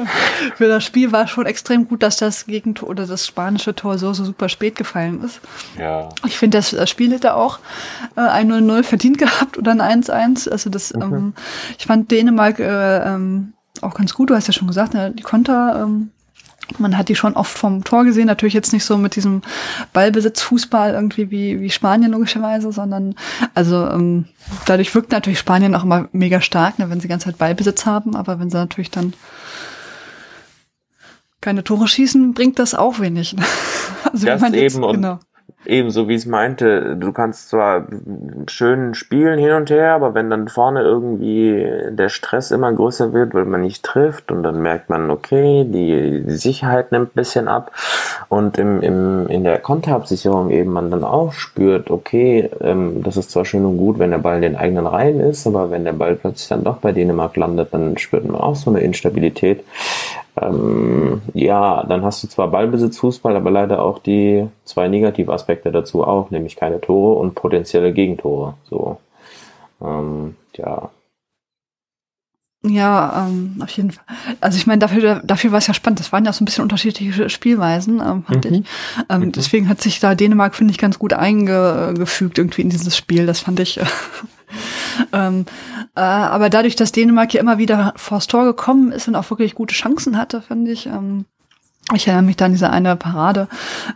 für 0.56 0.68
das 0.68 0.84
Spiel 0.84 1.10
war 1.10 1.24
es 1.24 1.30
schon 1.30 1.46
extrem 1.46 1.88
gut, 1.88 2.02
dass 2.02 2.18
das 2.18 2.44
Gegentor 2.44 2.90
oder 2.90 3.06
das 3.06 3.26
spanische 3.26 3.74
Tor 3.74 3.96
so, 3.96 4.12
so 4.12 4.24
super 4.24 4.50
spät 4.50 4.76
gefallen 4.76 5.22
ist. 5.22 5.40
Ja. 5.78 6.10
Ich 6.26 6.36
finde, 6.36 6.58
das, 6.58 6.70
das 6.70 6.90
Spiel 6.90 7.12
hätte 7.12 7.34
auch 7.34 7.60
äh, 8.16 8.20
ein 8.20 8.52
0-0 8.52 8.82
verdient 8.82 9.16
gehabt 9.18 9.56
oder 9.56 9.72
ein 9.72 10.02
1-1. 10.02 10.50
Also 10.50 10.68
das, 10.68 10.94
okay. 10.94 11.04
ähm, 11.04 11.32
ich 11.78 11.86
fand 11.86 12.10
Dänemark 12.10 12.58
äh, 12.58 12.98
ähm, 13.14 13.54
auch 13.80 13.94
ganz 13.94 14.12
gut. 14.12 14.28
Du 14.28 14.34
hast 14.34 14.48
ja 14.48 14.52
schon 14.52 14.68
gesagt, 14.68 14.92
ne, 14.92 15.12
die 15.12 15.22
Konter 15.22 15.82
ähm, 15.82 16.10
man 16.78 16.98
hat 16.98 17.08
die 17.08 17.14
schon 17.14 17.34
oft 17.34 17.56
vom 17.56 17.84
Tor 17.84 18.04
gesehen, 18.04 18.26
natürlich 18.26 18.54
jetzt 18.54 18.72
nicht 18.72 18.84
so 18.84 18.96
mit 18.96 19.16
diesem 19.16 19.42
Ballbesitz-Fußball 19.92 20.94
irgendwie 20.94 21.30
wie, 21.30 21.60
wie 21.60 21.70
Spanien 21.70 22.12
logischerweise, 22.12 22.72
sondern 22.72 23.14
also 23.54 23.86
ähm, 23.88 24.26
dadurch 24.66 24.94
wirkt 24.94 25.12
natürlich 25.12 25.38
Spanien 25.38 25.74
auch 25.74 25.84
immer 25.84 26.08
mega 26.12 26.40
stark, 26.40 26.78
ne, 26.78 26.90
wenn 26.90 27.00
sie 27.00 27.08
ganze 27.08 27.26
Zeit 27.26 27.38
Ballbesitz 27.38 27.86
haben, 27.86 28.16
aber 28.16 28.40
wenn 28.40 28.50
sie 28.50 28.56
natürlich 28.56 28.90
dann 28.90 29.14
keine 31.40 31.62
Tore 31.62 31.86
schießen, 31.86 32.34
bringt 32.34 32.58
das 32.58 32.74
auch 32.74 32.98
wenig. 33.00 33.34
Ne? 33.34 33.44
Also 34.12 34.26
das 34.26 34.52
eben 34.52 34.84
und 34.84 34.94
genau. 34.94 35.18
Ebenso 35.66 36.08
wie 36.08 36.14
es 36.14 36.26
meinte, 36.26 36.96
du 36.96 37.12
kannst 37.12 37.50
zwar 37.50 37.86
schön 38.48 38.94
spielen 38.94 39.38
hin 39.38 39.52
und 39.52 39.70
her, 39.70 39.92
aber 39.94 40.14
wenn 40.14 40.30
dann 40.30 40.48
vorne 40.48 40.82
irgendwie 40.82 41.66
der 41.90 42.08
Stress 42.08 42.50
immer 42.50 42.72
größer 42.72 43.12
wird, 43.12 43.34
weil 43.34 43.44
man 43.44 43.62
nicht 43.62 43.84
trifft 43.84 44.30
und 44.30 44.42
dann 44.42 44.60
merkt 44.62 44.88
man, 44.88 45.10
okay, 45.10 45.64
die, 45.64 46.24
die 46.26 46.36
Sicherheit 46.36 46.92
nimmt 46.92 47.10
ein 47.10 47.14
bisschen 47.14 47.48
ab 47.48 47.72
und 48.28 48.58
im, 48.58 48.80
im, 48.82 49.26
in 49.28 49.44
der 49.44 49.58
Konterabsicherung 49.58 50.50
eben 50.50 50.72
man 50.72 50.90
dann 50.90 51.04
auch 51.04 51.32
spürt, 51.32 51.90
okay, 51.90 52.50
ähm, 52.60 53.02
das 53.02 53.16
ist 53.16 53.30
zwar 53.30 53.44
schön 53.44 53.64
und 53.64 53.78
gut, 53.78 53.98
wenn 53.98 54.10
der 54.10 54.18
Ball 54.18 54.36
in 54.36 54.42
den 54.42 54.56
eigenen 54.56 54.86
Reihen 54.86 55.20
ist, 55.20 55.46
aber 55.46 55.70
wenn 55.70 55.84
der 55.84 55.92
Ball 55.92 56.14
plötzlich 56.14 56.48
dann 56.48 56.64
doch 56.64 56.78
bei 56.78 56.92
Dänemark 56.92 57.36
landet, 57.36 57.72
dann 57.72 57.98
spürt 57.98 58.24
man 58.24 58.40
auch 58.40 58.56
so 58.56 58.70
eine 58.70 58.80
Instabilität. 58.80 59.64
Ähm, 60.40 61.22
ja, 61.32 61.84
dann 61.84 62.04
hast 62.04 62.22
du 62.22 62.28
zwar 62.28 62.48
Ballbesitz, 62.48 62.98
Fußball, 62.98 63.34
aber 63.36 63.50
leider 63.50 63.82
auch 63.82 63.98
die 63.98 64.46
zwei 64.64 64.88
Negativaspekte 64.88 65.72
dazu 65.72 66.04
auch, 66.04 66.30
nämlich 66.30 66.56
keine 66.56 66.80
Tore 66.80 67.18
und 67.18 67.34
potenzielle 67.34 67.92
Gegentore. 67.92 68.54
So, 68.68 68.98
ähm, 69.82 70.36
ja. 70.54 70.90
Ja, 72.68 73.26
ähm, 73.28 73.60
auf 73.62 73.70
jeden 73.70 73.92
Fall. 73.92 74.04
Also 74.40 74.58
ich 74.58 74.66
meine, 74.66 74.80
dafür, 74.80 75.20
dafür 75.24 75.52
war 75.52 75.58
es 75.58 75.66
ja 75.68 75.74
spannend. 75.74 76.00
Das 76.00 76.12
waren 76.12 76.24
ja 76.24 76.32
so 76.32 76.42
ein 76.42 76.46
bisschen 76.46 76.62
unterschiedliche 76.62 77.30
Spielweisen, 77.30 78.00
ähm, 78.00 78.24
fand 78.24 78.44
mhm. 78.44 78.54
ich. 78.54 78.66
Ähm, 79.08 79.20
mhm. 79.20 79.32
Deswegen 79.32 79.68
hat 79.68 79.80
sich 79.80 80.00
da 80.00 80.14
Dänemark, 80.14 80.54
finde 80.54 80.72
ich, 80.72 80.78
ganz 80.78 80.98
gut 80.98 81.12
eingefügt 81.12 82.38
irgendwie 82.38 82.62
in 82.62 82.70
dieses 82.70 82.96
Spiel. 82.96 83.26
Das 83.26 83.40
fand 83.40 83.60
ich 83.60 83.78
äh, 83.78 83.84
ähm, 85.12 85.46
äh, 85.94 86.00
aber 86.00 86.50
dadurch, 86.50 86.76
dass 86.76 86.92
Dänemark 86.92 87.34
ja 87.34 87.40
immer 87.40 87.58
wieder 87.58 87.92
vors 87.96 88.26
Tor 88.26 88.44
gekommen 88.44 88.92
ist 88.92 89.08
und 89.08 89.16
auch 89.16 89.28
wirklich 89.30 89.54
gute 89.54 89.74
Chancen 89.74 90.16
hatte, 90.16 90.42
finde 90.42 90.72
ich, 90.72 90.86
ähm, 90.86 91.26
ich 91.94 92.08
erinnere 92.08 92.24
mich 92.24 92.36
da 92.36 92.46
an 92.46 92.52
diese 92.52 92.70
eine 92.70 92.96
Parade. 92.96 93.46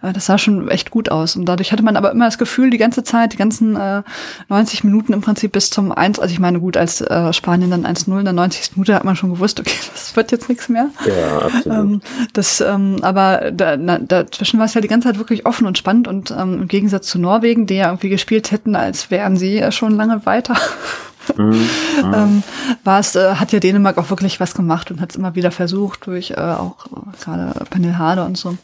Äh, 0.02 0.12
das 0.12 0.26
sah 0.26 0.38
schon 0.38 0.68
echt 0.68 0.90
gut 0.90 1.10
aus. 1.10 1.34
Und 1.34 1.46
dadurch 1.46 1.72
hatte 1.72 1.82
man 1.82 1.96
aber 1.96 2.12
immer 2.12 2.26
das 2.26 2.38
Gefühl, 2.38 2.70
die 2.70 2.78
ganze 2.78 3.02
Zeit, 3.02 3.32
die 3.32 3.36
ganzen 3.36 3.74
äh, 3.74 4.02
90 4.48 4.84
Minuten 4.84 5.12
im 5.12 5.22
Prinzip 5.22 5.52
bis 5.52 5.70
zum 5.70 5.90
1, 5.90 6.20
also 6.20 6.32
ich 6.32 6.38
meine, 6.38 6.60
gut, 6.60 6.76
als 6.76 7.00
äh, 7.00 7.32
Spanien 7.32 7.70
dann 7.70 7.84
1-0 7.84 8.16
in 8.18 8.24
der 8.24 8.32
90. 8.32 8.76
Minute 8.76 8.94
hat 8.94 9.04
man 9.04 9.16
schon 9.16 9.30
gewusst, 9.30 9.58
okay, 9.58 9.74
das 9.92 10.14
wird 10.14 10.30
jetzt 10.30 10.48
nichts 10.48 10.68
mehr. 10.68 10.90
Ja, 11.04 11.38
absolut. 11.38 11.66
Ähm, 11.66 12.00
das, 12.32 12.60
ähm, 12.60 12.98
aber 13.02 13.50
da, 13.50 13.76
na, 13.76 13.98
dazwischen 13.98 14.58
war 14.58 14.66
es 14.66 14.74
ja 14.74 14.80
die 14.80 14.88
ganze 14.88 15.08
Zeit 15.08 15.18
wirklich 15.18 15.44
offen 15.44 15.66
und 15.66 15.76
spannend 15.76 16.06
und 16.06 16.30
ähm, 16.30 16.62
im 16.62 16.68
Gegensatz 16.68 17.08
zu 17.08 17.18
Norwegen, 17.18 17.66
die 17.66 17.74
ja 17.74 17.86
irgendwie 17.86 18.08
gespielt 18.08 18.52
hätten, 18.52 18.76
als 18.76 19.10
wären 19.10 19.36
sie 19.36 19.64
schon 19.72 19.96
lange 19.96 20.24
weiter. 20.26 20.56
Mhm, 21.36 21.68
mhm. 22.04 22.14
ähm, 22.14 22.42
war 22.84 23.00
es, 23.00 23.16
äh, 23.16 23.34
hat 23.34 23.52
ja 23.52 23.60
Dänemark 23.60 23.98
auch 23.98 24.10
wirklich 24.10 24.40
was 24.40 24.54
gemacht 24.54 24.90
und 24.90 25.00
hat 25.00 25.10
es 25.10 25.16
immer 25.16 25.34
wieder 25.34 25.50
versucht, 25.50 26.06
durch 26.06 26.32
äh, 26.32 26.36
auch 26.36 26.86
äh, 26.86 27.24
gerade 27.24 27.64
Penel 27.70 27.98
Harder 27.98 28.26
und 28.26 28.36
so. 28.36 28.56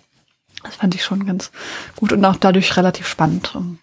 Das 0.63 0.77
fand 0.77 0.95
ich 0.95 1.05
schon 1.05 1.27
ganz 1.27 1.53
gut 1.97 2.13
und 2.13 2.25
auch 2.25 2.37
dadurch 2.37 2.77
relativ 2.77 3.07
spannend. 3.07 3.55
Um, 3.55 3.79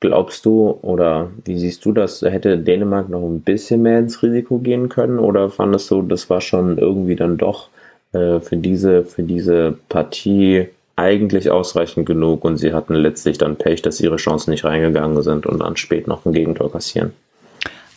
Glaubst 0.00 0.44
du 0.44 0.78
oder 0.82 1.30
wie 1.44 1.56
siehst 1.56 1.84
du 1.84 1.92
das? 1.92 2.20
Hätte 2.20 2.58
Dänemark 2.58 3.08
noch 3.08 3.22
ein 3.22 3.40
bisschen 3.40 3.82
mehr 3.82 3.98
ins 3.98 4.22
Risiko 4.22 4.58
gehen 4.58 4.88
können 4.88 5.18
oder 5.18 5.48
fandest 5.50 5.90
du, 5.90 6.02
das 6.02 6.28
war 6.28 6.40
schon 6.40 6.76
irgendwie 6.76 7.16
dann 7.16 7.38
doch 7.38 7.68
äh, 8.12 8.40
für 8.40 8.56
diese 8.56 9.04
für 9.04 9.22
diese 9.22 9.78
Partie 9.88 10.68
eigentlich 10.96 11.50
ausreichend 11.50 12.06
genug 12.06 12.44
und 12.44 12.56
sie 12.56 12.72
hatten 12.72 12.94
letztlich 12.94 13.38
dann 13.38 13.56
Pech, 13.56 13.82
dass 13.82 14.00
ihre 14.00 14.16
Chancen 14.16 14.50
nicht 14.50 14.64
reingegangen 14.64 15.22
sind 15.22 15.46
und 15.46 15.60
dann 15.60 15.76
spät 15.76 16.06
noch 16.06 16.24
ein 16.24 16.32
Gegentor 16.32 16.72
kassieren? 16.72 17.12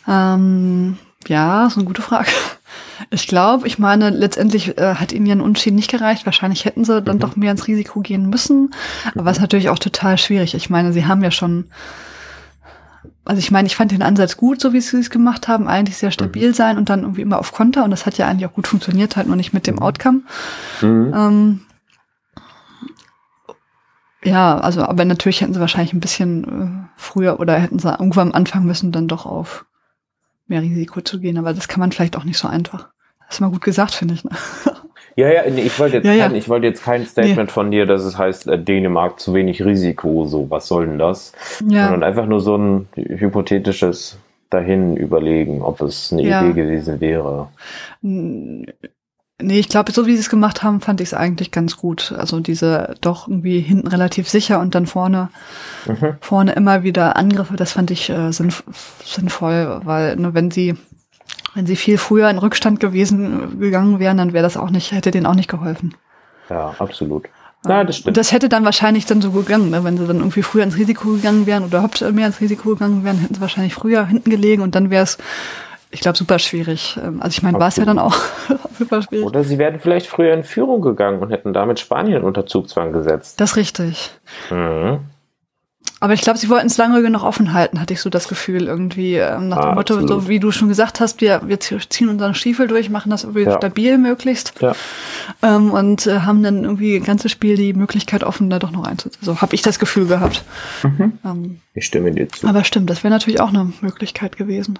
Ähm, 0.06 0.98
ja, 1.28 1.66
ist 1.66 1.76
eine 1.76 1.86
gute 1.86 2.02
Frage. 2.02 2.30
Ich 3.08 3.26
glaube, 3.26 3.66
ich 3.66 3.78
meine, 3.78 4.10
letztendlich 4.10 4.78
äh, 4.78 4.94
hat 4.94 5.10
ihnen 5.10 5.26
ja 5.26 5.34
ein 5.34 5.40
Unentschieden 5.40 5.74
nicht 5.74 5.90
gereicht. 5.90 6.26
Wahrscheinlich 6.26 6.66
hätten 6.66 6.84
sie 6.84 7.02
dann 7.02 7.16
mhm. 7.16 7.20
doch 7.20 7.34
mehr 7.34 7.50
ins 7.50 7.66
Risiko 7.66 8.00
gehen 8.00 8.28
müssen. 8.28 8.70
Aber 9.14 9.22
mhm. 9.22 9.28
ist 9.28 9.40
natürlich 9.40 9.70
auch 9.70 9.78
total 9.78 10.18
schwierig. 10.18 10.54
Ich 10.54 10.70
meine, 10.70 10.92
sie 10.92 11.06
haben 11.06 11.24
ja 11.24 11.32
schon, 11.32 11.70
also 13.24 13.40
ich 13.40 13.50
meine, 13.50 13.66
ich 13.66 13.74
fand 13.74 13.90
den 13.90 14.02
Ansatz 14.02 14.36
gut, 14.36 14.60
so 14.60 14.72
wie 14.72 14.80
sie 14.80 14.98
es 14.98 15.10
gemacht 15.10 15.48
haben, 15.48 15.66
eigentlich 15.66 15.96
sehr 15.96 16.12
stabil 16.12 16.50
mhm. 16.50 16.54
sein 16.54 16.78
und 16.78 16.88
dann 16.88 17.00
irgendwie 17.00 17.22
immer 17.22 17.38
auf 17.38 17.52
Konter. 17.52 17.82
Und 17.84 17.90
das 17.90 18.06
hat 18.06 18.18
ja 18.18 18.28
eigentlich 18.28 18.48
auch 18.48 18.54
gut 18.54 18.68
funktioniert, 18.68 19.16
halt 19.16 19.26
nur 19.26 19.36
nicht 19.36 19.52
mit 19.52 19.66
dem 19.66 19.76
mhm. 19.76 19.82
Outcome. 19.82 20.20
Mhm. 20.82 21.12
Ähm, 21.16 21.60
ja, 24.22 24.58
also, 24.58 24.82
aber 24.82 25.04
natürlich 25.04 25.40
hätten 25.40 25.54
sie 25.54 25.60
wahrscheinlich 25.60 25.94
ein 25.94 26.00
bisschen 26.00 26.44
äh, 26.44 26.88
früher 26.96 27.40
oder 27.40 27.58
hätten 27.58 27.78
sie 27.78 27.90
irgendwann 27.90 28.32
anfangen 28.32 28.66
müssen, 28.66 28.92
dann 28.92 29.08
doch 29.08 29.26
auf 29.26 29.64
mehr 30.50 30.62
Risiko 30.62 31.00
zu 31.00 31.20
gehen. 31.20 31.38
Aber 31.38 31.54
das 31.54 31.68
kann 31.68 31.80
man 31.80 31.92
vielleicht 31.92 32.16
auch 32.16 32.24
nicht 32.24 32.38
so 32.38 32.48
einfach. 32.48 32.88
Das 33.26 33.36
ist 33.36 33.40
mal 33.40 33.50
gut 33.50 33.62
gesagt, 33.62 33.94
finde 33.94 34.14
ich. 34.14 34.24
Ne? 34.24 34.30
Ja, 35.16 35.28
ja, 35.28 35.50
nee, 35.50 35.62
ich 35.62 35.78
wollte 35.78 35.96
jetzt, 35.96 36.06
ja, 36.06 36.16
kein, 36.16 36.30
ja. 36.30 36.36
ich 36.36 36.48
wollte 36.48 36.66
jetzt 36.68 36.84
kein 36.84 37.04
Statement 37.04 37.48
nee. 37.48 37.52
von 37.52 37.70
dir, 37.70 37.84
dass 37.84 38.04
es 38.04 38.16
heißt, 38.16 38.46
äh, 38.46 38.58
Dänemark 38.58 39.18
zu 39.18 39.34
wenig 39.34 39.62
Risiko, 39.62 40.24
so, 40.24 40.48
was 40.48 40.68
soll 40.68 40.86
denn 40.86 40.98
das? 40.98 41.32
Ja. 41.68 41.88
Sondern 41.88 42.04
einfach 42.04 42.26
nur 42.26 42.40
so 42.40 42.56
ein 42.56 42.88
hypothetisches 42.94 44.18
dahin 44.50 44.96
überlegen, 44.96 45.62
ob 45.62 45.80
es 45.80 46.12
eine 46.12 46.22
ja. 46.22 46.42
Idee 46.42 46.62
gewesen 46.62 47.00
wäre. 47.00 47.48
Nee, 49.42 49.58
ich 49.58 49.68
glaube, 49.68 49.92
so 49.92 50.06
wie 50.06 50.14
sie 50.14 50.20
es 50.20 50.30
gemacht 50.30 50.62
haben, 50.62 50.80
fand 50.80 51.00
ich 51.00 51.08
es 51.08 51.14
eigentlich 51.14 51.50
ganz 51.50 51.76
gut. 51.76 52.12
Also 52.16 52.40
diese 52.40 52.94
doch 53.00 53.28
irgendwie 53.28 53.60
hinten 53.60 53.88
relativ 53.88 54.28
sicher 54.28 54.60
und 54.60 54.74
dann 54.74 54.86
vorne, 54.86 55.30
mhm. 55.86 56.16
vorne 56.20 56.52
immer 56.52 56.82
wieder 56.82 57.16
Angriffe, 57.16 57.56
das 57.56 57.72
fand 57.72 57.90
ich 57.90 58.10
äh, 58.10 58.32
sinnf 58.32 58.64
sinnvoll, 59.04 59.80
weil 59.84 60.16
ne, 60.16 60.34
wenn 60.34 60.50
sie, 60.50 60.76
wenn 61.54 61.66
sie 61.66 61.76
viel 61.76 61.98
früher 61.98 62.30
in 62.30 62.38
Rückstand 62.38 62.80
gewesen 62.80 63.58
gegangen 63.58 63.98
wären, 63.98 64.16
dann 64.16 64.32
wäre 64.32 64.42
das 64.42 64.56
auch 64.56 64.70
nicht, 64.70 64.92
hätte 64.92 65.10
denen 65.10 65.26
auch 65.26 65.34
nicht 65.34 65.50
geholfen. 65.50 65.94
Ja, 66.48 66.74
absolut. 66.78 67.28
Ja, 67.66 67.84
das 67.84 67.96
stimmt. 67.96 68.08
Und 68.08 68.16
das 68.16 68.32
hätte 68.32 68.48
dann 68.48 68.64
wahrscheinlich 68.64 69.04
dann 69.04 69.20
so 69.20 69.32
gegangen, 69.32 69.70
ne? 69.70 69.84
wenn 69.84 69.98
sie 69.98 70.06
dann 70.06 70.18
irgendwie 70.18 70.42
früher 70.42 70.64
ins 70.64 70.76
Risiko 70.76 71.10
gegangen 71.10 71.46
wären 71.46 71.64
oder 71.64 71.78
überhaupt 71.78 72.00
mehr 72.12 72.26
ins 72.26 72.40
Risiko 72.40 72.70
gegangen 72.70 73.04
wären, 73.04 73.18
hätten 73.18 73.34
sie 73.34 73.40
wahrscheinlich 73.40 73.74
früher 73.74 74.06
hinten 74.06 74.30
gelegen 74.30 74.62
und 74.62 74.74
dann 74.74 74.88
wäre 74.88 75.04
es 75.04 75.18
ich 75.90 76.00
glaube, 76.00 76.16
super 76.16 76.38
schwierig. 76.38 76.98
Ähm, 77.02 77.20
also 77.20 77.36
ich 77.36 77.42
meine, 77.42 77.58
war 77.58 77.68
es 77.68 77.76
ja 77.76 77.84
dann 77.84 77.98
auch 77.98 78.16
super 78.78 79.02
schwierig. 79.02 79.26
Oder 79.26 79.44
sie 79.44 79.58
wären 79.58 79.80
vielleicht 79.80 80.06
früher 80.06 80.32
in 80.32 80.44
Führung 80.44 80.82
gegangen 80.82 81.20
und 81.20 81.30
hätten 81.30 81.52
damit 81.52 81.80
Spanien 81.80 82.22
unter 82.22 82.46
Zugzwang 82.46 82.92
gesetzt. 82.92 83.40
Das 83.40 83.52
ist 83.52 83.56
richtig. 83.56 84.10
Mhm. 84.50 85.00
Aber 86.02 86.14
ich 86.14 86.22
glaube, 86.22 86.38
sie 86.38 86.48
wollten 86.48 86.68
es 86.68 86.78
lange 86.78 87.02
genug 87.02 87.22
offen 87.24 87.52
halten, 87.52 87.78
hatte 87.78 87.92
ich 87.92 88.00
so 88.00 88.08
das 88.08 88.26
Gefühl, 88.26 88.68
irgendwie 88.68 89.16
ähm, 89.16 89.48
nach 89.48 89.60
dem 89.60 89.70
ah, 89.70 89.74
Motto, 89.74 90.06
so 90.06 90.28
wie 90.28 90.40
du 90.40 90.50
schon 90.50 90.68
gesagt 90.68 90.98
hast, 90.98 91.20
wir, 91.20 91.42
wir 91.44 91.60
ziehen 91.60 92.08
unseren 92.08 92.34
Stiefel 92.34 92.68
durch, 92.68 92.88
machen 92.88 93.10
das 93.10 93.24
irgendwie 93.24 93.42
ja. 93.42 93.58
stabil 93.58 93.98
möglichst. 93.98 94.54
Ja. 94.60 94.72
Ähm, 95.42 95.72
und 95.72 96.06
äh, 96.06 96.20
haben 96.20 96.42
dann 96.42 96.64
irgendwie 96.64 96.96
ein 96.96 97.04
ganzes 97.04 97.32
Spiel 97.32 97.56
die 97.56 97.74
Möglichkeit 97.74 98.24
offen, 98.24 98.48
da 98.48 98.58
doch 98.58 98.70
noch 98.70 98.84
einzusetzen. 98.84 99.22
So 99.22 99.42
habe 99.42 99.54
ich 99.54 99.60
das 99.60 99.78
Gefühl 99.78 100.06
gehabt. 100.06 100.42
Mhm. 100.82 101.18
Ähm, 101.22 101.60
ich 101.74 101.84
stimme 101.84 102.12
dir 102.12 102.30
zu. 102.30 102.48
Aber 102.48 102.64
stimmt, 102.64 102.88
das 102.88 103.04
wäre 103.04 103.12
natürlich 103.12 103.40
auch 103.40 103.50
eine 103.50 103.70
Möglichkeit 103.82 104.38
gewesen. 104.38 104.78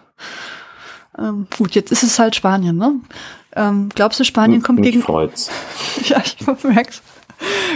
Ähm, 1.18 1.46
gut, 1.56 1.74
jetzt 1.74 1.92
ist 1.92 2.02
es 2.02 2.18
halt 2.18 2.36
Spanien, 2.36 2.76
ne? 2.76 3.00
Ähm, 3.56 3.88
glaubst 3.94 4.20
du, 4.20 4.24
Spanien 4.24 4.62
kommt 4.62 4.82
gegen. 4.82 5.02
Freud's. 5.02 5.50
ja, 6.04 6.22
ich 6.24 6.36
merk's. 6.62 7.02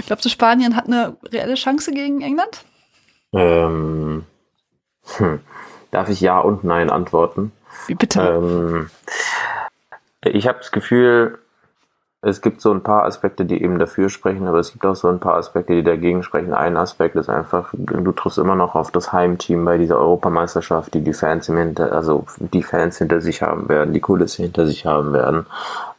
Glaubst 0.07 0.25
du, 0.25 0.29
Spanien 0.29 0.77
hat 0.77 0.87
eine 0.87 1.17
reelle 1.33 1.55
Chance 1.55 1.93
gegen 1.93 2.21
England? 2.21 2.65
Ähm, 3.33 4.25
hm. 5.17 5.41
Darf 5.91 6.09
ich 6.09 6.21
Ja 6.21 6.39
und 6.39 6.65
Nein 6.65 6.91
antworten? 6.91 7.53
Wie 7.87 7.95
bitte? 7.95 8.21
Ähm, 8.21 8.91
ich 10.23 10.47
habe 10.49 10.59
das 10.59 10.71
Gefühl, 10.71 11.39
es 12.25 12.41
gibt 12.41 12.61
so 12.61 12.73
ein 12.73 12.83
paar 12.83 13.05
Aspekte, 13.05 13.45
die 13.45 13.63
eben 13.63 13.79
dafür 13.79 14.09
sprechen, 14.09 14.47
aber 14.47 14.59
es 14.59 14.73
gibt 14.73 14.87
auch 14.87 14.97
so 14.97 15.09
ein 15.09 15.21
paar 15.21 15.37
Aspekte, 15.37 15.75
die 15.75 15.83
dagegen 15.83 16.23
sprechen. 16.23 16.55
Ein 16.55 16.77
Aspekt 16.77 17.17
ist 17.17 17.29
einfach, 17.29 17.69
du 17.75 18.13
triffst 18.13 18.39
immer 18.39 18.57
noch 18.57 18.75
auf 18.75 18.91
das 18.91 19.13
Heimteam 19.13 19.65
bei 19.65 19.77
dieser 19.77 19.99
Europameisterschaft, 19.99 20.95
die 20.95 21.03
die 21.03 21.13
Fans 21.13 21.49
im 21.51 21.59
Hinter, 21.59 21.93
also 21.93 22.25
die 22.39 22.63
Fans 22.63 22.97
hinter 22.97 23.21
sich 23.21 23.43
haben 23.43 23.69
werden, 23.69 23.93
die 23.93 24.01
Kulisse 24.01 24.43
hinter 24.43 24.67
sich 24.67 24.87
haben 24.87 25.13
werden, 25.13 25.47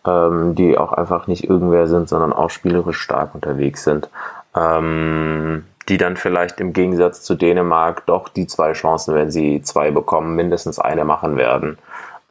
ähm, 0.05 0.55
die 0.55 0.77
auch 0.77 0.93
einfach 0.93 1.27
nicht 1.27 1.47
irgendwer 1.47 1.87
sind, 1.87 2.09
sondern 2.09 2.33
auch 2.33 2.49
spielerisch 2.49 2.99
stark 2.99 3.35
unterwegs 3.35 3.83
sind. 3.83 4.09
Ähm, 4.55 5.65
die 5.87 5.97
dann 5.97 6.17
vielleicht 6.17 6.59
im 6.59 6.73
Gegensatz 6.73 7.21
zu 7.21 7.35
Dänemark 7.35 8.07
doch 8.07 8.29
die 8.29 8.47
zwei 8.47 8.73
Chancen, 8.73 9.13
wenn 9.13 9.29
sie 9.29 9.61
zwei 9.61 9.91
bekommen, 9.91 10.35
mindestens 10.35 10.79
eine 10.79 11.05
machen 11.05 11.37
werden. 11.37 11.77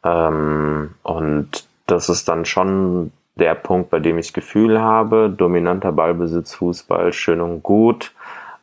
Ähm, 0.03 0.95
und 1.03 1.65
das 1.87 2.09
ist 2.09 2.27
dann 2.27 2.43
schon 2.43 3.11
der 3.35 3.55
Punkt, 3.55 3.89
bei 3.89 3.99
dem 3.99 4.17
ich 4.17 4.33
Gefühl 4.33 4.81
habe, 4.81 5.29
dominanter 5.29 5.91
Ballbesitz, 5.91 6.53
Fußball, 6.55 7.11
schön 7.13 7.41
und 7.41 7.63
gut. 7.63 8.13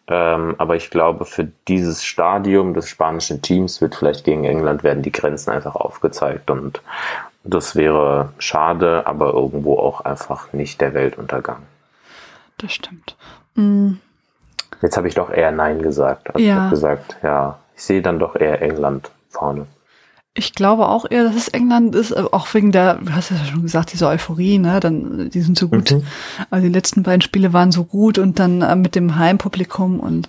Ähm, 0.09 0.55
aber 0.59 0.77
ich 0.77 0.91
glaube, 0.91 1.25
für 1.25 1.49
dieses 1.69 2.05
Stadium 2.05 2.75
des 2.75 2.89
spanischen 2.89 3.41
Teams 3.41 3.81
wird 3.81 3.95
vielleicht 3.95 4.25
gegen 4.25 4.45
England 4.45 4.83
werden 4.83 5.03
die 5.03 5.13
Grenzen 5.13 5.51
einfach 5.51 5.77
aufgezeigt 5.77 6.51
und 6.51 6.83
das 7.45 7.77
wäre 7.77 8.31
schade, 8.39 9.07
aber 9.07 9.33
irgendwo 9.33 9.79
auch 9.79 10.03
einfach 10.03 10.53
nicht 10.53 10.81
der 10.81 10.95
Weltuntergang. 10.95 11.63
Das 12.59 12.73
stimmt. 12.73 13.17
Mhm. 13.55 14.01
Jetzt 14.81 14.97
habe 14.97 15.09
ich 15.09 15.15
doch 15.15 15.31
eher 15.31 15.53
Nein 15.53 15.83
gesagt. 15.83 16.29
Also 16.35 16.45
ja. 16.45 16.53
Ich 16.53 16.61
habe 16.61 16.71
gesagt, 16.71 17.17
ja, 17.23 17.59
ich 17.77 17.83
sehe 17.83 18.03
dann 18.03 18.19
doch 18.19 18.37
eher 18.37 18.63
England 18.63 19.11
vorne. 19.29 19.67
Ich 20.35 20.55
glaube 20.55 20.89
auch 20.89 21.05
eher, 21.11 21.25
dass 21.25 21.37
es 21.37 21.49
England 21.49 21.95
ist, 21.95 22.11
äh, 22.11 22.25
auch 22.33 22.53
wegen 22.55 22.73
der, 22.73 22.95
du 22.95 23.13
hast 23.13 23.31
ja 23.31 23.37
schon 23.45 23.63
gesagt, 23.63 23.93
diese 23.93 24.07
Euphorie, 24.07 24.59
ne? 24.59 24.81
Dann, 24.81 25.29
die 25.29 25.41
sind 25.43 25.59
so 25.59 25.69
gut. 25.69 25.91
Mhm. 25.91 26.05
Also 26.51 26.67
die 26.67 26.73
letzten 26.73 27.03
beiden 27.03 27.21
Spiele 27.21 27.53
waren 27.53 27.71
so 27.71 27.85
gut 27.85 28.19
und 28.19 28.39
dann 28.39 28.63
äh, 28.63 28.75
mit 28.75 28.95
dem 28.95 29.17
Heimpublikum 29.17 30.01
und 30.01 30.29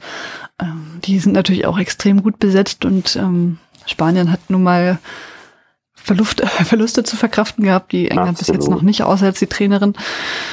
ähm, 0.60 1.00
die 1.04 1.20
sind 1.20 1.34
natürlich 1.34 1.66
auch 1.66 1.80
extrem 1.80 2.22
gut 2.22 2.38
besetzt 2.40 2.84
und 2.84 3.16
ähm, 3.16 3.60
Spanien 3.86 4.32
hat 4.32 4.50
nun 4.50 4.64
mal 4.64 5.00
Verlust, 5.94 6.42
Verluste 6.66 7.04
zu 7.04 7.16
verkraften 7.16 7.64
gehabt, 7.64 7.94
die 7.94 8.10
England 8.10 8.40
Absolut. 8.40 8.60
bis 8.60 8.66
jetzt 8.66 8.72
noch 8.72 8.82
nicht, 8.82 9.04
außer 9.04 9.28
als 9.28 9.40
die 9.40 9.48
Trainerin. 9.48 9.94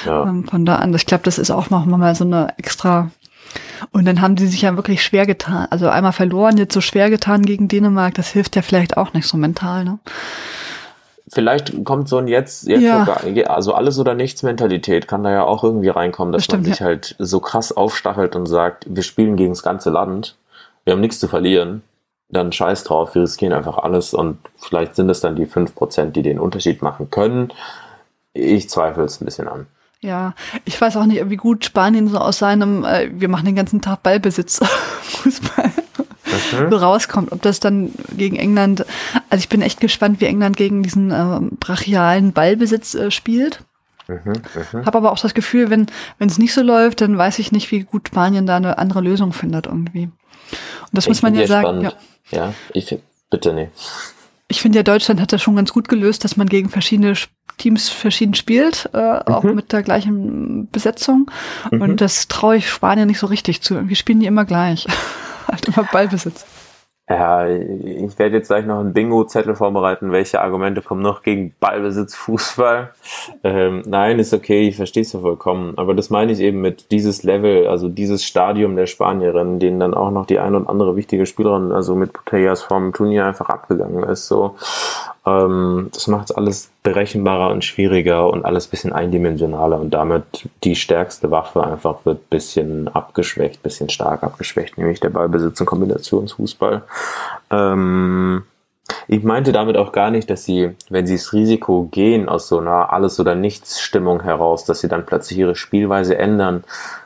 Ja. 0.07 0.29
Ähm, 0.29 0.47
von 0.47 0.65
da 0.65 0.77
an, 0.77 0.95
ich 0.95 1.07
glaube, 1.07 1.25
das 1.25 1.39
ist 1.39 1.51
auch 1.51 1.71
noch 1.71 1.87
mal 1.87 2.15
so 2.15 2.25
eine 2.25 2.57
extra 2.57 3.11
und 3.93 4.05
dann 4.07 4.21
haben 4.21 4.37
die 4.37 4.47
sich 4.47 4.63
ja 4.63 4.77
wirklich 4.77 5.03
schwer 5.03 5.27
getan. 5.27 5.67
Also 5.71 5.89
einmal 5.89 6.13
verloren, 6.13 6.59
jetzt 6.59 6.75
so 6.75 6.81
schwer 6.81 7.11
getan 7.11 7.43
gegen 7.43 7.69
Dänemark, 7.69 8.15
das 8.15 8.29
hilft 8.31 8.57
ja 8.57 8.63
vielleicht 8.63 8.97
auch 8.97 9.13
nicht 9.13 9.27
so 9.27 9.37
mental, 9.37 9.85
ne? 9.85 9.99
Vielleicht 11.33 11.85
kommt 11.85 12.09
so 12.09 12.19
ein 12.19 12.27
jetzt, 12.27 12.67
jetzt 12.67 12.83
ja. 12.83 13.05
sogar, 13.05 13.23
also 13.51 13.73
alles 13.73 14.01
oder 14.01 14.15
nichts 14.15 14.43
Mentalität 14.43 15.07
kann 15.07 15.23
da 15.23 15.31
ja 15.31 15.45
auch 15.45 15.63
irgendwie 15.63 15.89
reinkommen, 15.89 16.33
dass 16.33 16.41
Bestimmt, 16.41 16.65
man 16.65 16.73
sich 16.73 16.81
ja. 16.81 16.87
halt 16.87 17.15
so 17.21 17.39
krass 17.39 17.71
aufstachelt 17.71 18.35
und 18.35 18.47
sagt, 18.47 18.87
wir 18.89 19.05
spielen 19.05 19.37
gegen 19.37 19.53
das 19.53 19.63
ganze 19.63 19.91
Land, 19.91 20.37
wir 20.85 20.93
haben 20.93 21.01
nichts 21.01 21.21
zu 21.21 21.29
verlieren, 21.29 21.83
dann 22.31 22.51
scheiß 22.51 22.83
drauf, 22.83 23.15
wir 23.15 23.23
riskieren 23.23 23.53
einfach 23.53 23.79
alles 23.79 24.13
und 24.13 24.39
vielleicht 24.57 24.97
sind 24.97 25.09
es 25.09 25.21
dann 25.21 25.37
die 25.37 25.47
fünf 25.47 25.77
Prozent, 25.77 26.17
die 26.17 26.23
den 26.23 26.41
Unterschied 26.41 26.83
machen 26.83 27.11
können. 27.11 27.53
Ich 28.33 28.69
zweifle 28.69 29.05
es 29.05 29.21
ein 29.21 29.25
bisschen 29.25 29.47
an. 29.47 29.69
Ja, 30.03 30.35
ich 30.65 30.81
weiß 30.81 30.97
auch 30.97 31.05
nicht, 31.05 31.29
wie 31.29 31.37
gut 31.37 31.65
Spanien 31.65 32.09
so 32.09 32.19
aus 32.19 32.39
seinem, 32.39 32.85
äh, 32.85 33.11
wir 33.13 33.29
machen 33.29 33.45
den 33.45 33.55
ganzen 33.55 33.83
Tag 33.83 34.03
Ballbesitz 34.03 34.61
Fußball 35.03 35.71
mhm. 36.53 36.71
so 36.71 36.77
rauskommt. 36.77 37.33
Ob 37.33 37.43
das 37.43 37.61
dann 37.61 37.93
gegen 38.17 38.37
England, 38.37 38.87
also 39.29 39.41
ich 39.41 39.51
bin 39.51 39.61
echt 39.61 39.81
gespannt, 39.81 40.21
wie 40.21 40.27
England 40.27 40.57
gegen 40.57 40.83
diesen 40.83 41.11
äh, 41.11 41.41
brachialen 41.59 42.33
Ballbesitz 42.33 42.95
äh, 42.95 43.11
spielt. 43.11 43.63
Mhm, 44.09 44.43
mh. 44.73 44.87
Habe 44.87 44.99
aber 44.99 45.13
auch 45.13 45.19
das 45.19 45.35
Gefühl, 45.35 45.71
wenn 45.71 45.87
wenn 46.19 46.29
es 46.29 46.39
nicht 46.39 46.55
so 46.55 46.63
läuft, 46.63 47.03
dann 47.03 47.17
weiß 47.17 47.39
ich 47.39 47.53
nicht, 47.53 47.71
wie 47.71 47.81
gut 47.81 48.09
Spanien 48.09 48.47
da 48.47 48.57
eine 48.57 48.79
andere 48.79 49.03
Lösung 49.03 49.33
findet 49.33 49.67
irgendwie. 49.67 50.05
Und 50.05 50.13
das 50.93 51.05
ich 51.05 51.11
muss 51.11 51.23
man 51.23 51.35
ja 51.35 51.47
sagen. 51.47 51.83
Ja, 51.83 51.93
ja 52.31 52.55
ich 52.73 52.99
bitte 53.29 53.53
nee. 53.53 53.69
Ich 54.51 54.61
finde 54.61 54.79
ja, 54.79 54.83
Deutschland 54.83 55.21
hat 55.21 55.33
das 55.33 55.41
schon 55.41 55.57
ganz 55.57 55.73
gut 55.73 55.89
gelöst, 55.89 56.25
dass 56.25 56.37
man 56.37 56.49
gegen 56.49 56.69
verschiedene 56.69 57.15
Teams 57.57 57.89
verschieden 57.89 58.35
spielt, 58.35 58.91
äh, 58.93 58.99
mhm. 58.99 59.35
auch 59.35 59.45
mit 59.45 59.73
der 59.73 59.83
gleichen 59.83 60.69
Besetzung. 60.71 61.31
Mhm. 61.71 61.83
Und 61.83 62.01
das 62.01 62.27
traue 62.27 62.57
ich 62.57 62.69
Spanien 62.69 63.07
nicht 63.07 63.21
so 63.21 63.29
richtig 63.29 63.63
zu. 63.63 63.75
Irgendwie 63.75 63.95
spielen 63.95 64.19
die 64.21 64.27
immer 64.27 64.45
gleich. 64.45 64.87
halt 65.47 65.67
immer 65.69 65.85
Ballbesitz. 65.85 66.45
Ja, 67.11 67.45
ich 67.45 68.17
werde 68.21 68.37
jetzt 68.37 68.47
gleich 68.47 68.65
noch 68.65 68.79
einen 68.79 68.93
Bingo-Zettel 68.93 69.57
vorbereiten. 69.57 70.13
Welche 70.13 70.41
Argumente 70.41 70.81
kommen 70.81 71.03
noch 71.03 71.25
gegen 71.25 71.53
Ballbesitz, 71.59 72.15
Fußball? 72.15 72.91
Ähm, 73.43 73.83
nein, 73.85 74.21
ist 74.21 74.33
okay, 74.33 74.69
ich 74.69 74.77
verstehe 74.77 75.03
es 75.03 75.13
ja 75.13 75.19
vollkommen. 75.19 75.75
Aber 75.77 75.95
das 75.95 76.09
meine 76.11 76.31
ich 76.31 76.39
eben 76.39 76.61
mit 76.61 76.93
dieses 76.93 77.25
Level, 77.25 77.67
also 77.67 77.89
dieses 77.89 78.23
Stadium 78.25 78.77
der 78.77 78.87
Spanierinnen, 78.87 79.59
denen 79.59 79.81
dann 79.81 79.93
auch 79.93 80.13
noch 80.13 80.25
die 80.25 80.39
ein 80.39 80.55
und 80.55 80.69
andere 80.69 80.95
wichtige 80.95 81.27
Spielerin, 81.27 81.73
also 81.73 81.97
mit 81.97 82.13
Putellas 82.13 82.63
vom 82.63 82.93
Turnier 82.93 83.27
einfach 83.27 83.49
abgegangen 83.49 84.05
ist. 84.05 84.29
So, 84.29 84.55
das 85.23 86.07
macht 86.07 86.35
alles 86.35 86.71
berechenbarer 86.83 87.51
und 87.51 87.63
schwieriger 87.63 88.31
und 88.31 88.47
alles 88.47 88.69
bisschen 88.69 88.93
eindimensionaler 88.93 89.79
und 89.79 89.91
damit 89.91 90.49
die 90.65 90.75
stärkste 90.75 91.31
Waffe 91.31 91.63
einfach 91.63 92.07
wird 92.07 92.31
bisschen 92.31 92.89
abgeschwächt, 92.89 93.63
bisschen 93.63 93.91
stark 93.91 94.23
abgeschwächt, 94.23 94.79
nämlich 94.79 94.99
der 94.99 95.11
Ballbesitz 95.11 95.61
und 95.61 95.67
Kombinationsfußball. 95.67 96.83
Ähm, 97.51 98.45
ich 99.09 99.23
meinte 99.23 99.53
damit 99.53 99.77
auch 99.77 99.93
gar 99.93 100.11
nicht, 100.11 100.31
dass 100.31 100.45
sie, 100.45 100.71
wenn 100.89 101.07
sie 101.07 101.17
das 101.17 101.33
Risiko 101.33 101.89
gehen 101.91 102.29
aus 102.29 102.49
so 102.49 102.59
einer 102.59 102.93
Alles- 102.93 103.21
oder 103.21 103.35
Nichts-Stimmung 103.35 104.23
heraus, 104.23 104.65
dass 104.65 104.81
sie 104.81 104.89
dann 104.89 105.07
plötzlich 105.07 105.39
ihre 105.39 105.55
Spielweise 105.55 106.17
ändern. 106.17 106.65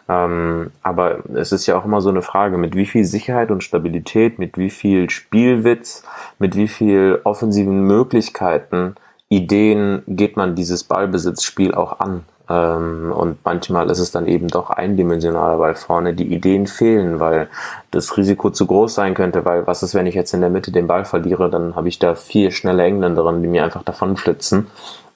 Ähm, 0.08 0.70
aber 0.82 1.20
es 1.34 1.52
ist 1.52 1.66
ja 1.66 1.78
auch 1.78 1.84
immer 1.84 2.00
so 2.00 2.10
eine 2.10 2.22
Frage, 2.22 2.58
mit 2.58 2.76
wie 2.76 2.86
viel 2.86 3.04
Sicherheit 3.04 3.50
und 3.50 3.64
Stabilität, 3.64 4.38
mit 4.38 4.58
wie 4.58 4.70
viel 4.70 5.08
Spielwitz, 5.08 6.04
mit 6.38 6.56
wie 6.56 6.68
viel 6.68 7.20
offensiven 7.24 7.86
Möglichkeiten, 7.86 8.96
Ideen 9.28 10.02
geht 10.06 10.36
man 10.36 10.54
dieses 10.54 10.84
Ballbesitzspiel 10.84 11.74
auch 11.74 12.00
an. 12.00 12.24
Ähm, 12.48 13.12
und 13.16 13.38
manchmal 13.44 13.90
ist 13.90 13.98
es 13.98 14.10
dann 14.10 14.26
eben 14.26 14.48
doch 14.48 14.68
eindimensionaler, 14.68 15.58
weil 15.58 15.74
vorne 15.74 16.12
die 16.12 16.32
Ideen 16.32 16.66
fehlen, 16.66 17.18
weil 17.18 17.48
das 17.90 18.16
Risiko 18.18 18.50
zu 18.50 18.66
groß 18.66 18.94
sein 18.94 19.14
könnte, 19.14 19.44
weil 19.46 19.66
was 19.66 19.82
ist, 19.82 19.94
wenn 19.94 20.06
ich 20.06 20.14
jetzt 20.14 20.34
in 20.34 20.42
der 20.42 20.50
Mitte 20.50 20.70
den 20.70 20.86
Ball 20.86 21.06
verliere, 21.06 21.48
dann 21.48 21.74
habe 21.74 21.88
ich 21.88 21.98
da 21.98 22.14
vier 22.14 22.50
schnelle 22.50 22.84
Engländerinnen, 22.84 23.42
die 23.42 23.48
mir 23.48 23.64
einfach 23.64 23.82
davon 23.82 24.18
flitzen, 24.18 24.66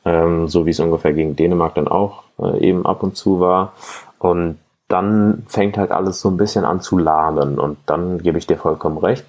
ähm, 0.07 0.48
so 0.48 0.64
wie 0.64 0.70
es 0.70 0.81
ungefähr 0.81 1.12
gegen 1.12 1.37
Dänemark 1.37 1.74
dann 1.74 1.88
auch 1.88 2.22
äh, 2.38 2.66
eben 2.66 2.87
ab 2.87 3.03
und 3.03 3.14
zu 3.14 3.40
war. 3.40 3.74
Und 4.18 4.57
dann 4.88 5.44
fängt 5.46 5.77
halt 5.77 5.90
alles 5.90 6.20
so 6.20 6.31
ein 6.31 6.37
bisschen 6.37 6.64
an 6.64 6.81
zu 6.81 6.98
lahmen 6.98 7.59
und 7.59 7.79
dann 7.87 8.18
gebe 8.18 8.38
ich 8.38 8.46
dir 8.46 8.57
vollkommen 8.57 8.98
recht, 8.98 9.24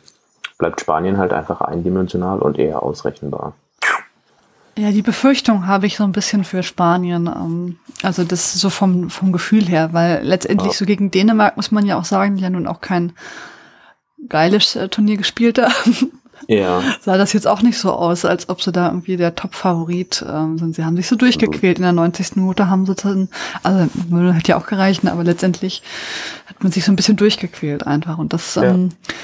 bleibt 0.58 0.82
Spanien 0.82 1.17
halt 1.17 1.34
einfach 1.34 1.62
eindimensional 1.62 2.39
und 2.39 2.58
eher 2.58 2.82
ausrechenbar. 2.82 3.54
Ja, 4.78 4.91
die 4.91 5.02
Befürchtung 5.02 5.67
habe 5.67 5.88
ich 5.88 5.98
so 5.98 6.06
ein 6.06 6.13
bisschen 6.13 6.45
für 6.45 6.63
Spanien. 6.63 7.28
Ähm, 7.28 7.80
also 8.02 8.24
das 8.24 8.54
so 8.54 8.69
vom, 8.69 9.10
vom 9.10 9.34
Gefühl 9.34 9.65
her, 9.65 9.89
weil 9.91 10.24
letztendlich 10.24 10.72
ja. 10.72 10.78
so 10.78 10.86
gegen 10.86 11.12
Dänemark 11.12 11.58
muss 11.58 11.72
man 11.72 11.86
ja 11.86 12.00
auch 12.00 12.06
sagen, 12.06 12.38
die 12.38 12.43
ja 12.43 12.50
nun 12.50 12.65
auch 12.65 12.80
kein 12.80 13.12
geiles 14.30 14.78
äh, 14.78 14.88
Turnier 14.88 15.17
gespielt 15.17 15.60
haben. 15.60 16.18
Ja. 16.47 16.82
Sah 17.02 17.17
das 17.17 17.34
jetzt 17.34 17.47
auch 17.47 17.62
nicht 17.62 17.78
so 17.78 17.91
aus, 17.91 18.25
als 18.25 18.49
ob 18.49 18.62
sie 18.62 18.71
da 18.71 18.88
irgendwie 18.88 19.17
der 19.17 19.36
Top-Favorit 19.36 20.25
ähm, 20.28 20.58
sind. 20.58 20.75
Sie 20.75 20.84
haben 20.84 20.95
sich 20.95 21.08
so 21.08 21.15
durchgequält. 21.15 21.78
In 21.78 21.84
der 21.84 21.93
90. 21.93 22.36
Minute 22.38 22.69
haben 22.69 22.86
sie 22.86 22.95
dann, 22.95 23.30
also 23.63 23.89
hat 24.34 24.47
ja 24.47 24.58
auch 24.58 24.65
gereicht, 24.65 25.04
ne, 25.04 25.12
aber 25.12 25.23
letztendlich 25.23 25.84
hat 26.47 26.63
man 26.63 26.71
sich 26.71 26.86
so 26.86 26.91
ein 26.91 26.95
bisschen 26.95 27.17
durchgequält 27.17 27.86
einfach. 27.86 28.17
Und 28.17 28.34
das 28.34 28.58
ähm, 28.58 28.89
ja 28.91 29.19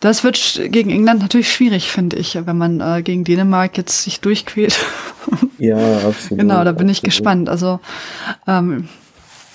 das 0.00 0.24
wird 0.24 0.60
gegen 0.66 0.90
England 0.90 1.22
natürlich 1.22 1.50
schwierig, 1.50 1.90
finde 1.90 2.16
ich, 2.16 2.38
wenn 2.46 2.58
man 2.58 2.80
äh, 2.80 3.02
gegen 3.02 3.24
Dänemark 3.24 3.76
jetzt 3.76 4.02
sich 4.02 4.20
durchquält. 4.20 4.78
Ja, 5.58 5.76
absolut. 5.76 6.38
genau, 6.38 6.62
da 6.64 6.72
bin 6.72 6.72
absolut. 6.72 6.90
ich 6.90 7.02
gespannt. 7.02 7.48
Also 7.48 7.80
ähm, 8.46 8.88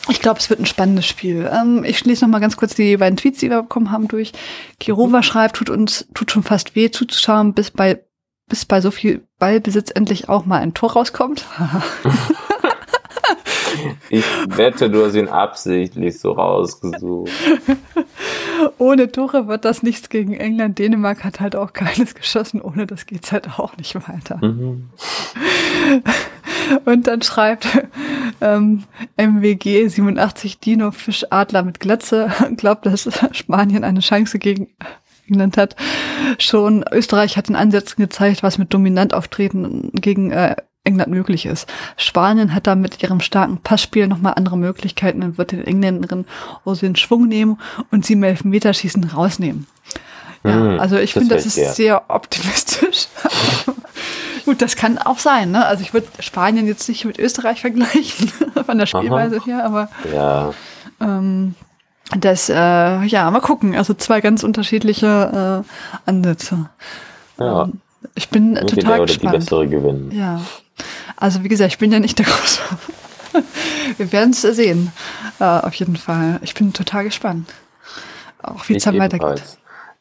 ich 0.09 0.21
glaube, 0.21 0.39
es 0.39 0.49
wird 0.49 0.59
ein 0.59 0.65
spannendes 0.65 1.05
Spiel. 1.05 1.49
Ähm, 1.51 1.83
ich 1.83 1.99
schließe 1.99 2.25
noch 2.25 2.31
mal 2.31 2.39
ganz 2.39 2.57
kurz 2.57 2.75
die 2.75 2.97
beiden 2.97 3.17
Tweets, 3.17 3.39
die 3.39 3.49
wir 3.49 3.61
bekommen 3.61 3.91
haben, 3.91 4.07
durch. 4.07 4.31
Kirova 4.79 5.17
mhm. 5.17 5.23
schreibt, 5.23 5.55
tut 5.55 5.69
uns 5.69 6.07
tut 6.13 6.31
schon 6.31 6.43
fast 6.43 6.75
weh 6.75 6.91
zuzuschauen, 6.91 7.53
bis 7.53 7.71
bei 7.71 8.03
bis 8.47 8.65
bei 8.65 8.81
so 8.81 8.91
viel 8.91 9.25
Ballbesitz 9.39 9.91
endlich 9.91 10.27
auch 10.27 10.45
mal 10.45 10.59
ein 10.59 10.73
Tor 10.73 10.91
rauskommt. 10.91 11.45
Ich 14.09 14.25
wette, 14.47 14.89
du 14.89 15.05
hast 15.05 15.15
ihn 15.15 15.29
absichtlich 15.29 16.19
so 16.19 16.33
rausgesucht. 16.33 17.31
Ohne 18.77 19.11
Tore 19.11 19.47
wird 19.47 19.65
das 19.65 19.83
nichts 19.83 20.09
gegen 20.09 20.33
England. 20.33 20.79
Dänemark 20.79 21.23
hat 21.23 21.39
halt 21.39 21.55
auch 21.55 21.73
keines 21.73 22.13
geschossen. 22.13 22.61
Ohne 22.61 22.85
das 22.85 23.05
geht's 23.05 23.31
halt 23.31 23.57
auch 23.57 23.77
nicht 23.77 23.95
weiter. 23.95 24.37
Mhm. 24.45 24.89
Und 26.85 27.07
dann 27.07 27.21
schreibt 27.21 27.67
ähm, 28.41 28.83
MWG 29.17 29.87
87 29.87 30.59
Dino 30.59 30.91
Fischadler 30.91 31.63
mit 31.63 31.79
Glatze, 31.79 32.31
glaubt, 32.57 32.85
dass 32.85 33.09
Spanien 33.31 33.83
eine 33.83 33.99
Chance 33.99 34.39
gegen 34.39 34.67
England 35.27 35.57
hat. 35.57 35.75
Schon 36.37 36.83
Österreich 36.91 37.37
hat 37.37 37.49
in 37.49 37.55
Ansätzen 37.55 38.01
gezeigt, 38.01 38.43
was 38.43 38.57
mit 38.57 38.73
dominant 38.73 39.13
auftreten 39.13 39.91
gegen 39.93 40.31
äh, 40.31 40.55
England 40.83 41.11
möglich 41.11 41.45
ist. 41.45 41.71
Spanien 41.95 42.55
hat 42.55 42.67
da 42.67 42.75
mit 42.75 43.01
ihrem 43.03 43.19
starken 43.19 43.57
Passspiel 43.59 44.07
nochmal 44.07 44.33
andere 44.35 44.57
Möglichkeiten 44.57 45.21
und 45.23 45.37
wird 45.37 45.51
den 45.51 45.63
Engländerinnen 45.63 46.25
so 46.65 46.75
den 46.75 46.95
Schwung 46.95 47.27
nehmen 47.27 47.59
und 47.91 48.05
sie 48.05 48.13
im 48.13 48.23
Elfmeterschießen 48.23 49.03
rausnehmen. 49.03 49.67
Ja, 50.43 50.53
Hm, 50.53 50.79
also 50.79 50.97
ich 50.97 51.13
das 51.13 51.21
finde, 51.21 51.35
wäre 51.35 51.43
das 51.43 51.45
ist 51.45 51.55
fair. 51.55 51.73
sehr 51.73 52.03
optimistisch. 52.09 53.07
Gut, 54.45 54.61
das 54.61 54.75
kann 54.75 54.97
auch 54.97 55.19
sein. 55.19 55.51
Ne? 55.51 55.65
Also 55.65 55.83
ich 55.83 55.93
würde 55.93 56.07
Spanien 56.19 56.67
jetzt 56.67 56.87
nicht 56.89 57.05
mit 57.05 57.19
Österreich 57.19 57.61
vergleichen, 57.61 58.29
von 58.65 58.77
der 58.77 58.85
Spielweise 58.85 59.43
her, 59.43 59.65
aber 59.65 59.89
Ja, 60.13 60.53
ähm, 60.99 61.55
das, 62.17 62.49
äh, 62.49 62.53
ja, 63.03 63.29
mal 63.31 63.39
gucken. 63.41 63.75
Also 63.75 63.93
zwei 63.93 64.21
ganz 64.21 64.43
unterschiedliche 64.43 65.63
äh, 65.65 66.09
Ansätze. 66.09 66.69
ja. 67.39 67.63
Ähm, 67.63 67.81
ich 68.15 68.29
bin 68.29 68.57
äh, 68.57 68.65
total 68.65 69.01
oder 69.01 69.05
die 69.05 69.13
gespannt. 69.19 69.37
bessere 69.37 69.67
gewinnen. 69.67 70.11
Ja. 70.11 70.41
Also 71.15 71.43
wie 71.43 71.47
gesagt, 71.49 71.71
ich 71.71 71.77
bin 71.77 71.91
ja 71.91 71.99
nicht 71.99 72.17
der 72.17 72.25
Große. 72.27 72.59
Wir 73.97 74.11
werden 74.11 74.31
es 74.31 74.41
sehen. 74.41 74.91
Äh, 75.39 75.43
auf 75.43 75.73
jeden 75.75 75.95
Fall. 75.95 76.39
Ich 76.41 76.55
bin 76.55 76.73
total 76.73 77.03
gespannt. 77.03 77.47
Auch 78.41 78.67
wie 78.67 78.75
es 78.75 78.83
dann 78.83 78.97
weitergeht. 78.97 79.43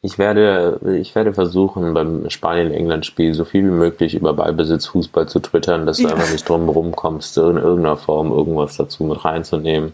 Ich 0.03 0.19
werde, 0.19 0.81
ich 0.99 1.15
werde 1.15 1.35
versuchen, 1.35 1.93
beim 1.93 2.31
Spanien-England-Spiel 2.31 3.35
so 3.35 3.45
viel 3.45 3.65
wie 3.65 3.71
möglich 3.71 4.15
über 4.15 4.33
Ballbesitz 4.33 4.87
Fußball 4.87 5.29
zu 5.29 5.41
twittern, 5.41 5.85
dass 5.85 5.99
du 5.99 6.05
Ja. 6.05 6.15
einfach 6.15 6.31
nicht 6.33 6.49
drum 6.49 6.97
kommst, 6.97 7.37
in 7.37 7.59
irgendeiner 7.59 7.99
Form 7.99 8.31
irgendwas 8.33 8.79
dazu 8.79 9.05
mit 9.05 9.23
reinzunehmen. 9.25 9.93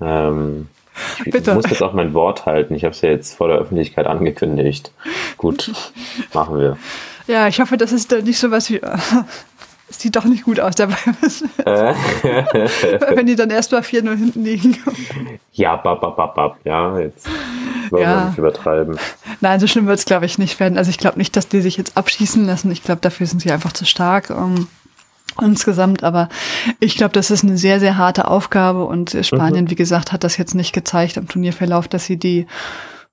Ähm, 0.00 0.68
ich 1.24 1.32
Bitte. 1.32 1.54
muss 1.54 1.64
jetzt 1.70 1.82
auch 1.82 1.94
mein 1.94 2.12
Wort 2.12 2.44
halten. 2.44 2.74
Ich 2.74 2.84
habe 2.84 2.92
es 2.92 3.00
ja 3.00 3.08
jetzt 3.08 3.36
vor 3.36 3.48
der 3.48 3.56
Öffentlichkeit 3.58 4.06
angekündigt. 4.06 4.92
Gut, 5.38 5.72
machen 6.34 6.58
wir. 6.60 6.76
Ja, 7.26 7.48
ich 7.48 7.58
hoffe, 7.60 7.78
das 7.78 7.92
ist 7.92 8.12
dann 8.12 8.24
nicht 8.24 8.38
so 8.38 8.50
was 8.50 8.68
wie. 8.70 8.80
Es 9.86 9.98
sieht 10.00 10.16
doch 10.16 10.24
nicht 10.24 10.44
gut 10.44 10.58
aus 10.60 10.74
dabei, 10.76 10.96
wenn 11.64 13.26
die 13.26 13.36
dann 13.36 13.50
erst 13.50 13.70
mal 13.70 13.82
4-0 13.82 14.16
hinten 14.16 14.42
liegen. 14.42 14.78
ja, 15.52 15.76
bab, 15.76 16.00
bab, 16.00 16.16
bab, 16.16 16.34
bab. 16.34 16.56
Ja, 16.64 16.98
jetzt 16.98 17.28
wollen 17.94 18.02
Ja. 18.04 18.18
wir 18.20 18.24
nicht 18.26 18.38
übertreiben. 18.38 18.98
Nein, 19.40 19.58
so 19.60 19.66
schlimm 19.66 19.86
wird 19.86 19.98
es, 19.98 20.04
glaube 20.04 20.26
ich, 20.26 20.38
nicht 20.38 20.60
werden. 20.60 20.76
Also 20.78 20.90
ich 20.90 20.98
glaube 20.98 21.18
nicht, 21.18 21.34
dass 21.36 21.48
die 21.48 21.60
sich 21.62 21.76
jetzt 21.76 21.96
abschießen 21.96 22.44
lassen. 22.44 22.70
Ich 22.70 22.82
glaube, 22.82 23.00
dafür 23.00 23.26
sind 23.26 23.40
sie 23.40 23.50
einfach 23.50 23.72
zu 23.72 23.84
stark. 23.86 24.30
Ähm, 24.30 24.68
insgesamt, 25.40 26.04
aber 26.04 26.28
ich 26.80 26.96
glaube, 26.96 27.12
das 27.12 27.30
ist 27.30 27.42
eine 27.42 27.56
sehr, 27.56 27.80
sehr 27.80 27.96
harte 27.98 28.28
Aufgabe 28.28 28.84
und 28.84 29.16
Spanien, 29.22 29.68
wie 29.70 29.74
gesagt, 29.74 30.12
hat 30.12 30.22
das 30.22 30.36
jetzt 30.36 30.54
nicht 30.54 30.72
gezeigt 30.72 31.18
am 31.18 31.26
Turnierverlauf, 31.26 31.88
dass 31.88 32.04
sie 32.04 32.16
die 32.18 32.46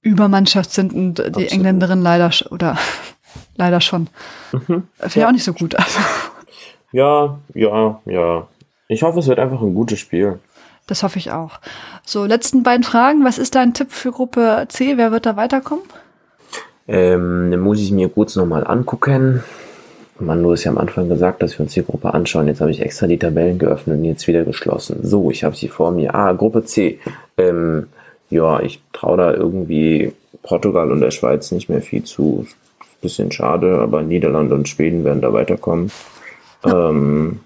Übermannschaft 0.03 0.71
sind 0.71 0.93
und 0.93 1.17
die 1.19 1.23
Absolut. 1.23 1.51
Engländerin 1.51 2.01
leider 2.01 2.29
oder 2.51 2.77
leider 3.55 3.81
schon. 3.81 4.07
Mhm. 4.51 4.59
Finde 4.99 5.19
ich 5.19 5.25
auch 5.25 5.31
nicht 5.31 5.43
so 5.43 5.53
gut. 5.53 5.75
Also, 5.79 5.99
Ja, 6.91 7.39
ja, 7.53 8.01
ja. 8.05 8.47
Ich 8.87 9.01
hoffe, 9.03 9.19
es 9.19 9.27
wird 9.27 9.39
einfach 9.39 9.61
ein 9.61 9.73
gutes 9.73 9.99
Spiel. 9.99 10.39
Das 10.91 11.03
hoffe 11.03 11.17
ich 11.17 11.31
auch. 11.31 11.59
So, 12.05 12.25
letzten 12.25 12.63
beiden 12.63 12.83
Fragen. 12.83 13.23
Was 13.23 13.37
ist 13.37 13.55
dein 13.55 13.73
Tipp 13.73 13.91
für 13.91 14.11
Gruppe 14.11 14.65
C? 14.67 14.97
Wer 14.97 15.13
wird 15.13 15.25
da 15.25 15.37
weiterkommen? 15.37 15.85
Ähm, 16.87 17.49
dann 17.49 17.61
muss 17.61 17.79
ich 17.79 17.91
mir 17.91 18.09
kurz 18.09 18.35
nochmal 18.35 18.67
angucken. 18.67 19.41
Mann, 20.19 20.43
du 20.43 20.51
hast 20.51 20.65
ja 20.65 20.71
am 20.71 20.77
Anfang 20.77 21.07
gesagt, 21.07 21.41
dass 21.41 21.57
wir 21.57 21.63
uns 21.63 21.73
die 21.73 21.85
Gruppe 21.85 22.13
anschauen. 22.13 22.47
Jetzt 22.47 22.59
habe 22.59 22.71
ich 22.71 22.81
extra 22.81 23.07
die 23.07 23.17
Tabellen 23.17 23.57
geöffnet 23.57 23.99
und 23.99 24.03
jetzt 24.03 24.27
wieder 24.27 24.43
geschlossen. 24.43 24.99
So, 25.03 25.31
ich 25.31 25.45
habe 25.45 25.55
sie 25.55 25.69
vor 25.69 25.91
mir. 25.91 26.13
Ah, 26.13 26.33
Gruppe 26.33 26.65
C. 26.65 26.99
Ähm, 27.37 27.87
ja, 28.29 28.59
ich 28.59 28.81
traue 28.91 29.17
da 29.17 29.33
irgendwie 29.33 30.11
Portugal 30.43 30.91
und 30.91 30.99
der 30.99 31.11
Schweiz 31.11 31.51
nicht 31.51 31.69
mehr 31.69 31.81
viel 31.81 32.03
zu. 32.03 32.45
Bisschen 33.01 33.31
schade, 33.31 33.79
aber 33.79 34.03
Niederlande 34.03 34.55
und 34.55 34.67
Schweden 34.67 35.05
werden 35.05 35.21
da 35.21 35.31
weiterkommen. 35.31 35.89
Ähm, 36.65 37.39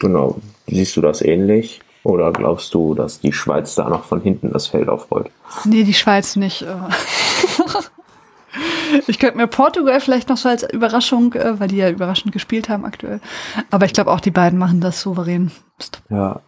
genau. 0.00 0.38
Siehst 0.66 0.96
du 0.96 1.00
das 1.00 1.22
ähnlich? 1.22 1.80
Oder 2.08 2.32
glaubst 2.32 2.72
du, 2.72 2.94
dass 2.94 3.20
die 3.20 3.34
Schweiz 3.34 3.74
da 3.74 3.86
noch 3.90 4.04
von 4.04 4.22
hinten 4.22 4.50
das 4.50 4.66
Feld 4.66 4.88
aufrollt? 4.88 5.30
Nee, 5.66 5.84
die 5.84 5.92
Schweiz 5.92 6.36
nicht. 6.36 6.62
äh. 6.62 6.66
Ich 9.06 9.18
könnte 9.18 9.36
mir 9.36 9.46
Portugal 9.46 10.00
vielleicht 10.00 10.30
noch 10.30 10.38
so 10.38 10.48
als 10.48 10.62
Überraschung, 10.72 11.34
äh, 11.34 11.60
weil 11.60 11.68
die 11.68 11.76
ja 11.76 11.90
überraschend 11.90 12.32
gespielt 12.32 12.70
haben 12.70 12.86
aktuell. 12.86 13.20
Aber 13.70 13.84
ich 13.84 13.92
glaube 13.92 14.10
auch, 14.10 14.20
die 14.20 14.30
beiden 14.30 14.58
machen 14.58 14.80
das 14.80 15.02
souverän. 15.02 15.50
Ja. 16.08 16.40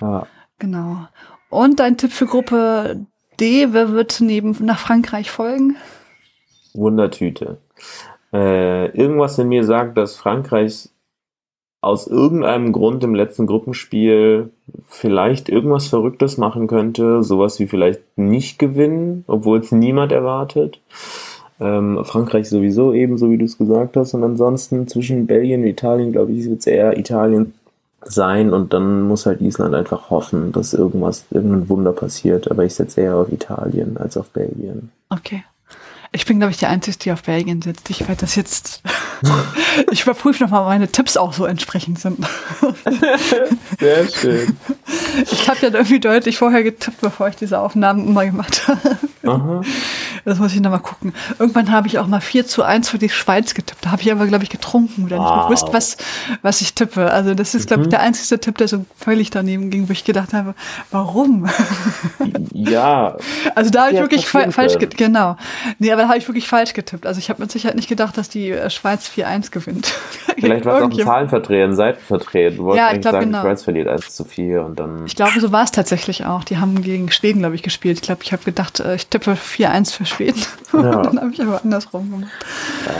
ja. 0.00 0.26
Genau. 0.58 1.06
Und 1.50 1.78
dein 1.78 1.98
Tipp 1.98 2.10
für 2.10 2.24
Gruppe 2.26 3.04
D, 3.38 3.68
wer 3.72 3.92
wird 3.92 4.22
neben 4.22 4.56
nach 4.64 4.78
Frankreich 4.78 5.30
folgen? 5.30 5.76
Wundertüte. 6.72 7.58
Äh, 8.32 8.86
irgendwas 8.96 9.38
in 9.38 9.48
mir 9.48 9.64
sagt, 9.64 9.98
dass 9.98 10.16
Frankreich 10.16 10.88
aus 11.82 12.06
irgendeinem 12.06 12.72
Grund 12.72 13.02
im 13.02 13.14
letzten 13.14 13.46
Gruppenspiel 13.46 14.50
vielleicht 14.88 15.48
irgendwas 15.48 15.88
Verrücktes 15.88 16.38
machen 16.38 16.68
könnte, 16.68 17.24
sowas 17.24 17.58
wie 17.58 17.66
vielleicht 17.66 18.00
nicht 18.16 18.60
gewinnen, 18.60 19.24
obwohl 19.26 19.58
es 19.58 19.72
niemand 19.72 20.12
erwartet. 20.12 20.80
Ähm, 21.60 21.98
Frankreich 22.04 22.48
sowieso 22.48 22.92
ebenso, 22.92 23.30
wie 23.30 23.36
du 23.36 23.44
es 23.44 23.58
gesagt 23.58 23.96
hast. 23.96 24.14
Und 24.14 24.22
ansonsten 24.22 24.86
zwischen 24.86 25.26
Belgien 25.26 25.62
und 25.62 25.66
Italien, 25.66 26.12
glaube 26.12 26.32
ich, 26.32 26.48
wird 26.48 26.60
es 26.60 26.66
eher 26.68 26.96
Italien 26.96 27.52
sein 28.04 28.52
und 28.52 28.72
dann 28.72 29.02
muss 29.02 29.26
halt 29.26 29.40
Island 29.40 29.74
einfach 29.74 30.10
hoffen, 30.10 30.52
dass 30.52 30.74
irgendwas, 30.74 31.26
irgendein 31.30 31.68
Wunder 31.68 31.92
passiert. 31.92 32.48
Aber 32.48 32.64
ich 32.64 32.74
setze 32.74 33.00
eher 33.00 33.16
auf 33.16 33.32
Italien 33.32 33.96
als 33.96 34.16
auf 34.16 34.30
Belgien. 34.30 34.90
Okay. 35.10 35.42
Ich 36.14 36.26
bin, 36.26 36.38
glaube 36.38 36.50
ich, 36.50 36.58
die 36.58 36.66
Einzige, 36.66 36.98
die 36.98 37.12
auf 37.12 37.22
Belgien 37.22 37.62
sitzt. 37.62 37.88
Ich 37.88 38.00
werde 38.00 38.20
das 38.20 38.34
jetzt. 38.34 38.82
ich 39.90 40.02
überprüfe 40.02 40.44
nochmal, 40.44 40.60
ob 40.60 40.68
meine 40.68 40.88
Tipps 40.88 41.16
auch 41.16 41.32
so 41.32 41.46
entsprechend 41.46 41.98
sind. 41.98 42.26
Sehr 43.80 44.08
schön. 44.08 44.56
Ich 45.30 45.48
habe 45.48 45.58
ja 45.62 45.68
irgendwie 45.72 46.00
deutlich 46.00 46.36
vorher 46.36 46.62
getippt, 46.62 47.00
bevor 47.00 47.28
ich 47.28 47.36
diese 47.36 47.58
Aufnahmen 47.58 48.08
immer 48.08 48.26
gemacht 48.26 48.68
habe. 48.68 48.98
Aha. 49.24 49.62
Das 50.24 50.38
muss 50.38 50.54
ich 50.54 50.60
nochmal 50.60 50.80
gucken. 50.80 51.12
Irgendwann 51.38 51.70
habe 51.72 51.88
ich 51.88 51.98
auch 51.98 52.06
mal 52.06 52.20
4 52.20 52.46
zu 52.46 52.62
1 52.62 52.88
für 52.88 52.98
die 52.98 53.08
Schweiz 53.08 53.54
getippt. 53.54 53.84
Da 53.84 53.90
habe 53.90 54.02
ich 54.02 54.12
aber, 54.12 54.26
glaube 54.26 54.44
ich, 54.44 54.50
getrunken 54.50 55.04
oder 55.04 55.18
nicht 55.18 55.28
Wow. 55.28 55.46
gewusst, 55.46 55.68
was, 55.72 55.96
was 56.42 56.60
ich 56.60 56.74
tippe. 56.74 57.10
Also 57.10 57.34
das 57.34 57.54
ist, 57.54 57.66
glaube 57.68 57.82
ich, 57.84 57.88
der 57.88 58.00
einzige 58.00 58.38
Tipp, 58.40 58.58
der 58.58 58.68
so 58.68 58.84
völlig 58.96 59.30
daneben 59.30 59.70
ging, 59.70 59.88
wo 59.88 59.92
ich 59.92 60.04
gedacht 60.04 60.32
habe, 60.32 60.54
warum? 60.90 61.48
Ja, 62.52 63.16
Also 63.54 63.70
da 63.70 63.82
habe 63.86 63.94
ich 63.94 64.00
wirklich 64.00 64.26
fa 64.26 64.50
falsch 64.50 64.74
getippt. 64.74 64.96
Genau. 64.98 65.36
Nee, 65.78 65.92
aber 65.92 66.02
da 66.02 66.08
habe 66.08 66.18
ich 66.18 66.28
wirklich 66.28 66.48
falsch 66.48 66.72
getippt. 66.72 67.06
Also 67.06 67.18
ich 67.18 67.28
habe 67.30 67.40
mit 67.42 67.50
Sicherheit 67.52 67.76
nicht 67.76 67.88
gedacht, 67.88 68.16
dass 68.16 68.28
die 68.28 68.50
äh, 68.50 68.70
Schweiz 68.70 69.10
4-1 69.14 69.50
gewinnt. 69.50 69.86
vielleicht 70.38 70.64
war 70.64 70.76
es 70.76 70.82
auch 70.82 70.86
ein 70.90 71.52
ein 71.52 71.74
Seitenverdreher. 71.74 72.50
Du 72.50 72.64
wolltest 72.64 72.78
Ja, 72.78 72.86
ich 72.86 72.90
eigentlich 72.90 73.00
glaub, 73.02 73.12
sagen, 73.14 73.26
genau. 73.26 73.38
die 73.42 73.46
Schweiz 73.46 73.62
verliert 73.64 73.88
1 73.88 74.14
zu 74.14 74.24
4 74.24 74.64
und 74.64 74.78
dann. 74.78 75.06
Ich 75.06 75.16
glaube, 75.16 75.38
so 75.40 75.52
war 75.52 75.64
es 75.64 75.70
tatsächlich 75.72 76.24
auch. 76.24 76.44
Die 76.44 76.58
haben 76.58 76.82
gegen 76.82 77.10
Schweden, 77.10 77.40
glaube 77.40 77.54
ich, 77.54 77.62
gespielt. 77.62 77.98
Ich 77.98 78.02
glaube, 78.02 78.22
ich 78.22 78.32
habe 78.32 78.42
gedacht, 78.44 78.80
äh, 78.80 78.94
ich 78.94 79.06
tippe 79.08 79.32
4-1 79.36 79.92
für 79.94 80.06
Schweden. 80.16 80.40
Ja. 80.72 81.02
Dann 81.02 81.20
habe 81.20 81.30
ich 81.30 81.42
aber 81.42 81.60
andersrum 81.62 82.10
gemacht. 82.10 82.30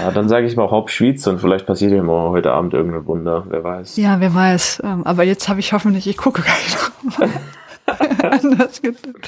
Ja, 0.02 0.10
dann 0.10 0.28
sage 0.28 0.46
ich 0.46 0.54
mal 0.56 0.70
Hauptschweiz 0.70 1.26
und 1.26 1.40
vielleicht 1.40 1.64
passiert 1.66 1.90
ja 1.92 2.02
morgen 2.02 2.30
heute 2.32 2.52
Abend 2.52 2.74
irgendein 2.74 3.06
Wunder, 3.06 3.44
wer 3.48 3.64
weiß. 3.64 3.96
Ja, 3.96 4.20
wer 4.20 4.34
weiß. 4.34 4.82
Ähm, 4.84 5.06
Aber 5.06 5.22
jetzt 5.24 5.48
habe 5.48 5.58
ich 5.60 5.72
hoffentlich, 5.72 6.06
ich 6.06 6.18
gucke 6.18 6.42
noch 6.42 7.18
mal 7.18 7.30
anders 8.30 8.82
getippt. 8.82 9.26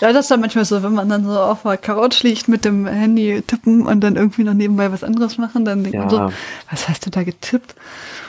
Ja, 0.00 0.12
das 0.12 0.26
ist 0.26 0.30
dann 0.30 0.40
manchmal 0.40 0.64
so, 0.64 0.80
wenn 0.84 0.94
man 0.94 1.08
dann 1.08 1.24
so 1.24 1.36
auf 1.36 1.62
der 1.64 1.76
Couch 1.76 2.22
liegt 2.22 2.46
mit 2.46 2.64
dem 2.64 2.86
Handy 2.86 3.42
tippen 3.44 3.84
und 3.84 4.00
dann 4.00 4.14
irgendwie 4.14 4.44
noch 4.44 4.54
nebenbei 4.54 4.92
was 4.92 5.02
anderes 5.02 5.36
machen, 5.38 5.64
dann 5.64 5.82
denkt 5.82 5.98
man 5.98 6.08
so, 6.08 6.16
Ja. 6.18 6.30
was 6.70 6.88
hast 6.88 7.04
du 7.04 7.10
da 7.10 7.24
getippt? 7.24 7.74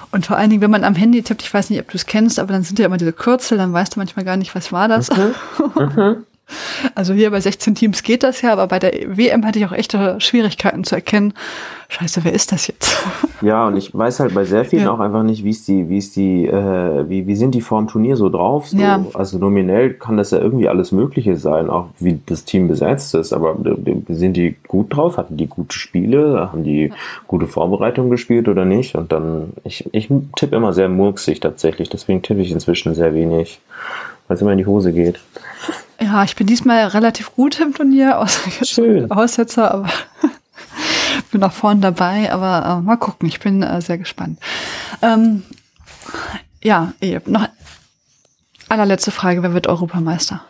Und 0.10 0.26
vor 0.26 0.36
allen 0.38 0.50
Dingen, 0.50 0.64
wenn 0.64 0.72
man 0.72 0.84
am 0.84 0.96
Handy 0.96 1.22
tippt, 1.22 1.44
ich 1.44 1.54
weiß 1.54 1.70
nicht, 1.70 1.80
ob 1.80 1.90
du 1.92 1.96
es 1.98 2.08
kennst, 2.08 2.40
aber 2.40 2.54
dann 2.54 2.64
sind 2.64 2.80
ja 2.80 2.88
immer 2.88 2.98
diese 2.98 3.14
Kürzel, 3.14 3.60
dann 3.60 3.72
weißt 3.72 3.96
du 3.96 4.00
manchmal 4.00 4.26
gar 4.26 4.38
nicht, 4.38 4.56
was 4.56 4.72
war 4.72 4.88
das. 4.88 5.10
Also 6.96 7.14
hier 7.14 7.32
bei 7.32 7.40
16 7.40 7.76
Teams 7.76 8.04
geht 8.04 8.24
das 8.24 8.42
ja, 8.42 8.52
aber 8.52 8.68
bei 8.68 8.78
der 8.78 8.92
WM 9.18 9.46
hatte 9.46 9.58
ich 9.60 9.66
auch 9.66 9.72
echte 9.72 10.20
Schwierigkeiten 10.20 10.84
zu 10.84 10.96
erkennen. 10.96 11.34
Scheiße, 11.90 12.24
wer 12.24 12.34
ist 12.34 12.52
das 12.52 12.68
jetzt? 12.68 12.98
Ja, 13.42 13.68
und 13.68 13.76
ich 13.76 13.94
weiß 13.94 14.22
halt 14.22 14.34
bei 14.34 14.46
sehr 14.46 14.64
vielen 14.64 14.84
Ja. 14.84 14.92
auch 14.94 15.02
einfach 15.02 15.24
nicht, 15.24 15.44
wie 15.44 15.50
ist 15.50 15.68
die, 15.68 15.90
wie 15.90 15.98
ist 15.98 16.16
die, 16.16 16.46
äh, 16.46 17.10
wie, 17.10 17.28
wie 17.28 17.36
sind 17.36 17.54
die 17.54 17.60
vorm 17.60 17.90
Turnier 17.90 18.16
so 18.16 18.30
drauf? 18.30 18.70
So, 18.70 18.78
Ja. 18.78 19.06
Also 19.16 19.38
nominell 19.38 19.96
kann 19.96 20.16
das 20.16 20.32
ja 20.32 20.38
irgendwie 20.40 20.70
alles 20.70 20.94
Mögliche 20.94 21.36
sein, 21.36 21.70
auch 21.70 21.88
wie 22.00 22.22
das 22.26 22.46
Team 22.46 22.70
besetzt 22.70 23.14
ist, 23.16 23.34
aber 23.34 23.58
sind 24.08 24.38
die 24.38 24.56
gut 24.66 24.96
drauf? 24.96 25.18
Hatten 25.18 25.36
die 25.36 25.48
gute 25.48 25.78
Spiele? 25.78 26.50
Haben 26.54 26.64
die 26.64 26.94
gute 27.28 27.48
Vorbereitung 27.48 28.10
gespielt 28.10 28.48
oder 28.48 28.64
nicht? 28.64 28.96
Und 28.96 29.12
dann, 29.12 29.52
ich, 29.66 29.90
ich 29.92 30.08
tippe 30.38 30.56
immer 30.56 30.72
sehr 30.72 30.88
murksig 30.88 31.42
tatsächlich, 31.42 31.90
deswegen 31.90 32.22
tippe 32.22 32.40
ich 32.40 32.52
inzwischen 32.52 32.94
sehr 32.96 33.14
wenig, 33.14 33.60
weil 34.34 34.38
es 34.38 34.42
immer 34.42 34.52
in 34.54 34.58
die 34.58 34.66
Hose 34.66 34.92
geht. 34.92 35.20
Ja, 36.02 36.24
ich 36.24 36.36
bin 36.36 36.48
diesmal 36.48 36.88
relativ 36.88 37.36
gut 37.36 37.60
im 37.60 37.72
Turnier, 37.76 38.18
außer 38.18 38.50
jetzt 38.60 38.72
Schön. 38.72 39.12
Aussetzer, 39.12 39.72
aber 39.72 39.88
bin 41.32 41.40
nach 41.42 41.54
vorne 41.54 41.82
dabei, 41.82 42.32
aber 42.34 42.80
äh, 42.80 42.82
mal 42.84 42.98
gucken, 42.98 43.28
ich 43.28 43.40
bin 43.40 43.62
äh, 43.62 43.80
sehr 43.80 44.00
gespannt. 44.00 44.40
Ähm, 45.04 45.44
ja, 46.64 46.94
eh, 47.00 47.20
noch 47.28 47.48
allerletzte 48.70 49.12
Frage, 49.12 49.44
wer 49.44 49.54
wird 49.54 49.68
Europameister? 49.68 50.42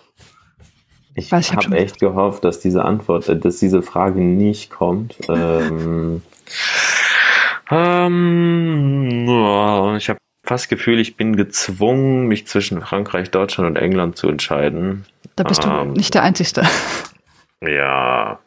Ich 1.16 1.26
ich 1.26 1.34
hab 1.34 1.58
habe 1.58 1.64
schon- 1.64 1.74
echt 1.74 2.00
gehofft, 2.00 2.46
dass 2.46 2.62
diese 2.62 2.86
Antwort, 2.86 3.28
äh, 3.28 3.38
dass 3.38 3.58
diese 3.58 3.82
Frage 3.84 4.22
nicht 4.22 4.70
kommt. 4.72 5.18
ähm, 5.28 6.22
ähm, 7.70 9.26
ich 9.98 10.08
habe 10.10 10.20
fast 10.44 10.70
Gefühl, 10.70 11.00
ich 11.00 11.16
bin 11.18 11.36
gezwungen, 11.36 12.28
mich 12.28 12.48
zwischen 12.48 12.82
Frankreich, 12.82 13.32
Deutschland 13.32 13.70
und 13.70 13.76
England 13.78 14.18
zu 14.18 14.28
entscheiden. 14.28 15.06
Da 15.36 15.44
bist 15.44 15.64
ähm, 15.64 15.94
du 15.94 16.00
nicht 16.00 16.14
der 16.14 16.24
Einzige. 16.24 16.62
Ja. 17.62 18.40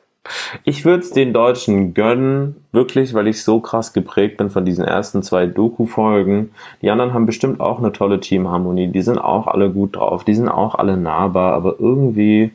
Ich 0.64 0.84
würde 0.84 1.05
es 1.05 1.11
den 1.12 1.32
Deutschen 1.32 1.94
gönnen, 1.94 2.57
wirklich, 2.72 3.14
weil 3.14 3.28
ich 3.28 3.44
so 3.44 3.61
krass 3.61 3.92
geprägt 3.92 4.36
bin 4.38 4.51
von 4.51 4.64
diesen 4.64 4.84
ersten 4.84 5.22
zwei 5.22 5.47
Doku-Folgen. 5.47 6.51
Die 6.82 6.90
anderen 6.90 7.14
haben 7.14 7.26
bestimmt 7.26 7.61
auch 7.61 7.78
eine 7.78 7.92
tolle 7.92 8.20
Teamharmonie. 8.20 8.88
Die 8.88 9.03
sind 9.03 9.18
auch 9.18 9.47
alle 9.47 9.70
gut 9.70 9.97
drauf. 9.97 10.24
Die 10.24 10.34
sind 10.34 10.49
auch 10.49 10.74
alle 10.74 10.97
nahbar, 10.97 11.55
aber 11.55 11.76
irgendwie 11.78 12.51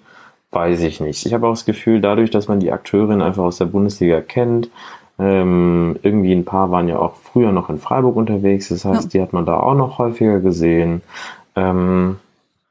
weiß 0.51 0.81
ich 0.81 0.99
nicht. 0.99 1.25
Ich 1.25 1.33
habe 1.33 1.47
auch 1.47 1.53
das 1.53 1.65
Gefühl, 1.65 2.01
dadurch, 2.01 2.29
dass 2.29 2.47
man 2.49 2.59
die 2.59 2.71
Akteurin 2.71 3.21
einfach 3.21 3.43
aus 3.43 3.57
der 3.57 3.65
Bundesliga 3.65 4.19
kennt, 4.19 4.69
ähm, 5.21 5.99
irgendwie 6.01 6.33
ein 6.33 6.45
paar 6.45 6.71
waren 6.71 6.87
ja 6.87 6.97
auch 6.97 7.15
früher 7.15 7.51
noch 7.51 7.69
in 7.69 7.77
Freiburg 7.77 8.15
unterwegs, 8.15 8.69
das 8.69 8.85
heißt, 8.85 9.03
ja. 9.03 9.09
die 9.09 9.21
hat 9.21 9.33
man 9.33 9.45
da 9.45 9.59
auch 9.59 9.75
noch 9.75 9.99
häufiger 9.99 10.39
gesehen. 10.39 11.03
Ähm, 11.55 12.17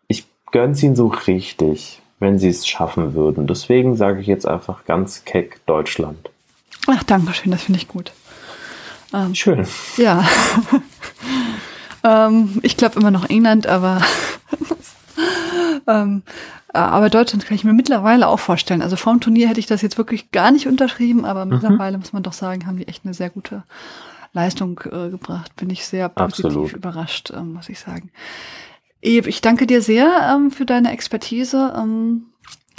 ich 0.08 0.26
gönn's 0.50 0.82
ihnen 0.82 0.96
so 0.96 1.06
richtig, 1.06 2.02
wenn 2.18 2.40
sie 2.40 2.48
es 2.48 2.66
schaffen 2.66 3.14
würden. 3.14 3.46
Deswegen 3.46 3.94
sage 3.94 4.20
ich 4.20 4.26
jetzt 4.26 4.48
einfach 4.48 4.84
ganz 4.84 5.24
keck 5.24 5.64
Deutschland. 5.66 6.28
Ach, 6.88 7.04
danke 7.04 7.32
schön, 7.34 7.52
das 7.52 7.62
finde 7.62 7.78
ich 7.78 7.86
gut. 7.86 8.12
Ähm, 9.12 9.34
Schön. 9.34 9.64
Ja. 9.96 10.24
ähm, 12.04 12.58
ich 12.62 12.76
glaube 12.76 12.98
immer 12.98 13.12
noch 13.12 13.30
England, 13.30 13.68
aber 13.68 14.00
ähm, 15.86 16.22
äh, 16.59 16.59
aber 16.72 17.10
Deutschland 17.10 17.44
kann 17.46 17.56
ich 17.56 17.64
mir 17.64 17.72
mittlerweile 17.72 18.28
auch 18.28 18.38
vorstellen. 18.38 18.82
Also 18.82 18.96
vorm 18.96 19.20
Turnier 19.20 19.48
hätte 19.48 19.60
ich 19.60 19.66
das 19.66 19.82
jetzt 19.82 19.98
wirklich 19.98 20.30
gar 20.30 20.50
nicht 20.50 20.66
unterschrieben, 20.66 21.24
aber 21.24 21.44
mhm. 21.44 21.52
mittlerweile 21.52 21.98
muss 21.98 22.12
man 22.12 22.22
doch 22.22 22.32
sagen, 22.32 22.66
haben 22.66 22.76
die 22.76 22.88
echt 22.88 23.04
eine 23.04 23.14
sehr 23.14 23.30
gute 23.30 23.64
Leistung 24.32 24.80
äh, 24.84 25.10
gebracht. 25.10 25.54
Bin 25.56 25.70
ich 25.70 25.84
sehr 25.84 26.08
positiv 26.08 26.44
Absolut. 26.44 26.72
überrascht, 26.72 27.32
ähm, 27.34 27.54
muss 27.54 27.68
ich 27.68 27.80
sagen. 27.80 28.10
Ebe, 29.02 29.28
ich 29.28 29.40
danke 29.40 29.66
dir 29.66 29.82
sehr 29.82 30.34
ähm, 30.34 30.50
für 30.50 30.66
deine 30.66 30.92
Expertise. 30.92 31.74
Ähm, 31.76 32.26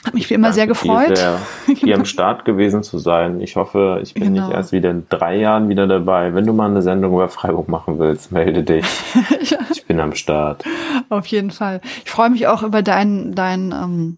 hat 0.03 0.13
mich 0.15 0.29
wie 0.29 0.33
immer 0.33 0.51
sehr 0.51 0.65
gefreut. 0.65 1.17
Sehr, 1.17 1.39
hier 1.75 1.95
am 1.95 2.05
Start 2.05 2.43
gewesen 2.45 2.81
zu 2.81 2.97
sein. 2.97 3.39
Ich 3.39 3.55
hoffe, 3.55 3.99
ich 4.01 4.13
bin 4.13 4.33
genau. 4.33 4.47
nicht 4.47 4.55
erst 4.55 4.71
wieder 4.71 4.89
in 4.89 5.05
drei 5.09 5.37
Jahren 5.37 5.69
wieder 5.69 5.85
dabei. 5.85 6.33
Wenn 6.33 6.45
du 6.45 6.53
mal 6.53 6.69
eine 6.69 6.81
Sendung 6.81 7.13
über 7.13 7.29
Freiburg 7.29 7.67
machen 7.67 7.99
willst, 7.99 8.31
melde 8.31 8.63
dich. 8.63 8.85
ja. 9.43 9.59
Ich 9.71 9.85
bin 9.85 9.99
am 9.99 10.15
Start. 10.15 10.63
Auf 11.09 11.27
jeden 11.27 11.51
Fall. 11.51 11.81
Ich 12.03 12.09
freue 12.09 12.31
mich 12.31 12.47
auch 12.47 12.63
über 12.63 12.81
dein, 12.81 13.33
dein 13.35 13.71
ähm, 13.71 14.17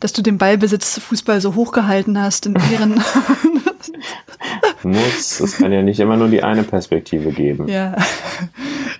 dass 0.00 0.12
du 0.12 0.22
den 0.22 0.38
Ballbesitz 0.38 0.98
Fußball 0.98 1.40
so 1.40 1.54
hochgehalten 1.54 2.20
hast 2.20 2.46
in 2.46 2.56
Ehren. 2.72 3.00
Muss, 4.82 5.40
es 5.40 5.58
kann 5.58 5.72
ja 5.72 5.82
nicht 5.82 6.00
immer 6.00 6.16
nur 6.16 6.28
die 6.28 6.42
eine 6.42 6.62
Perspektive 6.62 7.32
geben. 7.32 7.68
Ja. 7.68 7.96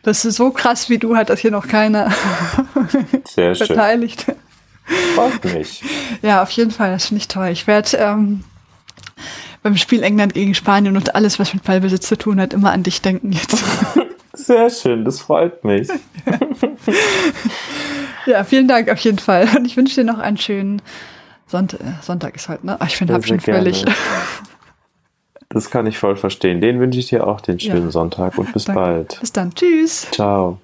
Das 0.03 0.27
ist 0.27 0.37
so 0.37 0.51
krass 0.51 0.91
wie 0.91 0.99
du, 0.99 1.17
hat 1.17 1.31
das 1.31 1.41
hier 1.41 1.51
noch 1.51 1.67
keiner 1.67 2.13
Sehr 3.27 3.55
schön. 3.55 3.69
beteiligt. 3.69 4.27
Freut 5.15 5.45
mich. 5.45 5.83
Ja, 6.23 6.43
auf 6.43 6.51
jeden 6.51 6.71
Fall, 6.71 6.93
das 6.93 7.07
finde 7.07 7.21
ich 7.21 7.29
toll. 7.29 7.49
Ich 7.49 7.67
werde 7.67 7.97
ähm, 7.97 8.45
beim 9.63 9.77
Spiel 9.77 10.03
England 10.03 10.35
gegen 10.35 10.55
Spanien 10.55 10.97
und 10.97 11.15
alles, 11.15 11.39
was 11.39 11.55
mit 11.55 11.65
Ballbesitz 11.65 12.09
zu 12.09 12.17
tun 12.17 12.41
hat, 12.41 12.53
immer 12.53 12.73
an 12.73 12.83
dich 12.83 13.03
denken 13.03 13.33
jetzt. 13.33 13.59
Sehr 14.33 14.71
schön, 14.71 15.05
das 15.05 15.21
freut 15.21 15.65
mich. 15.65 15.89
ja, 18.27 18.45
vielen 18.45 18.69
Dank 18.69 18.89
auf 18.89 19.01
jeden 19.01 19.19
Fall. 19.19 19.49
Und 19.57 19.67
ich 19.67 19.77
wünsche 19.77 19.97
dir 19.97 20.05
noch 20.05 20.19
einen 20.19 20.39
schönen 20.39 20.81
Sonntag. 21.47 21.81
Sonntag 22.03 22.37
ist 22.37 22.49
halt, 22.49 22.65
ne? 22.65 22.79
Ich 22.87 22.97
finde, 22.97 23.15
hab 23.15 23.27
schon 23.27 23.41
völlig. 23.41 23.85
Das 25.53 25.69
kann 25.69 25.85
ich 25.89 25.99
voll 25.99 26.15
verstehen. 26.15 26.61
Den 26.61 26.79
wünsche 26.79 27.01
ich 27.01 27.09
dir 27.09 27.27
auch 27.27 27.41
den 27.41 27.59
schönen 27.59 27.87
ja. 27.87 27.91
Sonntag 27.91 28.39
und 28.39 28.53
bis 28.53 28.67
Danke. 28.67 28.81
bald. 28.81 29.21
Bis 29.21 29.33
dann. 29.33 29.53
Tschüss. 29.53 30.07
Ciao. 30.13 30.61